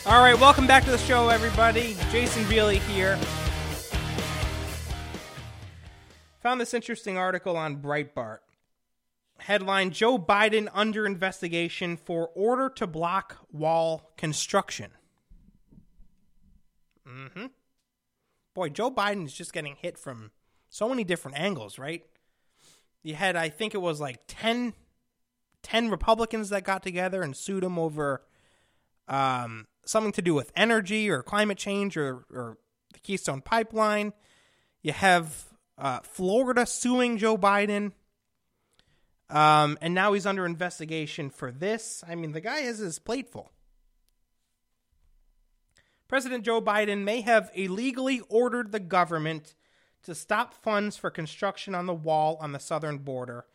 All 0.06 0.22
right, 0.24 0.40
welcome 0.40 0.66
back 0.66 0.86
to 0.86 0.92
the 0.92 0.98
show, 0.98 1.28
everybody. 1.28 1.96
Jayson 2.12 2.44
Veley 2.46 2.80
here. 2.80 3.20
Found 6.44 6.62
this 6.62 6.74
interesting 6.74 7.18
article 7.18 7.58
on 7.58 7.82
Breitbart. 7.82 8.38
Headline 9.40 9.92
Joe 9.92 10.18
Biden 10.18 10.70
under 10.74 11.06
investigation 11.06 11.98
for 11.98 12.30
order 12.36 12.70
to 12.70 12.88
block 12.88 13.38
wall 13.52 14.14
construction. 14.16 14.92
Mm 17.06 17.32
hmm. 17.34 17.46
Boy, 18.58 18.70
Joe 18.70 18.90
Biden 18.90 19.24
is 19.24 19.34
just 19.34 19.54
getting 19.54 19.76
hit 19.76 20.00
from 20.00 20.32
so 20.72 20.90
many 20.90 21.04
different 21.04 21.38
angles, 21.38 21.78
right? 21.78 22.02
You 23.04 23.14
had, 23.14 23.36
I 23.36 23.50
think 23.50 23.76
it 23.76 23.78
was 23.78 24.02
like 24.02 24.22
10, 24.28 24.74
10 25.62 25.90
Republicans 25.92 26.50
that 26.50 26.64
got 26.64 26.82
together 26.82 27.22
and 27.22 27.38
sued 27.38 27.64
him 27.64 27.78
over 27.78 28.24
um, 29.08 29.68
something 29.86 30.12
to 30.14 30.24
do 30.24 30.34
with 30.34 30.52
energy 30.56 31.08
or 31.08 31.22
climate 31.22 31.60
change 31.60 31.98
or, 31.98 32.26
or 32.32 32.58
the 32.94 33.00
Keystone 33.00 33.42
Pipeline. 33.42 34.12
You 34.82 34.94
have 34.94 35.54
uh, 35.78 36.00
Florida 36.00 36.66
suing 36.66 37.20
Joe 37.20 37.38
Biden. 37.38 37.92
Um, 39.30 39.78
and 39.82 39.94
now 39.94 40.14
he's 40.14 40.26
under 40.26 40.48
investigation 40.48 41.30
for 41.30 41.52
this. 41.52 42.04
I 42.10 42.16
mean, 42.16 42.32
the 42.32 42.42
guy 42.42 42.62
has 42.62 42.80
his 42.80 42.98
plate 42.98 43.30
full. 43.30 43.52
President 46.08 46.46
Joe 46.46 46.62
Biden 46.62 47.04
may 47.04 47.22
have 47.22 47.52
illegally 47.54 48.22
ordered 48.30 48.72
the 48.72 48.80
government 48.80 49.56
to 50.04 50.16
stop 50.16 50.54
funds 50.54 50.96
for 50.96 51.10
construction 51.10 51.76
on 51.76 51.86
the 51.86 51.94
wall 51.94 52.38
on 52.40 52.54
the 52.54 52.60
southern 52.60 53.00
border 53.00 53.46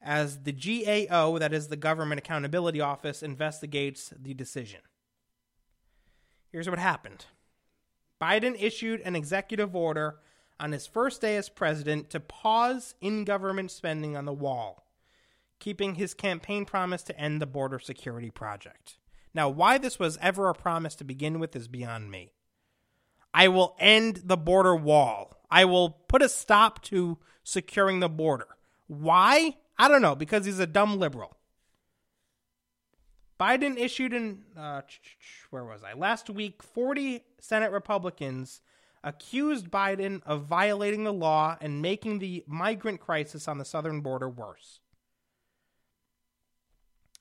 as 0.00 0.44
the 0.44 0.52
GAO, 0.52 1.38
that 1.38 1.52
is 1.52 1.68
the 1.68 1.76
Government 1.76 2.20
Accountability 2.20 2.80
Office, 2.80 3.22
investigates 3.22 4.12
the 4.16 4.34
decision. 4.34 4.80
Here's 6.50 6.70
what 6.70 6.78
happened 6.78 7.26
Biden 8.20 8.60
issued 8.60 9.00
an 9.00 9.16
executive 9.16 9.74
order 9.74 10.16
on 10.60 10.72
his 10.72 10.86
first 10.86 11.20
day 11.20 11.36
as 11.36 11.48
president 11.48 12.10
to 12.10 12.20
pause 12.20 12.94
in 13.00 13.24
government 13.24 13.70
spending 13.70 14.16
on 14.16 14.24
the 14.24 14.32
wall, 14.32 14.86
keeping 15.58 15.96
his 15.96 16.14
campaign 16.14 16.64
promise 16.64 17.02
to 17.02 17.18
end 17.18 17.40
the 17.40 17.46
border 17.46 17.78
security 17.78 18.30
project. 18.30 18.98
Now, 19.38 19.48
why 19.48 19.78
this 19.78 20.00
was 20.00 20.18
ever 20.20 20.48
a 20.48 20.52
promise 20.52 20.96
to 20.96 21.04
begin 21.04 21.38
with 21.38 21.54
is 21.54 21.68
beyond 21.68 22.10
me. 22.10 22.32
I 23.32 23.46
will 23.46 23.76
end 23.78 24.22
the 24.24 24.36
border 24.36 24.74
wall. 24.74 25.40
I 25.48 25.64
will 25.64 25.90
put 25.90 26.22
a 26.22 26.28
stop 26.28 26.82
to 26.86 27.18
securing 27.44 28.00
the 28.00 28.08
border. 28.08 28.48
Why? 28.88 29.54
I 29.78 29.86
don't 29.86 30.02
know, 30.02 30.16
because 30.16 30.44
he's 30.44 30.58
a 30.58 30.66
dumb 30.66 30.98
liberal. 30.98 31.36
Biden 33.38 33.78
issued 33.78 34.12
in, 34.12 34.40
uh, 34.56 34.80
where 35.50 35.64
was 35.64 35.84
I? 35.84 35.92
Last 35.92 36.28
week, 36.28 36.60
40 36.60 37.22
Senate 37.40 37.70
Republicans 37.70 38.60
accused 39.04 39.70
Biden 39.70 40.20
of 40.26 40.46
violating 40.46 41.04
the 41.04 41.12
law 41.12 41.56
and 41.60 41.80
making 41.80 42.18
the 42.18 42.42
migrant 42.48 42.98
crisis 42.98 43.46
on 43.46 43.58
the 43.58 43.64
southern 43.64 44.00
border 44.00 44.28
worse. 44.28 44.80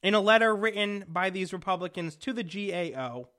In 0.02 0.14
a 0.14 0.20
letter 0.20 0.56
written 0.56 1.06
by 1.08 1.30
these 1.30 1.54
Republicans 1.54 2.16
to 2.18 2.34
the 2.34 2.44
GAO, 2.44 3.30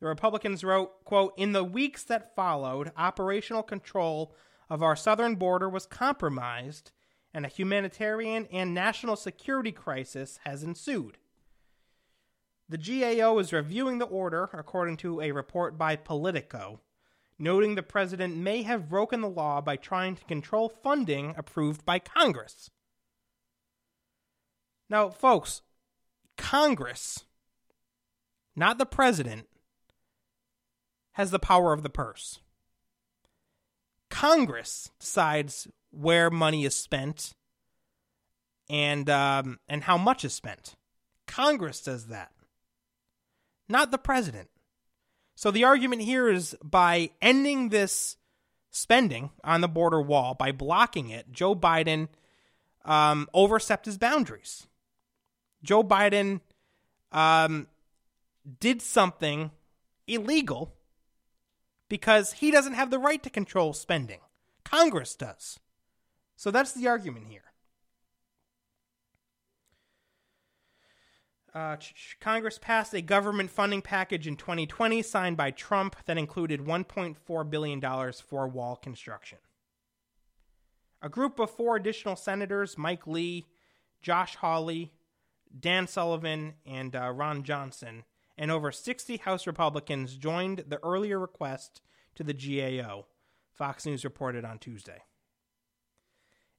the 0.00 0.06
Republicans 0.06 0.62
wrote, 0.62 1.04
quote, 1.04 1.34
"In 1.36 1.52
the 1.52 1.64
weeks 1.64 2.04
that 2.04 2.34
followed, 2.34 2.92
operational 2.96 3.62
control 3.62 4.34
of 4.68 4.82
our 4.82 4.96
southern 4.96 5.36
border 5.36 5.68
was 5.68 5.86
compromised 5.86 6.92
and 7.32 7.44
a 7.44 7.48
humanitarian 7.48 8.46
and 8.46 8.74
national 8.74 9.16
security 9.16 9.72
crisis 9.72 10.38
has 10.44 10.62
ensued." 10.62 11.18
The 12.68 12.78
GAO 12.78 13.38
is 13.38 13.52
reviewing 13.52 13.98
the 13.98 14.06
order 14.06 14.50
according 14.52 14.98
to 14.98 15.20
a 15.20 15.32
report 15.32 15.76
by 15.76 15.96
Politico 15.96 16.80
noting 17.42 17.74
the 17.74 17.82
president 17.82 18.36
may 18.36 18.62
have 18.62 18.88
broken 18.88 19.20
the 19.20 19.28
law 19.28 19.60
by 19.60 19.76
trying 19.76 20.14
to 20.14 20.24
control 20.24 20.68
funding 20.68 21.34
approved 21.36 21.84
by 21.84 21.98
Congress. 21.98 22.70
Now, 24.88 25.10
folks, 25.10 25.62
Congress, 26.36 27.24
not 28.56 28.78
the 28.78 28.86
president, 28.86 29.48
has 31.12 31.30
the 31.30 31.38
power 31.38 31.72
of 31.72 31.82
the 31.82 31.90
purse. 31.90 32.40
Congress 34.10 34.90
decides 34.98 35.68
where 35.90 36.30
money 36.30 36.64
is 36.64 36.76
spent 36.76 37.34
and 38.68 39.08
um, 39.10 39.58
and 39.68 39.84
how 39.84 39.98
much 39.98 40.24
is 40.24 40.32
spent. 40.32 40.74
Congress 41.26 41.82
does 41.82 42.06
that, 42.08 42.32
not 43.68 43.90
the 43.90 43.98
president. 43.98 44.48
So 45.34 45.50
the 45.50 45.64
argument 45.64 46.02
here 46.02 46.28
is 46.28 46.56
by 46.62 47.10
ending 47.20 47.70
this 47.70 48.16
spending 48.70 49.30
on 49.44 49.60
the 49.60 49.68
border 49.68 50.00
wall, 50.00 50.34
by 50.34 50.52
blocking 50.52 51.10
it, 51.10 51.30
Joe 51.32 51.54
Biden 51.54 52.08
um, 52.84 53.28
overstepped 53.32 53.86
his 53.86 53.98
boundaries. 53.98 54.66
Joe 55.62 55.82
Biden 55.82 56.40
um, 57.12 57.68
did 58.60 58.82
something 58.82 59.50
illegal 60.06 60.74
because 61.88 62.32
he 62.34 62.50
doesn't 62.50 62.74
have 62.74 62.90
the 62.90 62.98
right 62.98 63.22
to 63.22 63.30
control 63.30 63.72
spending. 63.72 64.20
Congress 64.64 65.14
does. 65.14 65.60
So 66.36 66.50
that's 66.50 66.72
the 66.72 66.88
argument 66.88 67.26
here. 67.28 67.42
Uh, 71.54 71.76
Congress 72.18 72.58
passed 72.58 72.94
a 72.94 73.02
government 73.02 73.50
funding 73.50 73.82
package 73.82 74.26
in 74.26 74.36
2020 74.36 75.02
signed 75.02 75.36
by 75.36 75.50
Trump 75.50 75.96
that 76.06 76.16
included 76.16 76.60
$1.4 76.60 77.50
billion 77.50 78.12
for 78.26 78.48
wall 78.48 78.76
construction. 78.76 79.38
A 81.02 81.10
group 81.10 81.38
of 81.38 81.50
four 81.50 81.76
additional 81.76 82.16
senators, 82.16 82.78
Mike 82.78 83.06
Lee, 83.06 83.44
Josh 84.00 84.36
Hawley, 84.36 84.92
Dan 85.58 85.86
Sullivan, 85.86 86.54
and 86.66 86.94
uh, 86.96 87.10
Ron 87.10 87.42
Johnson, 87.42 88.04
and 88.38 88.50
over 88.50 88.72
60 88.72 89.18
House 89.18 89.46
Republicans 89.46 90.16
joined 90.16 90.64
the 90.68 90.82
earlier 90.82 91.18
request 91.18 91.82
to 92.14 92.24
the 92.24 92.34
GAO, 92.34 93.06
Fox 93.52 93.86
News 93.86 94.04
reported 94.04 94.44
on 94.44 94.58
Tuesday. 94.58 95.02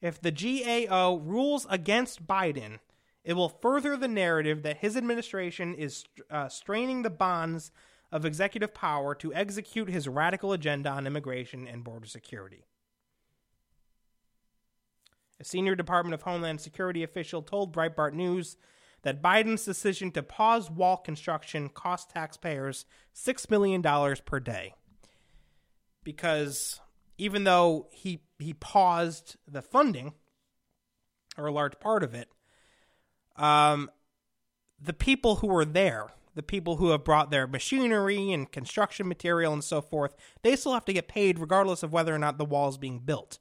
If 0.02 0.22
the 0.22 0.32
GAO 0.32 1.18
rules 1.24 1.66
against 1.70 2.28
Biden 2.28 2.80
It 3.24 3.34
will 3.34 3.50
further 3.50 3.96
the 3.96 4.08
narrative 4.08 4.64
that 4.64 4.78
his 4.78 4.98
administration 4.98 5.74
is 5.76 6.04
uh, 6.30 6.50
straining 6.50 7.04
the 7.04 7.10
bonds 7.10 7.72
of 8.12 8.26
executive 8.26 8.74
power 8.74 9.16
to 9.16 9.34
execute 9.34 9.90
his 9.90 10.08
radical 10.08 10.52
agenda 10.52 10.90
on 10.90 11.08
immigration 11.08 11.68
and 11.68 11.84
border 11.84 12.06
security. 12.06 12.66
A 15.40 15.46
senior 15.46 15.76
Department 15.76 16.14
of 16.14 16.22
Homeland 16.22 16.62
Security 16.62 17.02
official 17.02 17.42
told 17.42 17.74
Breitbart 17.74 18.14
News 18.14 18.58
that 19.04 19.22
Biden's 19.22 19.66
decision 19.66 20.12
to 20.12 20.24
pause 20.24 20.72
wall 20.72 20.98
construction 20.98 21.70
cost 21.70 22.10
taxpayers 22.10 22.86
$6 23.16 23.50
million 23.50 23.82
per 24.26 24.40
day. 24.40 24.74
Because 26.04 26.80
even 27.18 27.44
though 27.44 27.88
he, 27.92 28.24
he 28.40 28.54
paused 28.54 29.36
the 29.48 29.62
funding, 29.62 30.14
or 31.38 31.48
a 31.48 31.52
large 31.52 31.80
part 31.80 32.04
of 32.04 32.14
it, 32.14 32.30
um, 33.36 33.90
the 34.82 34.94
people 34.94 35.38
who 35.38 35.48
were 35.48 35.66
there, 35.66 36.08
the 36.36 36.44
people 36.44 36.78
who 36.78 36.90
have 36.90 37.04
brought 37.04 37.30
their 37.30 37.48
machinery 37.48 38.32
and 38.32 38.52
construction 38.52 39.08
material 39.08 39.54
and 39.54 39.64
so 39.64 39.82
forth, 39.82 40.16
they 40.42 40.56
still 40.56 40.74
have 40.74 40.86
to 40.86 40.94
get 40.94 41.08
paid 41.08 41.40
regardless 41.40 41.84
of 41.84 41.94
whether 41.94 42.14
or 42.14 42.20
not 42.20 42.38
the 42.38 42.46
wall 42.46 42.70
is 42.70 42.78
being 42.78 43.00
built. 43.00 43.40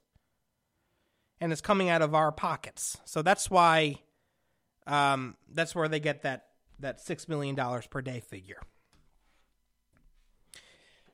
And 1.39 1.51
it's 1.51 1.61
coming 1.61 1.89
out 1.89 2.01
of 2.01 2.15
our 2.15 2.31
pockets. 2.31 2.97
So 3.05 3.21
that's 3.21 3.49
why 3.49 4.01
um, 4.87 5.35
that's 5.51 5.75
where 5.75 5.87
they 5.87 5.99
get 5.99 6.23
that, 6.23 6.47
that 6.79 6.99
$6 6.99 7.29
million 7.29 7.55
per 7.89 8.01
day 8.01 8.19
figure. 8.19 8.61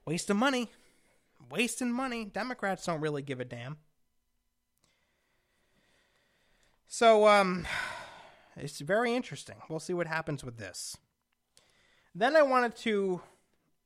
Waste 0.05 0.29
of 0.29 0.37
money. 0.37 0.69
Wasting 1.49 1.91
money. 1.91 2.25
Democrats 2.25 2.85
don't 2.85 3.01
really 3.01 3.21
give 3.21 3.39
a 3.39 3.45
damn. 3.45 3.77
So, 6.87 7.27
um, 7.27 7.67
it's 8.55 8.79
very 8.79 9.13
interesting. 9.13 9.55
We'll 9.69 9.79
see 9.79 9.93
what 9.93 10.07
happens 10.07 10.43
with 10.43 10.57
this. 10.57 10.97
Then 12.15 12.35
I 12.35 12.41
wanted 12.41 12.75
to 12.77 13.21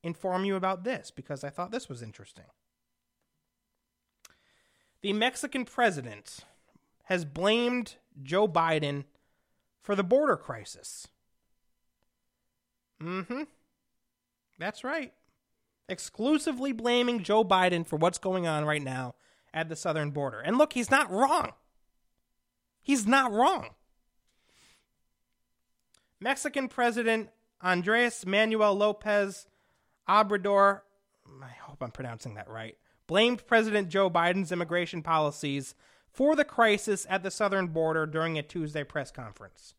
inform 0.02 0.46
you 0.46 0.56
about 0.56 0.84
this 0.84 1.12
because 1.12 1.44
I 1.44 1.50
thought 1.50 1.72
this 1.72 1.90
was 1.90 2.02
interesting. 2.02 2.46
The 5.02 5.14
Mexican 5.14 5.66
president 5.66 6.40
has 7.06 7.26
blamed 7.26 7.96
Joe 8.22 8.48
Biden 8.48 9.04
for 9.84 9.96
the 9.96 10.04
border 10.04 10.38
crisis. 10.38 11.08
Mm 13.02 13.28
hmm. 13.28 13.44
That's 14.58 14.84
right. 14.84 15.14
Exclusively 15.90 16.72
blaming 16.72 17.22
Joe 17.22 17.44
Biden 17.44 17.86
for 17.86 17.98
what's 17.98 18.18
going 18.18 18.48
on 18.48 18.66
right 18.66 18.82
now 18.82 19.16
at 19.54 19.68
the 19.70 19.76
southern 19.76 20.12
border. 20.12 20.40
And 20.40 20.58
look, 20.58 20.74
he's 20.74 20.90
not 20.90 21.12
wrong. 21.12 21.52
He's 22.82 23.06
not 23.06 23.32
wrong. 23.32 23.70
Mexican 26.20 26.70
President 26.70 27.30
Andres 27.62 28.26
Manuel 28.26 28.76
Lopez 28.76 29.48
Obrador, 30.08 30.82
I 31.42 31.50
hope 31.62 31.82
I'm 31.82 31.92
pronouncing 31.92 32.36
that 32.36 32.50
right, 32.50 32.78
blamed 33.08 33.46
President 33.46 33.90
Joe 33.90 34.10
Biden's 34.10 34.52
immigration 34.52 35.02
policies 35.02 35.76
for 36.14 36.36
the 36.36 36.46
crisis 36.46 37.08
at 37.10 37.24
the 37.24 37.32
southern 37.32 37.68
border 37.68 38.06
during 38.06 38.38
a 38.38 38.44
Tuesday 38.44 38.84
press 38.84 39.12
conference. 39.12 39.74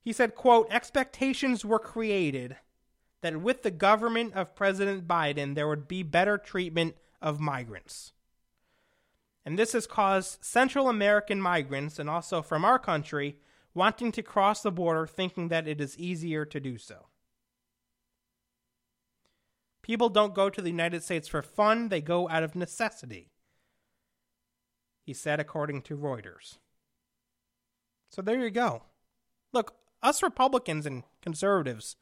He 0.00 0.12
said, 0.12 0.34
quote, 0.34 0.68
expectations 0.70 1.64
were 1.64 1.78
created 1.78 2.56
that 3.20 3.40
with 3.40 3.62
the 3.62 3.70
government 3.70 4.34
of 4.34 4.54
President 4.54 5.06
Biden 5.06 5.54
there 5.54 5.68
would 5.68 5.88
be 5.88 6.02
better 6.02 6.38
treatment 6.38 6.96
of 7.20 7.40
migrants. 7.40 8.12
And 9.44 9.58
this 9.58 9.72
has 9.72 9.86
caused 9.86 10.44
Central 10.44 10.88
American 10.88 11.40
migrants, 11.40 11.98
and 11.98 12.08
also 12.08 12.42
from 12.42 12.64
our 12.64 12.78
country, 12.78 13.36
wanting 13.74 14.12
to 14.12 14.22
cross 14.22 14.62
the 14.62 14.70
border 14.70 15.06
thinking 15.06 15.48
that 15.48 15.66
it 15.66 15.80
is 15.80 15.98
easier 15.98 16.44
to 16.44 16.60
do 16.60 16.78
so. 16.78 17.06
People 19.82 20.08
don't 20.08 20.34
go 20.34 20.48
to 20.48 20.62
the 20.62 20.70
United 20.70 21.02
States 21.02 21.26
for 21.26 21.42
fun, 21.42 21.88
they 21.88 22.00
go 22.00 22.28
out 22.28 22.44
of 22.44 22.54
necessity, 22.54 23.30
he 25.02 25.12
said, 25.12 25.40
according 25.40 25.82
to 25.82 25.96
Reuters. 25.96 26.58
So 28.10 28.22
there 28.22 28.40
you 28.40 28.50
go. 28.50 28.82
Look, 29.52 29.74
us 30.02 30.22
Republicans 30.22 30.86
and 30.86 31.04
conservatives, 31.20 31.96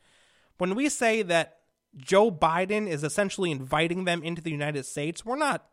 when 0.59 0.75
we 0.75 0.89
say 0.89 1.23
that 1.23 1.59
Joe 1.97 2.31
Biden 2.31 2.89
is 2.89 3.03
essentially 3.03 3.51
inviting 3.51 4.05
them 4.05 4.23
into 4.23 4.43
the 4.43 4.51
United 4.51 4.87
States, 4.87 5.25
we're 5.25 5.37
not 5.37 5.67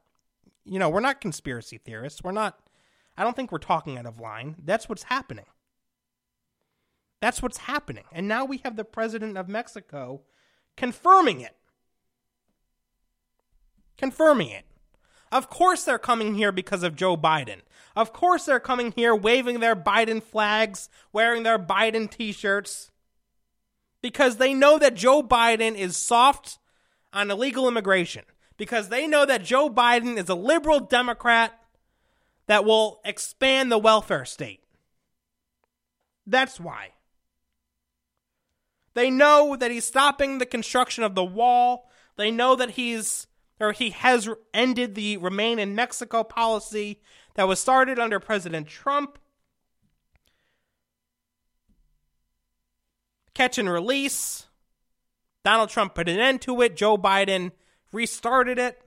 you 0.67 0.79
know, 0.79 0.89
we're 0.89 0.99
not 0.99 1.21
conspiracy 1.21 1.77
theorists. 1.77 2.23
We're 2.23 2.31
not, 2.31 2.59
I 3.17 3.23
don't 3.23 3.35
think 3.35 3.51
we're 3.51 3.57
talking 3.57 3.97
out 3.97 4.05
of 4.05 4.19
line. 4.19 4.55
That's 4.63 4.89
what's 4.89 5.03
happening. 5.03 5.45
That's 7.21 7.41
what's 7.41 7.59
happening. 7.59 8.03
And 8.11 8.27
now 8.27 8.45
we 8.45 8.57
have 8.63 8.75
the 8.75 8.83
president 8.83 9.37
of 9.37 9.47
Mexico 9.47 10.21
confirming 10.75 11.41
it. 11.41 11.55
Confirming 13.97 14.49
it. 14.49 14.65
Of 15.31 15.49
course 15.49 15.83
they're 15.83 15.99
coming 15.99 16.35
here 16.35 16.51
because 16.51 16.83
of 16.83 16.95
Joe 16.95 17.17
Biden. 17.17 17.61
Of 17.95 18.13
course 18.13 18.45
they're 18.45 18.59
coming 18.59 18.93
here 18.95 19.15
waving 19.15 19.59
their 19.59 19.75
Biden 19.75 20.21
flags, 20.21 20.89
wearing 21.11 21.43
their 21.43 21.59
Biden 21.59 22.09
t 22.09 22.31
shirts, 22.31 22.91
because 24.01 24.37
they 24.37 24.53
know 24.53 24.77
that 24.77 24.95
Joe 24.95 25.23
Biden 25.23 25.75
is 25.75 25.97
soft 25.97 26.59
on 27.11 27.31
illegal 27.31 27.67
immigration 27.67 28.23
because 28.57 28.89
they 28.89 29.07
know 29.07 29.25
that 29.25 29.43
Joe 29.43 29.69
Biden 29.69 30.17
is 30.17 30.29
a 30.29 30.35
liberal 30.35 30.79
Democrat 30.79 31.59
that 32.47 32.65
will 32.65 33.01
expand 33.05 33.71
the 33.71 33.77
welfare 33.77 34.25
state. 34.25 34.61
That's 36.25 36.59
why. 36.59 36.89
They 38.93 39.09
know 39.09 39.55
that 39.55 39.71
he's 39.71 39.85
stopping 39.85 40.37
the 40.37 40.45
construction 40.45 41.03
of 41.03 41.13
the 41.13 41.23
wall. 41.23 41.89
They 42.15 42.31
know 42.31 42.55
that 42.55 42.71
he's 42.71 43.26
or 43.59 43.71
he 43.71 43.89
has 43.91 44.29
ended 44.53 44.95
the 44.95 45.17
remain 45.17 45.59
in 45.59 45.75
Mexico 45.75 46.23
policy 46.23 47.01
that 47.35 47.47
was 47.47 47.59
started 47.59 47.99
under 47.99 48.19
President 48.19 48.67
Trump. 48.67 49.17
Catch 53.33 53.57
and 53.57 53.69
release. 53.69 54.47
Donald 55.43 55.69
Trump 55.69 55.95
put 55.95 56.09
an 56.09 56.19
end 56.19 56.41
to 56.41 56.61
it. 56.61 56.75
Joe 56.75 56.97
Biden 56.97 57.51
restarted 57.91 58.59
it. 58.59 58.81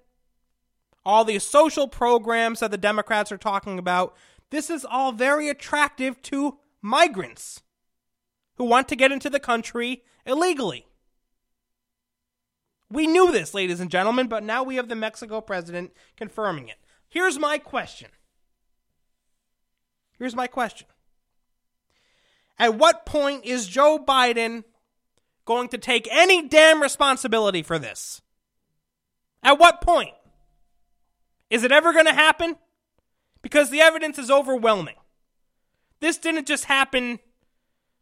All 1.04 1.24
these 1.24 1.44
social 1.44 1.88
programs 1.88 2.60
that 2.60 2.70
the 2.70 2.76
Democrats 2.76 3.32
are 3.32 3.38
talking 3.38 3.78
about. 3.78 4.16
This 4.50 4.68
is 4.68 4.84
all 4.84 5.12
very 5.12 5.48
attractive 5.48 6.20
to 6.22 6.58
migrants 6.82 7.62
who 8.56 8.64
want 8.64 8.88
to 8.88 8.96
get 8.96 9.12
into 9.12 9.30
the 9.30 9.40
country 9.40 10.02
illegally. 10.26 10.86
We 12.90 13.06
knew 13.06 13.30
this, 13.30 13.54
ladies 13.54 13.80
and 13.80 13.90
gentlemen, 13.90 14.26
but 14.26 14.42
now 14.42 14.62
we 14.62 14.76
have 14.76 14.88
the 14.88 14.96
Mexico 14.96 15.40
president 15.40 15.92
confirming 16.16 16.68
it. 16.68 16.76
Here's 17.08 17.38
my 17.38 17.58
question. 17.58 18.08
Here's 20.18 20.34
my 20.34 20.46
question. 20.46 20.88
At 22.58 22.74
what 22.74 23.06
point 23.06 23.44
is 23.44 23.66
Joe 23.66 23.98
Biden 23.98 24.64
going 25.44 25.68
to 25.68 25.78
take 25.78 26.08
any 26.10 26.46
damn 26.46 26.82
responsibility 26.82 27.62
for 27.62 27.78
this? 27.78 28.20
At 29.42 29.58
what 29.58 29.80
point? 29.80 30.14
Is 31.48 31.64
it 31.64 31.72
ever 31.72 31.92
going 31.92 32.06
to 32.06 32.12
happen? 32.12 32.56
Because 33.40 33.70
the 33.70 33.80
evidence 33.80 34.18
is 34.18 34.30
overwhelming. 34.30 34.96
This 36.00 36.18
didn't 36.18 36.46
just 36.46 36.64
happen 36.64 37.18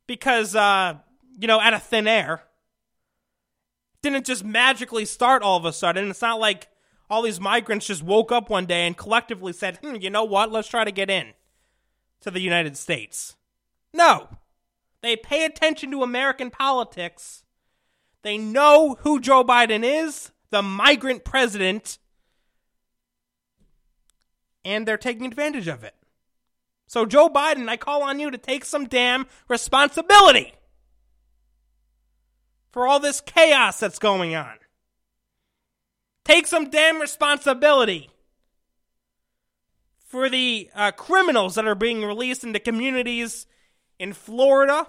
because, 0.07 0.57
uh, 0.57 0.95
you 1.39 1.47
know, 1.47 1.61
out 1.61 1.75
of 1.75 1.83
thin 1.83 2.09
air. 2.09 2.43
Didn't 4.03 4.27
just 4.27 4.45
magically 4.45 5.05
start 5.05 5.43
all 5.43 5.57
of 5.57 5.65
a 5.65 5.73
sudden. 5.73 6.11
It's 6.11 6.23
not 6.23 6.41
like 6.41 6.69
all 7.11 7.23
these 7.23 7.41
migrants 7.41 7.87
just 7.87 8.03
woke 8.03 8.31
up 8.31 8.51
one 8.51 8.67
day 8.67 8.87
and 8.87 8.97
collectively 8.97 9.53
said, 9.53 9.79
hmm, 9.79 9.97
you 9.97 10.11
know 10.11 10.25
what, 10.25 10.53
let's 10.53 10.69
try 10.69 10.85
to 10.85 10.93
get 10.93 11.11
in 11.11 11.33
to 12.21 12.31
the 12.31 12.41
United 12.41 12.77
States. 12.77 13.37
No. 13.93 14.29
They 15.01 15.17
pay 15.17 15.45
attention 15.45 15.91
to 15.93 16.03
American 16.03 16.51
politics. 16.51 17.45
They 18.23 18.37
know 18.37 18.97
who 19.01 19.21
Joe 19.21 19.45
Biden 19.45 19.83
is 19.85 20.33
the 20.51 20.63
migrant 20.63 21.25
president, 21.25 21.99
and 24.65 24.87
they're 24.87 24.97
taking 24.97 25.27
advantage 25.27 25.69
of 25.69 25.85
it. 25.85 25.95
So, 26.87 27.05
Joe 27.05 27.29
Biden, 27.29 27.69
I 27.69 27.77
call 27.77 28.03
on 28.03 28.19
you 28.19 28.31
to 28.31 28.39
take 28.39 28.65
some 28.65 28.87
damn 28.87 29.27
responsibility 29.47 30.55
for 32.79 32.87
all 32.87 33.01
this 33.01 33.21
chaos 33.21 33.81
that's 33.81 33.99
going 33.99 34.37
on. 34.37 34.55
Take 36.25 36.47
some 36.47 36.71
damn 36.71 37.01
responsibility 37.01 38.09
for 39.99 40.29
the 40.29 40.71
uh, 40.77 40.93
criminals 40.93 41.57
that 41.57 41.67
are 41.67 41.75
being 41.75 42.05
released 42.05 42.45
into 42.45 42.61
communities 42.61 43.49
in 43.99 44.13
Florida, 44.13 44.87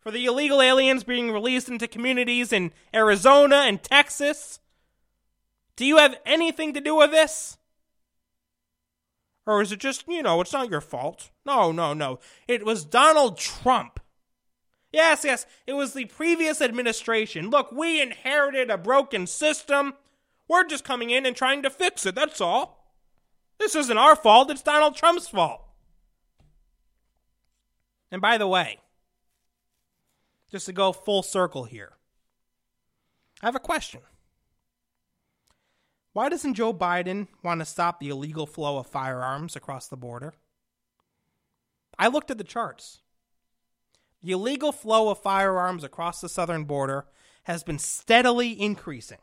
for 0.00 0.10
the 0.10 0.24
illegal 0.24 0.60
aliens 0.60 1.04
being 1.04 1.30
released 1.30 1.68
into 1.68 1.86
communities 1.86 2.52
in 2.52 2.72
Arizona 2.92 3.58
and 3.58 3.80
Texas. 3.80 4.58
Do 5.76 5.86
you 5.86 5.98
have 5.98 6.16
anything 6.26 6.72
to 6.72 6.80
do 6.80 6.96
with 6.96 7.12
this? 7.12 7.58
Or 9.46 9.62
is 9.62 9.70
it 9.70 9.78
just, 9.78 10.02
you 10.08 10.24
know, 10.24 10.40
it's 10.40 10.52
not 10.52 10.68
your 10.68 10.80
fault? 10.80 11.30
No, 11.46 11.70
no, 11.70 11.94
no. 11.94 12.18
It 12.48 12.66
was 12.66 12.84
Donald 12.84 13.38
Trump. 13.38 14.00
Yes, 14.94 15.24
yes, 15.24 15.44
it 15.66 15.72
was 15.72 15.92
the 15.92 16.04
previous 16.04 16.62
administration. 16.62 17.50
Look, 17.50 17.72
we 17.72 18.00
inherited 18.00 18.70
a 18.70 18.78
broken 18.78 19.26
system. 19.26 19.94
We're 20.46 20.64
just 20.64 20.84
coming 20.84 21.10
in 21.10 21.26
and 21.26 21.34
trying 21.34 21.64
to 21.64 21.70
fix 21.70 22.06
it, 22.06 22.14
that's 22.14 22.40
all. 22.40 22.94
This 23.58 23.74
isn't 23.74 23.98
our 23.98 24.14
fault, 24.14 24.52
it's 24.52 24.62
Donald 24.62 24.94
Trump's 24.94 25.26
fault. 25.26 25.62
And 28.12 28.22
by 28.22 28.38
the 28.38 28.46
way, 28.46 28.78
just 30.52 30.66
to 30.66 30.72
go 30.72 30.92
full 30.92 31.24
circle 31.24 31.64
here, 31.64 31.94
I 33.42 33.46
have 33.46 33.56
a 33.56 33.60
question. 33.60 34.02
Why 36.12 36.28
doesn't 36.28 36.54
Joe 36.54 36.72
Biden 36.72 37.26
want 37.42 37.60
to 37.60 37.64
stop 37.64 37.98
the 37.98 38.10
illegal 38.10 38.46
flow 38.46 38.78
of 38.78 38.86
firearms 38.86 39.56
across 39.56 39.88
the 39.88 39.96
border? 39.96 40.34
I 41.98 42.06
looked 42.06 42.30
at 42.30 42.38
the 42.38 42.44
charts. 42.44 43.00
The 44.24 44.32
illegal 44.32 44.72
flow 44.72 45.10
of 45.10 45.18
firearms 45.18 45.84
across 45.84 46.22
the 46.22 46.30
southern 46.30 46.64
border 46.64 47.04
has 47.42 47.62
been 47.62 47.78
steadily 47.78 48.58
increasing, 48.58 49.18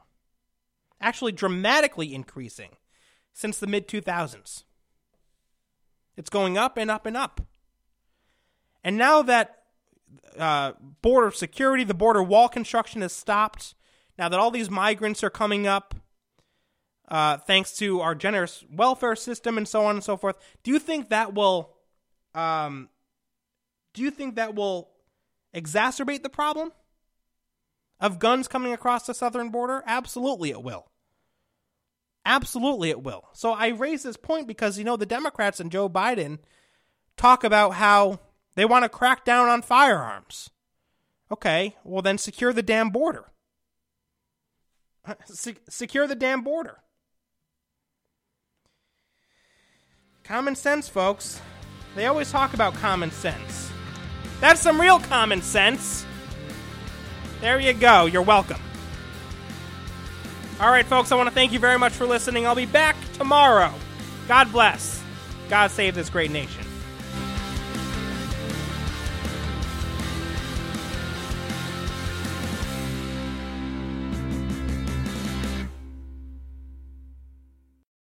actually, 1.02 1.32
dramatically 1.32 2.14
increasing 2.14 2.78
since 3.34 3.58
the 3.58 3.66
mid 3.66 3.88
2000s. 3.88 4.64
It's 6.16 6.30
going 6.30 6.56
up 6.56 6.78
and 6.78 6.92
up 6.92 7.08
and 7.08 7.18
up. 7.18 7.42
And 8.84 8.96
now 8.96 9.24
that 9.24 9.64
uh, 10.38 10.74
border 11.02 11.32
security, 11.32 11.84
the 11.84 11.96
border 11.96 12.22
wall 12.22 12.48
construction 12.48 13.02
has 13.02 13.12
stopped, 13.12 13.74
now 14.20 14.30
that 14.30 14.40
all 14.40 14.52
these 14.52 14.70
migrants 14.70 15.24
are 15.24 15.32
coming 15.32 15.66
up, 15.66 15.96
uh, 17.08 17.38
thanks 17.38 17.76
to 17.78 18.02
our 18.02 18.14
generous 18.14 18.64
welfare 18.72 19.16
system 19.16 19.58
and 19.58 19.68
so 19.68 19.84
on 19.84 19.96
and 19.96 20.04
so 20.04 20.16
forth. 20.16 20.36
Do 20.62 20.70
you 20.70 20.78
think 20.78 21.10
that 21.10 21.34
will, 21.34 21.74
um, 22.36 22.90
do 23.94 24.02
you 24.02 24.12
think 24.12 24.36
that 24.36 24.56
will 24.56 24.90
exacerbate 25.56 26.24
the 26.24 26.30
problem 26.30 26.72
of 28.00 28.20
guns 28.20 28.48
coming 28.48 28.74
across 28.74 29.06
the 29.06 29.14
southern 29.14 29.50
border? 29.50 29.84
Absolutely, 29.86 30.52
it 30.52 30.64
will. 30.64 30.88
Absolutely, 32.26 32.90
it 32.90 33.04
will. 33.04 33.26
So 33.34 33.52
I 33.52 33.70
raise 33.70 34.04
this 34.04 34.18
point 34.18 34.48
because 34.48 34.78
you 34.78 34.84
know 34.84 34.98
the 34.98 35.06
Democrats 35.06 35.60
and 35.60 35.72
Joe 35.72 35.90
Biden 35.90 36.40
talk 37.18 37.44
about 37.44 37.72
how 37.72 38.20
they 38.56 38.66
want 38.66 38.84
to 38.84 38.90
crack 38.90 39.26
down 39.26 39.50
on 39.50 39.62
firearms. 39.62 40.50
Okay, 41.32 41.76
well 41.84 42.02
then 42.02 42.18
secure 42.18 42.54
the 42.54 42.62
damn 42.62 42.90
border. 42.90 43.32
Se- 45.26 45.56
secure 45.70 46.08
the 46.08 46.16
damn 46.16 46.42
border. 46.42 46.78
Common 50.24 50.56
sense, 50.56 50.88
folks. 50.88 51.42
They 51.96 52.06
always 52.06 52.32
talk 52.32 52.54
about 52.54 52.74
common 52.76 53.12
sense. 53.12 53.71
That's 54.42 54.60
some 54.60 54.82
real 54.82 55.00
common 55.00 55.42
sense. 55.42 56.06
There 57.40 57.60
you 57.60 57.74
go. 57.74 58.08
You're 58.08 58.24
welcome. 58.24 58.60
All 60.60 60.70
right, 60.70 60.86
folks, 60.86 61.12
I 61.12 61.16
want 61.16 61.30
to 61.30 61.34
thank 61.34 61.54
you 61.54 61.60
very 61.60 61.80
much 61.80 61.94
for 61.94 62.06
listening. 62.06 62.46
I'll 62.46 62.56
be 62.56 62.66
back 62.66 62.96
tomorrow. 63.14 63.74
God 64.28 64.52
bless. 64.52 65.02
God 65.48 65.72
save 65.72 65.96
this 65.96 66.10
great 66.10 66.32
nation. 66.32 66.66